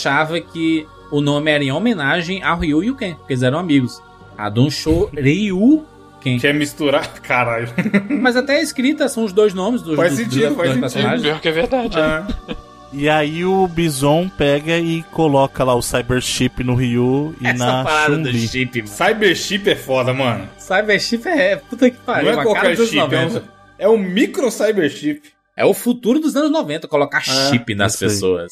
[0.00, 3.58] Achava que o nome era em homenagem ao Ryu e o Ken, porque eles eram
[3.58, 4.00] amigos.
[4.38, 5.84] Adun Sho Ryu
[6.22, 6.38] Ken.
[6.38, 7.06] Quer misturar?
[7.20, 7.68] Caralho.
[8.08, 10.70] Mas até a escrita são os dois nomes dos, Faz dos- sentido, dos faz dois
[10.70, 10.80] sentido.
[10.80, 11.22] personagens.
[11.22, 11.98] Pior que é verdade.
[11.98, 12.00] é.
[12.02, 12.26] Ah,
[12.92, 17.56] E aí o Bison pega e coloca lá o Cyber Chip no Ryu e Essa
[17.64, 18.48] na parada do Chun-Li.
[18.48, 18.88] chip, mano.
[18.96, 20.48] Cyberchip é foda, mano.
[20.58, 22.24] Cyberchip é puta que pariu.
[22.24, 23.38] Não é a cara qualquer dos chip, anos é 90.
[23.38, 23.48] um,
[23.78, 25.22] é um micro Cyberchip.
[25.56, 28.46] É o futuro dos anos 90, colocar chip nas isso aí.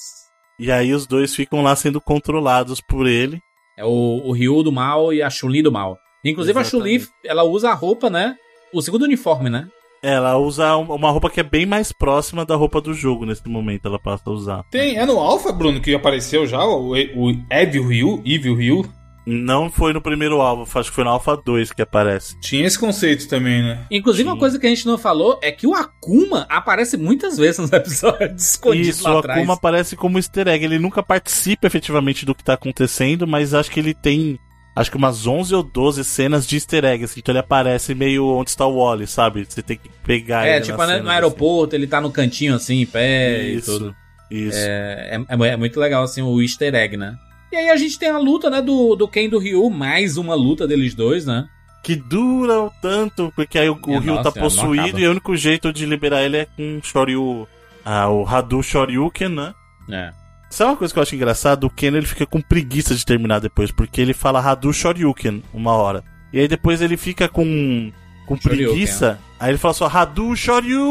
[0.58, 3.40] E aí os dois ficam lá sendo controlados por ele.
[3.76, 5.96] É o, o Ryu do mal e a Chun-Li do mal.
[6.24, 8.34] Inclusive a Chun-Li, ela usa a roupa, né?
[8.72, 9.68] O segundo uniforme, né?
[10.02, 13.48] Ela usa um- uma roupa que é bem mais próxima da roupa do jogo nesse
[13.48, 14.64] momento, ela passa a usar.
[14.70, 18.84] Tem, é no Alpha, Bruno, que apareceu já o, o Evil Ryu, Evil Ryu.
[19.30, 22.40] Não foi no primeiro alvo, acho que foi no Alpha 2 que aparece.
[22.40, 23.84] Tinha esse conceito também, né?
[23.90, 27.58] Inclusive, uma coisa que a gente não falou é que o Akuma aparece muitas vezes
[27.58, 29.38] nos episódios, escondido Isso, lá o atrás.
[29.38, 30.64] Akuma aparece como easter egg.
[30.64, 34.38] Ele nunca participa efetivamente do que tá acontecendo, mas acho que ele tem.
[34.74, 38.28] Acho que umas 11 ou 12 cenas de easter egg, assim, então ele aparece meio
[38.28, 39.44] onde está o Wally, sabe?
[39.46, 40.64] Você tem que pegar É, ele.
[40.64, 43.96] tipo, nas né, no aeroporto, ele tá no cantinho assim, em pé Isso, e tudo.
[44.30, 44.58] Isso.
[44.58, 47.14] É, é, é muito legal, assim, o easter egg, né?
[47.50, 50.34] E aí a gente tem a luta, né, do, do Ken do Ryu, mais uma
[50.34, 51.48] luta deles dois, né?
[51.82, 55.10] Que dura o tanto, porque aí o, o É, Ryu tá não possuído e o
[55.10, 57.48] único jeito de liberar ele é com o Shoryu.
[57.84, 59.54] Ah, o Hadou Shoryuken, né?
[59.90, 60.12] É.
[60.50, 61.64] Sabe uma coisa que eu acho engraçado?
[61.64, 65.72] O Ken ele fica com preguiça de terminar depois, porque ele fala Hadou Shoryuken uma
[65.72, 66.04] hora.
[66.32, 67.90] E aí depois ele fica com,
[68.26, 68.66] com Shoryuken.
[68.68, 69.18] preguiça.
[69.40, 70.82] Aí ele fala só Hadou Shoryu.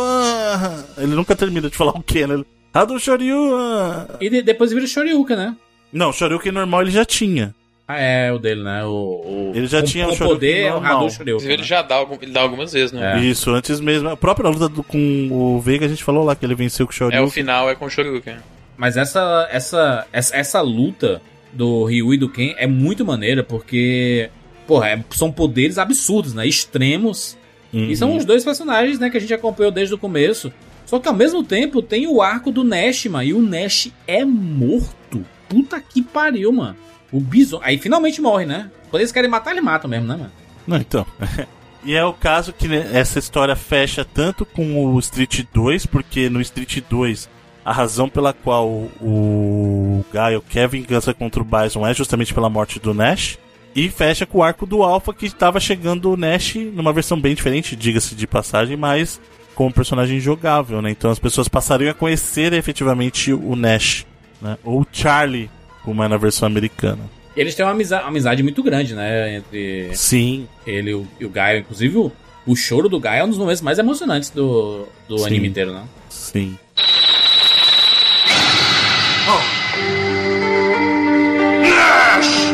[0.00, 2.28] ah." Ele nunca termina de falar o Ken.
[2.30, 2.44] Ele,
[2.74, 3.54] Hadou Shoryu.
[3.56, 5.56] ah." E de- depois vira o Shoryuken, né?
[5.94, 7.54] Não, Shoryuken normal ele já tinha.
[7.86, 8.82] Ah, é, o dele, né?
[8.84, 10.96] O, o- Ele já com- tinha com o Shoryuken poder, é o normal.
[10.96, 11.32] Hadou Shoryuken.
[11.34, 11.68] Inclusive, ele né?
[11.68, 13.18] já dá, algum- ele dá algumas vezes, né?
[13.18, 13.24] É.
[13.24, 14.08] Isso, antes mesmo.
[14.08, 16.92] A própria luta do- com o Veiga a gente falou lá que ele venceu com
[16.92, 17.20] o É, Shoryuken.
[17.24, 18.36] o final é com o Shoryuken.
[18.76, 21.20] Mas essa, essa, essa, essa luta
[21.52, 24.30] do Ryu e do Ken é muito maneira, porque,
[24.66, 26.46] porra, é- são poderes absurdos, né?
[26.46, 27.36] Extremos.
[27.72, 27.84] Uhum.
[27.90, 30.50] E são os dois personagens, né, que a gente acompanhou desde o começo.
[30.86, 35.03] Só que ao mesmo tempo tem o arco do Nashima, e o Nash é morto.
[35.48, 36.76] Puta que pariu, mano.
[37.12, 37.60] O Bison.
[37.62, 38.70] Aí finalmente morre, né?
[38.90, 40.32] Quando eles querem matar, ele matam mesmo, né, mano?
[40.66, 41.06] Não, então.
[41.84, 46.28] e é o caso que né, essa história fecha tanto com o Street 2, porque
[46.28, 47.28] no Street 2
[47.64, 52.78] a razão pela qual o Gaio quer vingança contra o Bison é justamente pela morte
[52.78, 53.38] do Nash.
[53.74, 57.34] E fecha com o arco do Alpha que estava chegando o Nash numa versão bem
[57.34, 59.20] diferente, diga-se de passagem, mas
[59.54, 60.90] com um personagem jogável, né?
[60.90, 64.06] Então as pessoas passariam a conhecer efetivamente o Nash,
[64.40, 64.56] né?
[64.64, 65.50] Ou Charlie,
[65.82, 67.00] como é na versão americana.
[67.36, 69.36] Eles têm uma amizade, uma amizade muito grande, né?
[69.36, 70.46] Entre Sim.
[70.66, 71.60] ele e o, e o Gaio.
[71.60, 72.12] Inclusive, o,
[72.46, 75.26] o choro do Gaio é um dos momentos mais emocionantes do, do Sim.
[75.26, 75.84] anime inteiro, né?
[76.08, 76.56] Sim.
[81.62, 82.52] Nash!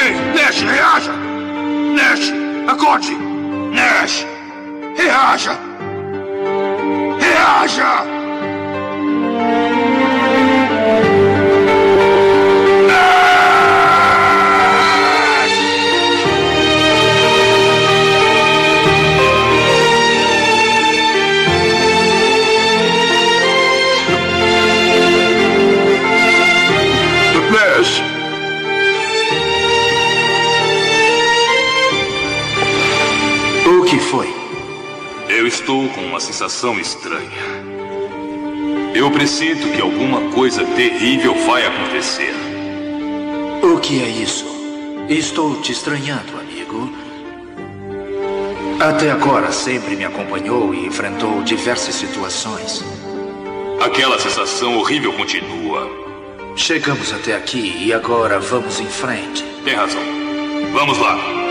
[0.00, 1.12] Ei, Nash, reaja!
[1.96, 2.32] Nash,
[2.68, 3.14] acorde!
[3.72, 4.26] Nash,
[4.96, 5.58] reaja!
[7.20, 8.23] Reaja!
[35.54, 37.30] Estou com uma sensação estranha.
[38.92, 42.34] Eu presinto que alguma coisa terrível vai acontecer.
[43.62, 44.44] O que é isso?
[45.08, 46.92] Estou te estranhando, amigo.
[48.80, 52.84] Até agora sempre me acompanhou e enfrentou diversas situações.
[53.80, 55.88] Aquela sensação horrível continua.
[56.56, 59.44] Chegamos até aqui e agora vamos em frente.
[59.64, 60.02] Tem razão.
[60.72, 61.43] Vamos lá.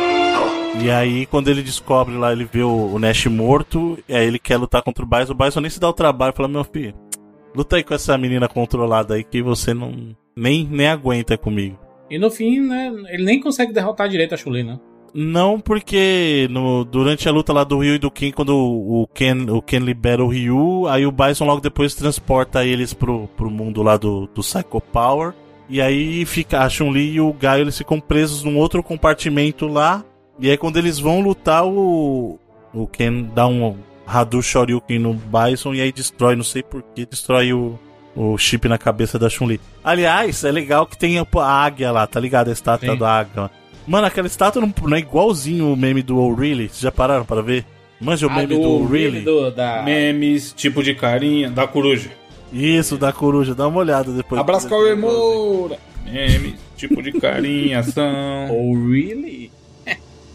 [0.81, 4.39] E aí, quando ele descobre lá, ele vê o, o Nash morto, e aí ele
[4.39, 5.33] quer lutar contra o Bison.
[5.33, 6.95] O Bison nem se dá o trabalho e fala: Meu filho,
[7.55, 10.15] luta aí com essa menina controlada aí que você não.
[10.35, 11.77] Nem, nem aguenta comigo.
[12.09, 12.91] E no fim, né?
[13.09, 14.79] Ele nem consegue derrotar direito a Chun-Li, né?
[15.13, 19.07] Não, porque no, durante a luta lá do Ryu e do Ken, quando o, o
[19.07, 23.49] Ken, o Ken libera o Ryu, aí o Bison logo depois transporta eles pro, pro
[23.49, 25.33] mundo lá do, do Psycho Power.
[25.69, 30.03] E aí fica a Chun-Li e o Gaio eles ficam presos num outro compartimento lá.
[30.43, 32.37] E aí quando eles vão lutar, o,
[32.73, 37.53] o Ken dá um Hadou Shoryuken no Bison e aí destrói, não sei porquê, destrói
[37.53, 37.79] o,
[38.13, 39.57] o chip na cabeça da Chun-Li.
[39.81, 42.49] Aliás, é legal que tem a, a águia lá, tá ligado?
[42.49, 42.97] A estátua Sim.
[42.99, 43.49] da águia.
[43.87, 46.67] Mano, aquela estátua não, não é igualzinho o meme do Really.
[46.67, 47.65] Vocês já pararam para ver?
[48.01, 49.21] Manja o Ah, meme do, Really?
[49.21, 49.81] do- da...
[49.83, 52.11] Memes, tipo de carinha, da coruja.
[52.51, 53.55] Isso, da coruja.
[53.55, 54.41] Dá uma olhada depois.
[54.41, 55.77] Abraço Cauê Moura.
[56.05, 58.49] Memes, tipo de carinha, ação.
[58.51, 59.49] Oh, really?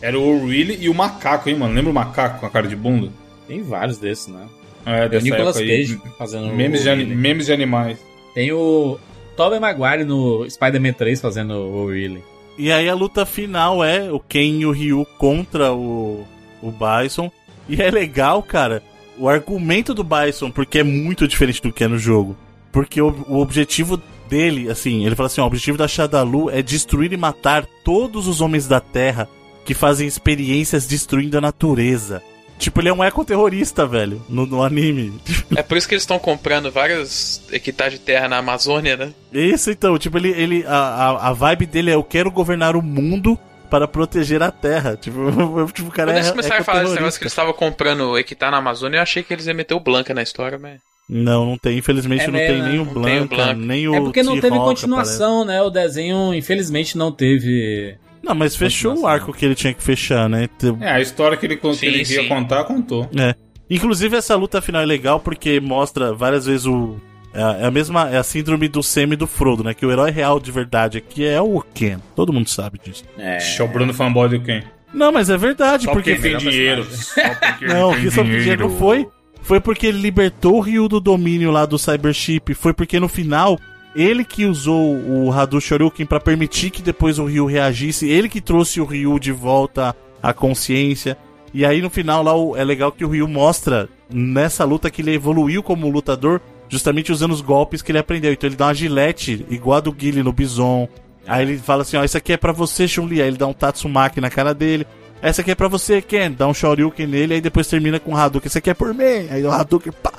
[0.01, 1.75] Era o O'Reilly e o macaco, hein, mano?
[1.75, 3.11] Lembra o macaco com a cara de bunda?
[3.47, 4.47] Tem vários desses, né?
[4.87, 5.87] É, o dessa Nicolas época aí.
[5.87, 7.99] Cage fazendo Memes o de, memes de animais.
[8.35, 8.99] Tem o
[9.37, 12.23] Tobey Maguire no Spider-Man 3 fazendo o O'Reilly.
[12.57, 16.25] E aí a luta final é o Ken e o Ryu contra o,
[16.62, 17.31] o Bison.
[17.69, 18.83] E é legal, cara,
[19.16, 22.37] o argumento do Bison, porque é muito diferente do que é no jogo.
[22.73, 26.62] Porque o, o objetivo dele, assim, ele fala assim: ó, o objetivo da Shadalu é
[26.62, 29.29] destruir e matar todos os homens da Terra
[29.69, 32.23] que fazem experiências destruindo a natureza.
[32.59, 35.12] Tipo, ele é um ecoterrorista, velho, no, no anime.
[35.55, 39.12] É por isso que eles estão comprando vários hectares de terra na Amazônia, né?
[39.31, 42.82] Isso então, tipo, ele, ele a, a, a vibe dele é eu quero governar o
[42.82, 43.39] mundo
[43.69, 44.97] para proteger a Terra.
[44.97, 45.19] Tipo,
[45.74, 48.16] tipo o cara Quando é, eles começaram a falar desse negócio que eles estavam comprando
[48.16, 50.81] hectare na Amazônia, eu achei que eles iam meter o Blanca na história, mas.
[51.07, 51.77] Não, não tem.
[51.77, 52.69] Infelizmente É não mesmo, tem né?
[52.70, 53.55] nem o Não tem o Blanca, Blanca.
[53.55, 55.61] nem o É porque não teve continuação, né?
[55.61, 57.99] O desenho, infelizmente, não teve.
[58.23, 60.49] Não, mas fechou o arco que ele tinha que fechar, né?
[60.81, 63.09] É, a história que ele, que Sim, ele ia contar, contou.
[63.16, 63.35] É.
[63.70, 66.97] Inclusive essa luta final é legal porque mostra várias vezes o
[67.35, 69.74] é a- é a mesma é a síndrome do Sam e do Frodo, né?
[69.74, 71.99] Que o herói real de verdade aqui é o Ken.
[72.16, 73.05] Todo mundo sabe disso.
[73.19, 73.39] É.
[73.59, 74.62] É o Bruno fanboy do quem?
[74.93, 76.85] Não, mas é verdade, Só porque porque tem dinheiro.
[76.90, 78.69] Só porque Não, tem que só porque dinheiro.
[78.70, 79.07] não foi.
[79.43, 82.55] Foi porque ele libertou o Ryu do domínio lá do Cybership.
[82.55, 83.59] Foi porque no final,
[83.94, 88.09] ele que usou o Hadou Shoryuken pra permitir que depois o Ryu reagisse.
[88.09, 91.16] Ele que trouxe o Ryu de volta à consciência.
[91.52, 95.15] E aí no final lá é legal que o Ryu mostra nessa luta que ele
[95.15, 96.40] evoluiu como lutador.
[96.69, 98.32] Justamente usando os golpes que ele aprendeu.
[98.32, 100.89] Então ele dá uma gilete igual a do Guile no Bison.
[101.27, 103.23] Aí ele fala assim: Ó, isso aqui é pra você, Chun-Li.
[103.23, 104.86] Aí ele dá um Tatsumaki na cara dele.
[105.20, 106.31] Essa aqui é pra você, Ken.
[106.31, 108.47] Dá um Shoryuken nele, aí depois termina com o Hadouken.
[108.47, 109.28] Esse aqui é por mim.
[109.31, 110.12] Aí o Hadouken, pá.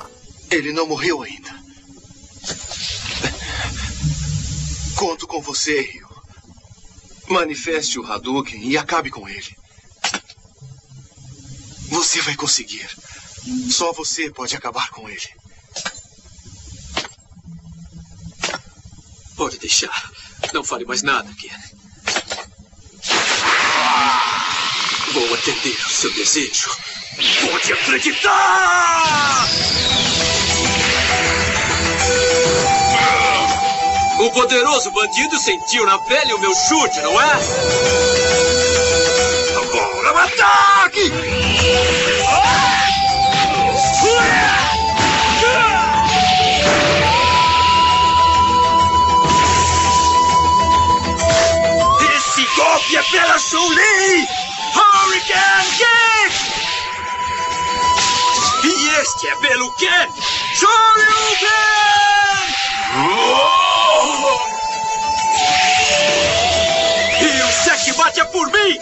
[0.50, 1.50] Ele não morreu ainda.
[5.00, 6.06] Conto com você, Ryu.
[7.26, 9.56] Manifeste o Hadouken e acabe com ele.
[11.88, 12.86] Você vai conseguir.
[13.70, 15.26] Só você pode acabar com ele.
[19.36, 20.12] Pode deixar.
[20.52, 21.48] Não fale mais nada, Ken.
[25.14, 26.76] Vou atender ao seu desejo.
[27.50, 29.48] Pode acreditar!
[34.20, 37.32] O poderoso bandido sentiu na pele o meu chute, não é?
[39.56, 41.10] Agora o ataque!
[52.14, 54.28] Esse golpe é pela Chun-Li!
[54.76, 56.34] Hurricane Kick!
[58.64, 60.12] E este é pelo Ken!
[60.58, 61.50] Shoryuken!
[67.20, 68.80] E o checkmate é por mim!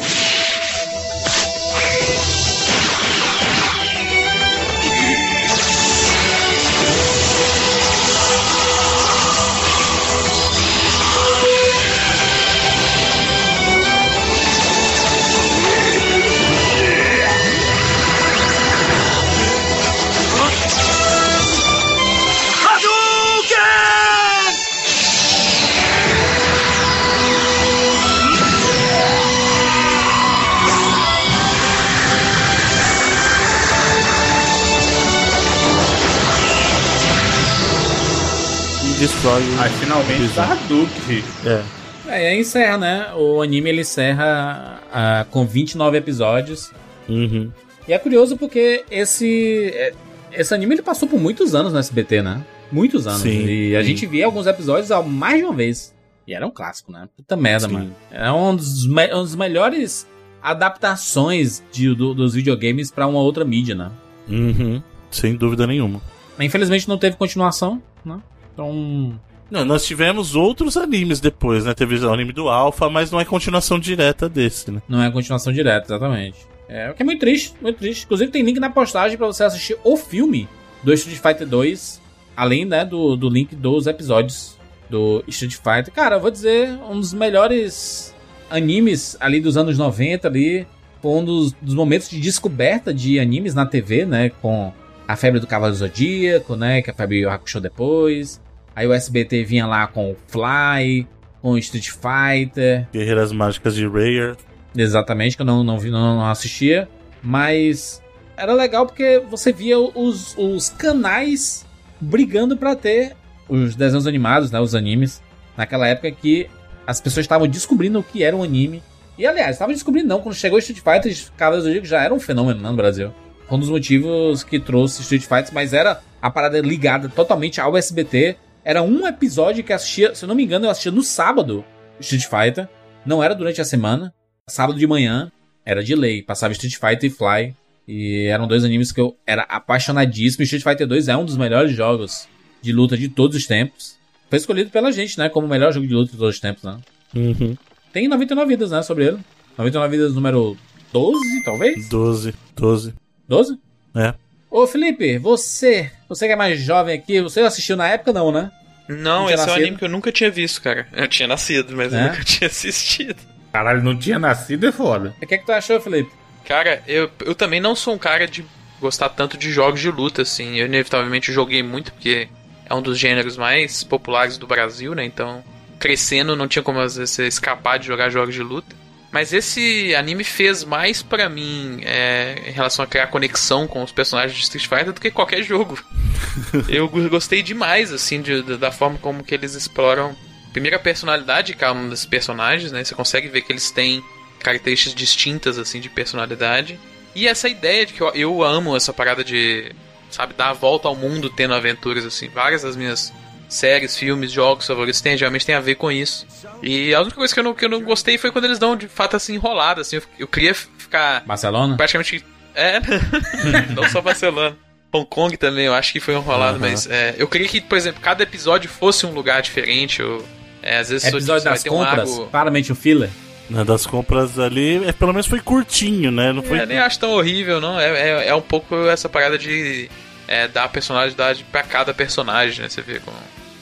[39.37, 39.61] E destrói o.
[39.61, 40.35] Aí finalmente episódio.
[40.35, 41.25] tá Hadouken.
[41.47, 41.63] É.
[42.11, 43.07] É, e aí encerra, né?
[43.15, 46.73] O anime ele encerra ah, com 29 episódios.
[47.09, 47.51] Uhum.
[47.87, 49.93] E é curioso porque esse é,
[50.33, 52.43] esse anime ele passou por muitos anos no SBT, né?
[52.73, 53.21] Muitos anos.
[53.23, 53.89] Sim, e a sim.
[53.89, 55.95] gente via alguns episódios há mais de uma vez.
[56.27, 57.09] E era um clássico, né?
[57.17, 57.73] Puta merda, Sim.
[57.75, 57.95] mano.
[58.11, 60.07] É um dos, me- um dos melhores
[60.43, 63.91] adaptações de- do- dos videogames pra uma outra mídia, né?
[64.29, 64.83] Uhum.
[65.11, 66.01] Sem dúvida nenhuma.
[66.39, 68.19] Infelizmente não teve continuação, né?
[68.59, 69.21] Então.
[69.51, 71.73] Não, nós tivemos outros animes depois, né?
[71.73, 74.83] Teve o anime do Alpha, mas não é continuação direta desse, né?
[74.89, 76.37] Não é continuação direta, exatamente.
[76.69, 78.05] É o que é muito triste, muito triste.
[78.05, 80.47] Inclusive tem link na postagem pra você assistir o filme
[80.83, 82.03] do Street Fighter 2,
[82.37, 84.59] além, né, do, do link dos episódios
[84.91, 85.93] do Street Fighter.
[85.95, 88.15] Cara, eu vou dizer, um dos melhores
[88.51, 90.67] animes ali dos anos 90 ali.
[91.01, 94.29] Foi um dos, dos momentos de descoberta de animes na TV, né?
[94.43, 94.73] Com
[95.07, 96.83] a febre do Cavalo Zodíaco, né?
[96.83, 98.41] Que a febre do Hakusho depois.
[98.79, 101.05] Aí o SBT vinha lá com o Fly,
[101.43, 102.87] com o Street Fighter.
[102.93, 104.37] Guerreiras Mágicas de Rare.
[104.77, 106.89] Exatamente, que eu não, não, vi, não, não assistia.
[107.21, 108.01] Mas
[108.37, 111.67] era legal porque você via os, os canais
[112.01, 113.17] brigando pra ter
[113.49, 114.61] os desenhos animados, né?
[114.61, 115.21] Os animes.
[115.57, 116.49] Naquela época que
[116.87, 118.81] as pessoas estavam descobrindo o que era um anime.
[119.19, 120.21] E aliás, estavam descobrindo não.
[120.21, 123.13] Quando chegou Street Fighter, Cavaleiros do Zodíaco já era um fenômeno né, no Brasil.
[123.51, 128.37] Um dos motivos que trouxe Street Fighter, mas era a parada ligada totalmente ao SBT.
[128.65, 131.65] Era um episódio que assistia, se eu não me engano, eu assistia no sábado
[132.01, 132.69] Street Fighter.
[133.05, 134.13] Não era durante a semana.
[134.47, 135.31] Sábado de manhã,
[135.65, 136.23] era de lei.
[136.23, 137.55] Passava Street Fighter e Fly.
[137.87, 140.43] E eram dois animes que eu era apaixonadíssimo.
[140.43, 142.29] Street Fighter 2 é um dos melhores jogos
[142.61, 143.97] de luta de todos os tempos.
[144.29, 145.29] Foi escolhido pela gente, né?
[145.31, 146.79] Como o melhor jogo de luta de todos os tempos, né?
[147.15, 147.57] Uhum.
[147.93, 148.83] Tem 99 vidas, né?
[148.83, 149.19] Sobre ele.
[149.57, 150.57] 99 vidas número
[150.93, 151.89] 12, talvez?
[151.89, 152.35] 12.
[152.55, 152.95] 12.
[153.27, 153.59] 12?
[153.95, 154.15] É.
[154.51, 158.51] Ô, Felipe, você, você que é mais jovem aqui, você assistiu na época, não, né?
[158.89, 159.63] Não, tinha esse é um nascido?
[159.63, 160.87] anime que eu nunca tinha visto, cara.
[160.93, 162.09] Eu tinha nascido, mas eu É?
[162.09, 163.17] nunca tinha assistido.
[163.53, 165.15] Caralho, não tinha nascido é foda.
[165.21, 166.11] O que é que tu achou, Felipe?
[166.47, 168.45] Cara, eu, eu também não sou um cara de
[168.81, 170.57] gostar tanto de jogos de luta, assim.
[170.57, 172.29] Eu inevitavelmente joguei muito, porque
[172.65, 175.05] é um dos gêneros mais populares do Brasil, né?
[175.05, 175.45] Então,
[175.79, 178.75] crescendo, não tinha como às vezes você escapar de jogar jogos de luta.
[179.11, 183.91] Mas esse anime fez mais pra mim é, em relação a criar conexão com os
[183.91, 185.79] personagens de Street Fighter do que qualquer jogo.
[186.69, 190.15] eu go- gostei demais, assim, de- de- da forma como que eles exploram.
[190.53, 192.85] Primeiro a personalidade de cada um dos personagens, né?
[192.85, 194.03] Você consegue ver que eles têm
[194.41, 196.79] características distintas, assim, de personalidade.
[197.15, 199.73] E essa ideia de que eu, eu amo essa parada de,
[200.11, 202.29] sabe, dar a volta ao mundo tendo aventuras, assim.
[202.29, 203.13] Várias das minhas
[203.49, 206.27] séries, filmes, jogos favoritos tem, geralmente tem a ver com isso.
[206.63, 208.77] E a única coisa que eu não, que eu não gostei foi quando eles dão
[208.77, 209.97] de fato assim enrolada, assim.
[209.97, 211.77] Eu, eu queria ficar Barcelona?
[211.77, 212.25] praticamente.
[212.55, 212.81] É,
[213.75, 214.57] não só Barcelona.
[214.93, 216.69] Hong Kong também, eu acho que foi enrolado, Aham.
[216.71, 220.03] mas é, eu queria que, por exemplo, cada episódio fosse um lugar diferente.
[220.03, 220.25] Ou,
[220.63, 223.11] é, às vezes só- Episódio você vai das ter um compras, arco- claramente o filler.
[223.51, 226.33] Né, das compras ali, é, pelo menos foi curtinho, né?
[226.33, 226.59] Não foi.
[226.59, 227.79] É, nem acho tão horrível, não.
[227.81, 227.87] É,
[228.25, 229.91] é, é um pouco essa parada de
[230.27, 232.69] é, dar personalidade pra cada personagem, né?
[232.69, 233.17] Você vê como,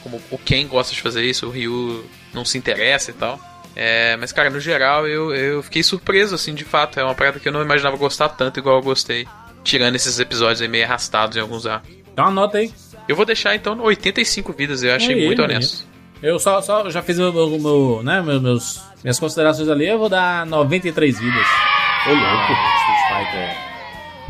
[0.09, 3.41] como o Ken gosta de fazer isso, o Ryu não se interessa e tal.
[3.75, 6.99] É, mas, cara, no geral, eu, eu fiquei surpreso, assim, de fato.
[6.99, 9.27] É uma parada que eu não imaginava gostar tanto igual eu gostei.
[9.65, 11.91] Tirando esses episódios aí meio arrastados em alguns arcos.
[12.13, 12.73] Então anota aí.
[13.09, 14.83] Eu vou deixar, então, 85 vidas.
[14.83, 15.49] Eu achei Aí, muito aí.
[15.49, 15.85] honesto.
[16.23, 19.99] Eu só, só já fiz meu, meu, meu, né, meu- meus, minhas considerações ali, eu
[19.99, 21.47] vou dar 93 vidas.
[22.07, 22.53] Ô, louco.
[22.53, 23.57] Street Fighter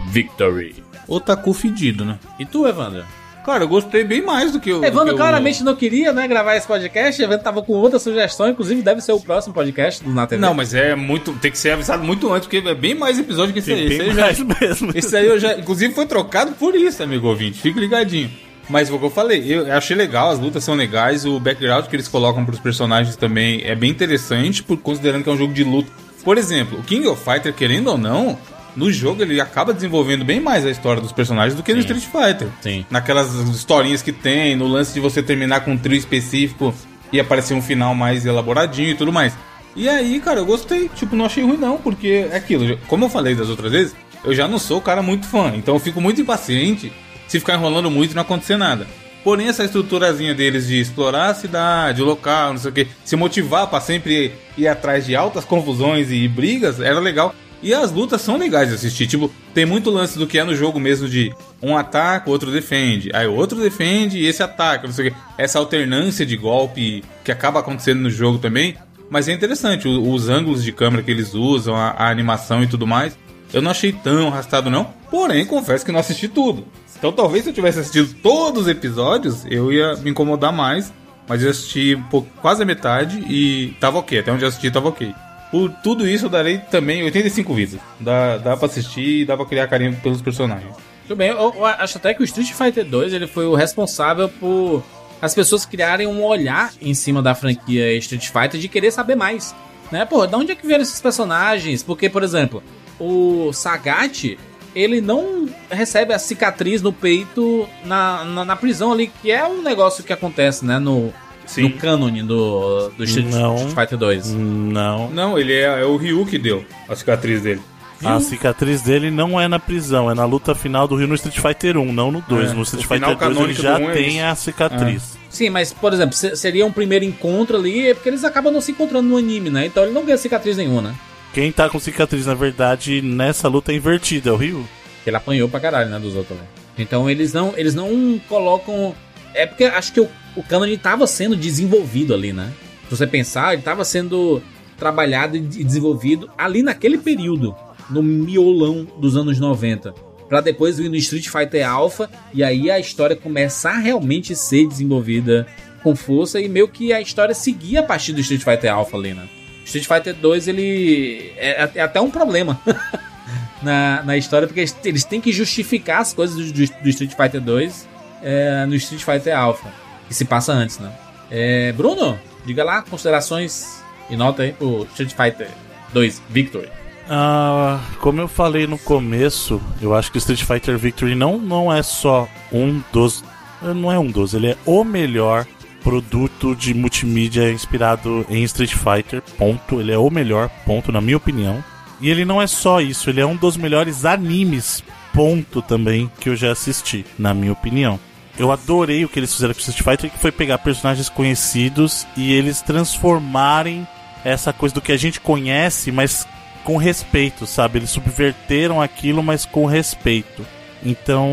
[0.08, 0.84] Victory.
[1.08, 2.18] Otaku fedido, né?
[2.38, 3.04] E tu, Evandro?
[3.46, 4.80] Cara, eu gostei bem mais do que o.
[4.80, 7.22] do Evandro que claramente não queria, né, gravar esse podcast.
[7.22, 10.42] Evandro tava com outra sugestão, inclusive deve ser o próximo podcast do Na TV.
[10.42, 11.32] Não, mas é muito.
[11.34, 13.88] Tem que ser avisado muito antes, porque é bem mais episódio que esse Tem aí.
[13.88, 14.92] bem Esse aí, mais já, mesmo.
[14.94, 15.54] esse aí eu já.
[15.56, 17.60] Inclusive foi trocado por isso, amigo ouvinte.
[17.60, 18.28] Fique ligadinho.
[18.68, 21.86] Mas foi o que eu falei, eu achei legal, as lutas são legais, o background
[21.86, 25.52] que eles colocam pros personagens também é bem interessante, por, considerando que é um jogo
[25.54, 25.88] de luta.
[26.24, 28.36] Por exemplo, o King of Fighter, querendo ou não,
[28.76, 32.04] no jogo ele acaba desenvolvendo bem mais a história dos personagens do que no Street
[32.04, 32.48] Fighter.
[32.60, 32.84] Sim.
[32.90, 36.74] Naquelas historinhas que tem, no lance de você terminar com um trio específico
[37.12, 39.32] e aparecer um final mais elaboradinho e tudo mais.
[39.74, 40.88] E aí, cara, eu gostei.
[40.94, 42.78] Tipo, não achei ruim não, porque é aquilo.
[42.86, 43.94] Como eu falei das outras vezes,
[44.24, 45.52] eu já não sou o cara muito fã.
[45.54, 46.92] Então eu fico muito impaciente
[47.28, 48.86] se ficar enrolando muito e não acontecer nada.
[49.22, 53.16] Porém, essa estruturazinha deles de explorar a cidade, o local, não sei o que, se
[53.16, 57.34] motivar pra sempre ir atrás de altas confusões e brigas, era legal.
[57.66, 59.08] E as lutas são legais de assistir.
[59.08, 63.10] Tipo, tem muito lance do que é no jogo mesmo de um ataca, outro defende.
[63.12, 65.16] Aí outro defende e esse ataca, não sei o que.
[65.36, 68.76] Essa alternância de golpe que acaba acontecendo no jogo também.
[69.10, 72.86] Mas é interessante, os ângulos de câmera que eles usam, a, a animação e tudo
[72.86, 73.18] mais.
[73.52, 74.84] Eu não achei tão arrastado, não.
[75.10, 76.64] Porém, confesso que não assisti tudo.
[76.96, 80.92] Então, talvez se eu tivesse assistido todos os episódios, eu ia me incomodar mais.
[81.28, 84.20] Mas eu assisti um pouco, quase a metade e tava ok.
[84.20, 85.12] Até onde eu assisti, tava ok.
[85.50, 87.80] Por tudo isso, eu darei também 85 vidas.
[88.00, 90.74] Dá, dá pra assistir e dá pra criar carinho pelos personagens.
[91.06, 94.28] Tudo bem, eu, eu acho até que o Street Fighter 2 ele foi o responsável
[94.28, 94.82] por
[95.22, 99.54] as pessoas criarem um olhar em cima da franquia Street Fighter de querer saber mais.
[99.90, 100.04] Né?
[100.04, 101.82] Pô, de onde é que vieram esses personagens?
[101.82, 102.62] Porque, por exemplo,
[102.98, 104.36] o Sagat,
[104.74, 109.62] ele não recebe a cicatriz no peito na, na, na prisão ali, que é um
[109.62, 110.78] negócio que acontece, né?
[110.78, 111.14] No,
[111.58, 113.54] no cânone do, do Street, Não.
[113.56, 114.32] Street Fighter 2.
[114.32, 115.10] Não.
[115.10, 117.60] Não, ele é, é o Ryu que deu a cicatriz dele.
[118.04, 121.38] A cicatriz dele não é na prisão, é na luta final do Rio no Street
[121.38, 122.50] Fighter 1, não no 2.
[122.50, 124.24] É, no Street o Fighter 2 ele já do é tem isso.
[124.26, 125.18] a cicatriz.
[125.30, 128.60] Sim, mas, por exemplo, se- seria um primeiro encontro ali, é porque eles acabam não
[128.60, 129.64] se encontrando no anime, né?
[129.66, 130.94] Então ele não ganha cicatriz nenhuma, né?
[131.32, 134.64] Quem tá com cicatriz, na verdade, nessa luta é invertida, é o Ryu.
[135.06, 136.36] Ele apanhou pra caralho, né, dos outros.
[136.38, 136.44] né?
[136.78, 138.94] Então eles não, eles não colocam.
[139.34, 142.52] É porque acho que o, o canon tava sendo desenvolvido ali, né?
[142.88, 144.42] Se você pensar, ele tava sendo
[144.78, 147.54] trabalhado e de- desenvolvido ali naquele período,
[147.90, 149.92] no miolão dos anos 90.
[150.28, 154.66] Pra depois vir no Street Fighter Alpha e aí a história começar a realmente ser
[154.68, 155.46] desenvolvida
[155.82, 159.14] com força e meio que a história seguir a partir do Street Fighter Alpha ali,
[159.14, 159.28] né?
[159.64, 162.60] Street Fighter 2 ele é, é até um problema
[163.62, 166.52] na, na história, porque eles, têm que justificar as coisas do-
[166.82, 167.88] do Street Fighter 2
[168.22, 169.68] é, no Street Fighter Alpha,
[170.08, 170.92] que se passa antes, né?
[171.30, 175.48] É, Bruno, diga lá, considerações e nota aí pro Street Fighter
[175.92, 176.68] 2 Victory.
[177.08, 181.82] Ah, como eu falei no começo, eu acho que Street Fighter Victory não, não é
[181.82, 183.24] só um dos.
[183.62, 185.46] Não é um dos, ele é o melhor
[185.82, 189.22] produto de multimídia inspirado em Street Fighter.
[189.38, 189.80] Ponto.
[189.80, 191.62] Ele é o melhor, ponto, na minha opinião.
[192.00, 194.84] E ele não é só isso, ele é um dos melhores animes,
[195.14, 197.98] ponto também, que eu já assisti, na minha opinião.
[198.38, 202.32] Eu adorei o que eles fizeram com Street Fighter, que foi pegar personagens conhecidos e
[202.32, 203.86] eles transformarem
[204.24, 206.26] essa coisa do que a gente conhece, mas
[206.64, 207.78] com respeito, sabe?
[207.78, 210.44] Eles subverteram aquilo, mas com respeito.
[210.84, 211.30] Então,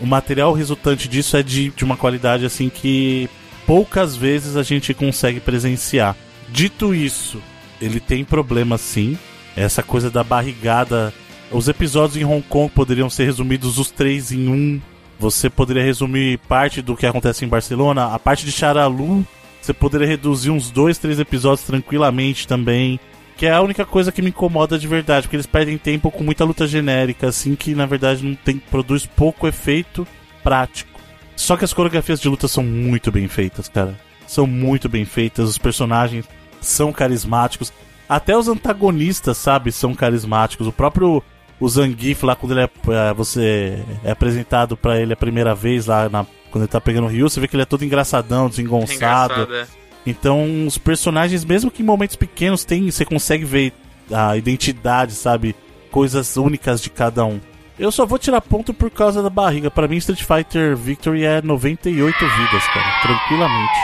[0.00, 3.28] o material resultante disso é de, de uma qualidade assim que
[3.66, 6.16] poucas vezes a gente consegue presenciar.
[6.48, 7.40] Dito isso,
[7.80, 9.18] ele tem problema sim.
[9.56, 11.12] Essa coisa da barrigada.
[11.50, 14.80] Os episódios em Hong Kong poderiam ser resumidos os três em um.
[15.18, 18.14] Você poderia resumir parte do que acontece em Barcelona.
[18.14, 19.26] A parte de Charalu,
[19.60, 23.00] você poderia reduzir uns dois, três episódios tranquilamente também.
[23.36, 26.24] Que é a única coisa que me incomoda de verdade, porque eles perdem tempo com
[26.24, 30.06] muita luta genérica, assim, que na verdade não tem, produz pouco efeito
[30.42, 30.98] prático.
[31.34, 33.94] Só que as coreografias de luta são muito bem feitas, cara.
[34.26, 36.26] São muito bem feitas, os personagens
[36.62, 37.72] são carismáticos.
[38.08, 40.66] Até os antagonistas, sabe, são carismáticos.
[40.66, 41.22] O próprio
[41.60, 42.70] o Zangief lá, quando ele é,
[43.10, 47.04] é, você é apresentado pra ele a primeira vez lá, na, quando ele tá pegando
[47.04, 49.34] o Ryu, você vê que ele é todo engraçadão, desengonçado.
[49.34, 49.66] Engraçado, é.
[50.06, 53.72] Então, os personagens, mesmo que em momentos pequenos, tem, você consegue ver
[54.12, 55.54] a identidade, sabe?
[55.90, 57.40] Coisas únicas de cada um.
[57.78, 59.70] Eu só vou tirar ponto por causa da barriga.
[59.70, 63.02] Pra mim, Street Fighter Victory é 98 vidas, cara.
[63.02, 63.78] Tranquilamente.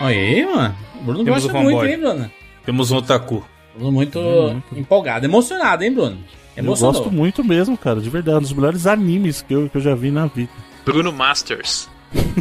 [0.00, 0.74] Aí, mano.
[1.00, 2.30] O Bruno Temos gosta muito, hein, Bruno?
[2.66, 3.44] Temos um otaku.
[3.74, 6.18] Bruno muito, Hum, empolgado, emocionado, hein, Bruno?
[6.56, 6.92] Eu Emocionou.
[6.94, 8.00] gosto muito mesmo, cara.
[8.00, 8.38] De verdade.
[8.38, 10.50] Um dos melhores animes que eu, que eu já vi na vida.
[10.84, 11.88] Bruno Masters.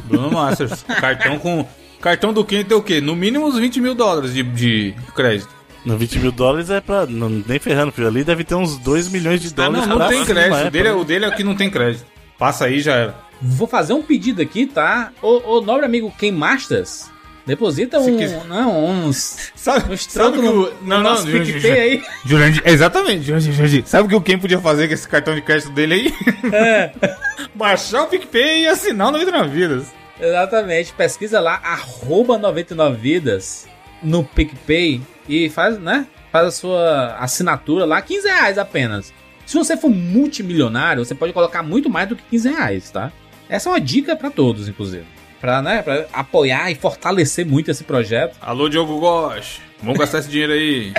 [0.06, 0.84] Bruno Masters.
[0.84, 1.66] cartão com.
[2.02, 3.02] Cartão do Ken tem o quê?
[3.02, 5.50] No mínimo uns 20 mil dólares de, de crédito.
[5.86, 7.06] No 20 mil dólares é pra.
[7.06, 8.08] Não, nem ferrando, filho.
[8.08, 10.56] Ali deve ter uns 2 milhões de Ah, dólares não, não pra tem crédito.
[10.56, 12.06] é, o, dele, é- o dele aqui não tem crédito.
[12.38, 13.16] Passa aí já era.
[13.42, 15.12] Vou fazer um pedido aqui, tá?
[15.22, 17.10] Ô, ô nobre amigo Ken Masters,
[17.50, 21.30] deposita Se um, quiser- não, uns, Sabe, uns sabe que o- não, no não, nosso
[21.30, 22.02] Jurandir, aí.
[22.26, 23.84] Jurandir, exatamente, Jurandir, Jurandir.
[23.86, 26.14] Sabe o que o Ken podia fazer com esse cartão de crédito dele aí?
[26.54, 26.92] É.
[27.54, 29.88] Baixar o PicPay e assinar o 99 Vidas.
[30.22, 33.66] Exatamente, pesquisa lá, arroba 99vidas
[34.04, 36.08] no PicPay e faz, né?
[36.32, 39.14] Faz a sua assinatura lá, 15 reais apenas.
[39.46, 43.12] Se você for multimilionário, você pode colocar muito mais do que 15 reais, tá?
[43.50, 45.06] Essa é uma dica pra todos, inclusive.
[45.40, 48.36] Pra, né, pra apoiar e fortalecer muito esse projeto.
[48.42, 49.62] Alô, Diogo Gosh.
[49.82, 50.94] Vamos gastar esse dinheiro aí.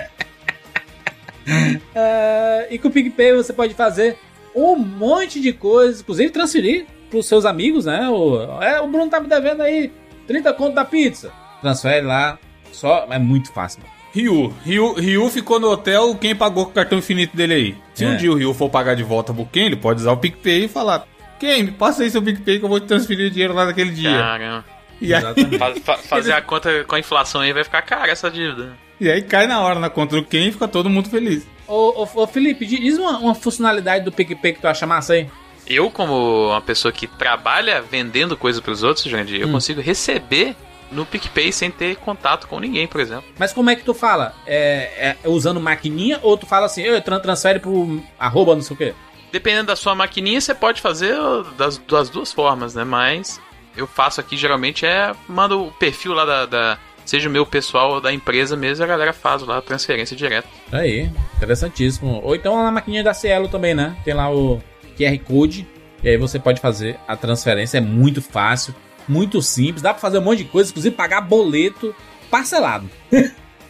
[1.94, 4.16] É, e com o PicPay você pode fazer
[4.54, 8.08] um monte de coisas, inclusive transferir pros seus amigos, né?
[8.08, 9.92] O, é, o Bruno tá me devendo aí
[10.26, 11.32] 30 conto da pizza.
[11.60, 12.38] Transfere lá,
[12.72, 13.82] só é muito fácil.
[14.12, 14.52] Ryu.
[14.64, 17.76] Ryu, Ryu ficou no hotel, quem pagou com o cartão infinito dele aí?
[17.94, 18.16] Se um É.
[18.16, 20.68] dia o Ryu for pagar de volta pro Ken, ele pode usar o PicPay e
[20.68, 21.06] falar:
[21.40, 23.90] Ken, me passa aí seu PicPay que eu vou te transferir o dinheiro lá naquele
[23.90, 24.10] dia.
[24.10, 24.64] Caramba.
[25.00, 25.22] E aí,
[25.58, 28.76] Fa- fa- fazer a conta com a inflação aí vai ficar cara essa dívida.
[29.00, 31.46] e aí cai na hora na conta do Ken e fica todo mundo feliz.
[31.66, 35.26] Ô, ô, ô, Felipe, diz uma, uma funcionalidade do PicPay que tu acha massa aí.
[35.66, 39.52] Eu, como uma pessoa que trabalha vendendo coisa pros outros, Jandir, eu Hum.
[39.52, 40.54] consigo receber
[40.92, 43.24] no PicPay sem ter contato com ninguém, por exemplo.
[43.38, 44.34] Mas como é que tu fala?
[44.46, 48.74] É, é usando maquininha ou tu fala assim, eu tran- transfere pro arroba não sei
[48.74, 48.94] o quê?
[49.32, 51.16] Dependendo da sua maquininha, você pode fazer
[51.56, 52.84] das, das duas formas, né?
[52.84, 53.40] Mas
[53.76, 55.12] eu faço aqui, geralmente, é...
[55.28, 56.46] Mando o perfil lá da...
[56.46, 60.46] da- seja o meu pessoal da empresa mesmo, a galera faz lá a transferência direta.
[60.70, 62.20] Aí, interessantíssimo.
[62.22, 63.96] Ou então na maquininha da Cielo também, né?
[64.04, 64.62] Tem lá o
[64.96, 65.66] QR Code
[66.04, 67.78] e aí você pode fazer a transferência.
[67.78, 68.74] É muito fácil,
[69.08, 69.82] muito simples.
[69.82, 71.94] Dá pra fazer um monte de coisa, inclusive pagar boleto
[72.30, 72.88] parcelado.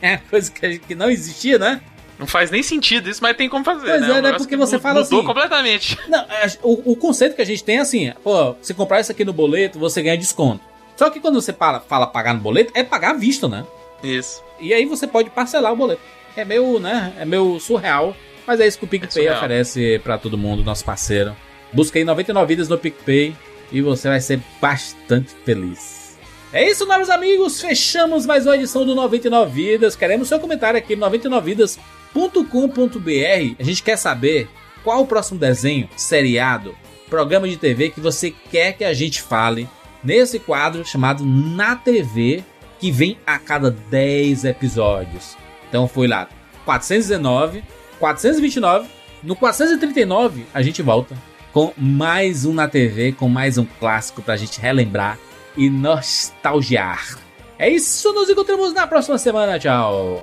[0.02, 1.80] é uma coisa que, que não existia, né?
[2.20, 4.18] Não faz nem sentido isso, mas tem como fazer, Pois né?
[4.18, 4.32] é, né?
[4.32, 5.98] Porque que você fala mudou assim- completamente.
[6.06, 9.10] Não, é, o, o conceito que a gente tem é assim, pô, se comprar isso
[9.10, 10.60] aqui no boleto, você ganha desconto.
[10.96, 13.64] Só que quando você fala, fala pagar no boleto, é pagar à vista, né?
[14.04, 14.42] Isso.
[14.60, 16.02] E aí você pode parcelar o boleto.
[16.36, 17.12] É meio, né?
[17.18, 18.14] É meio surreal,
[18.46, 19.38] mas é isso que o PicPay surreal.
[19.38, 21.34] oferece pra todo mundo, nosso parceiro.
[21.94, 23.34] Aí 99 vidas no PicPay
[23.72, 26.18] e você vai ser bastante feliz.
[26.52, 27.60] É isso, novos amigos.
[27.60, 29.94] Fechamos mais uma edição do 99 Vidas.
[29.96, 31.06] Queremos seu comentário aqui no
[32.14, 33.56] 99vidas.com.br.
[33.58, 34.48] A gente quer saber
[34.82, 36.74] qual o próximo desenho, seriado,
[37.08, 39.68] programa de TV que você quer que a gente fale
[40.02, 42.42] nesse quadro chamado Na TV,
[42.78, 45.36] que vem a cada 10 episódios.
[45.68, 46.28] Então foi lá
[46.64, 47.62] 419,
[47.98, 48.88] 429,
[49.22, 51.16] no 439 a gente volta
[51.52, 55.18] com mais um na TV, com mais um clássico pra gente relembrar
[55.56, 57.18] e nostalgiar.
[57.58, 59.58] É isso, nos encontramos na próxima semana.
[59.58, 60.20] Tchau.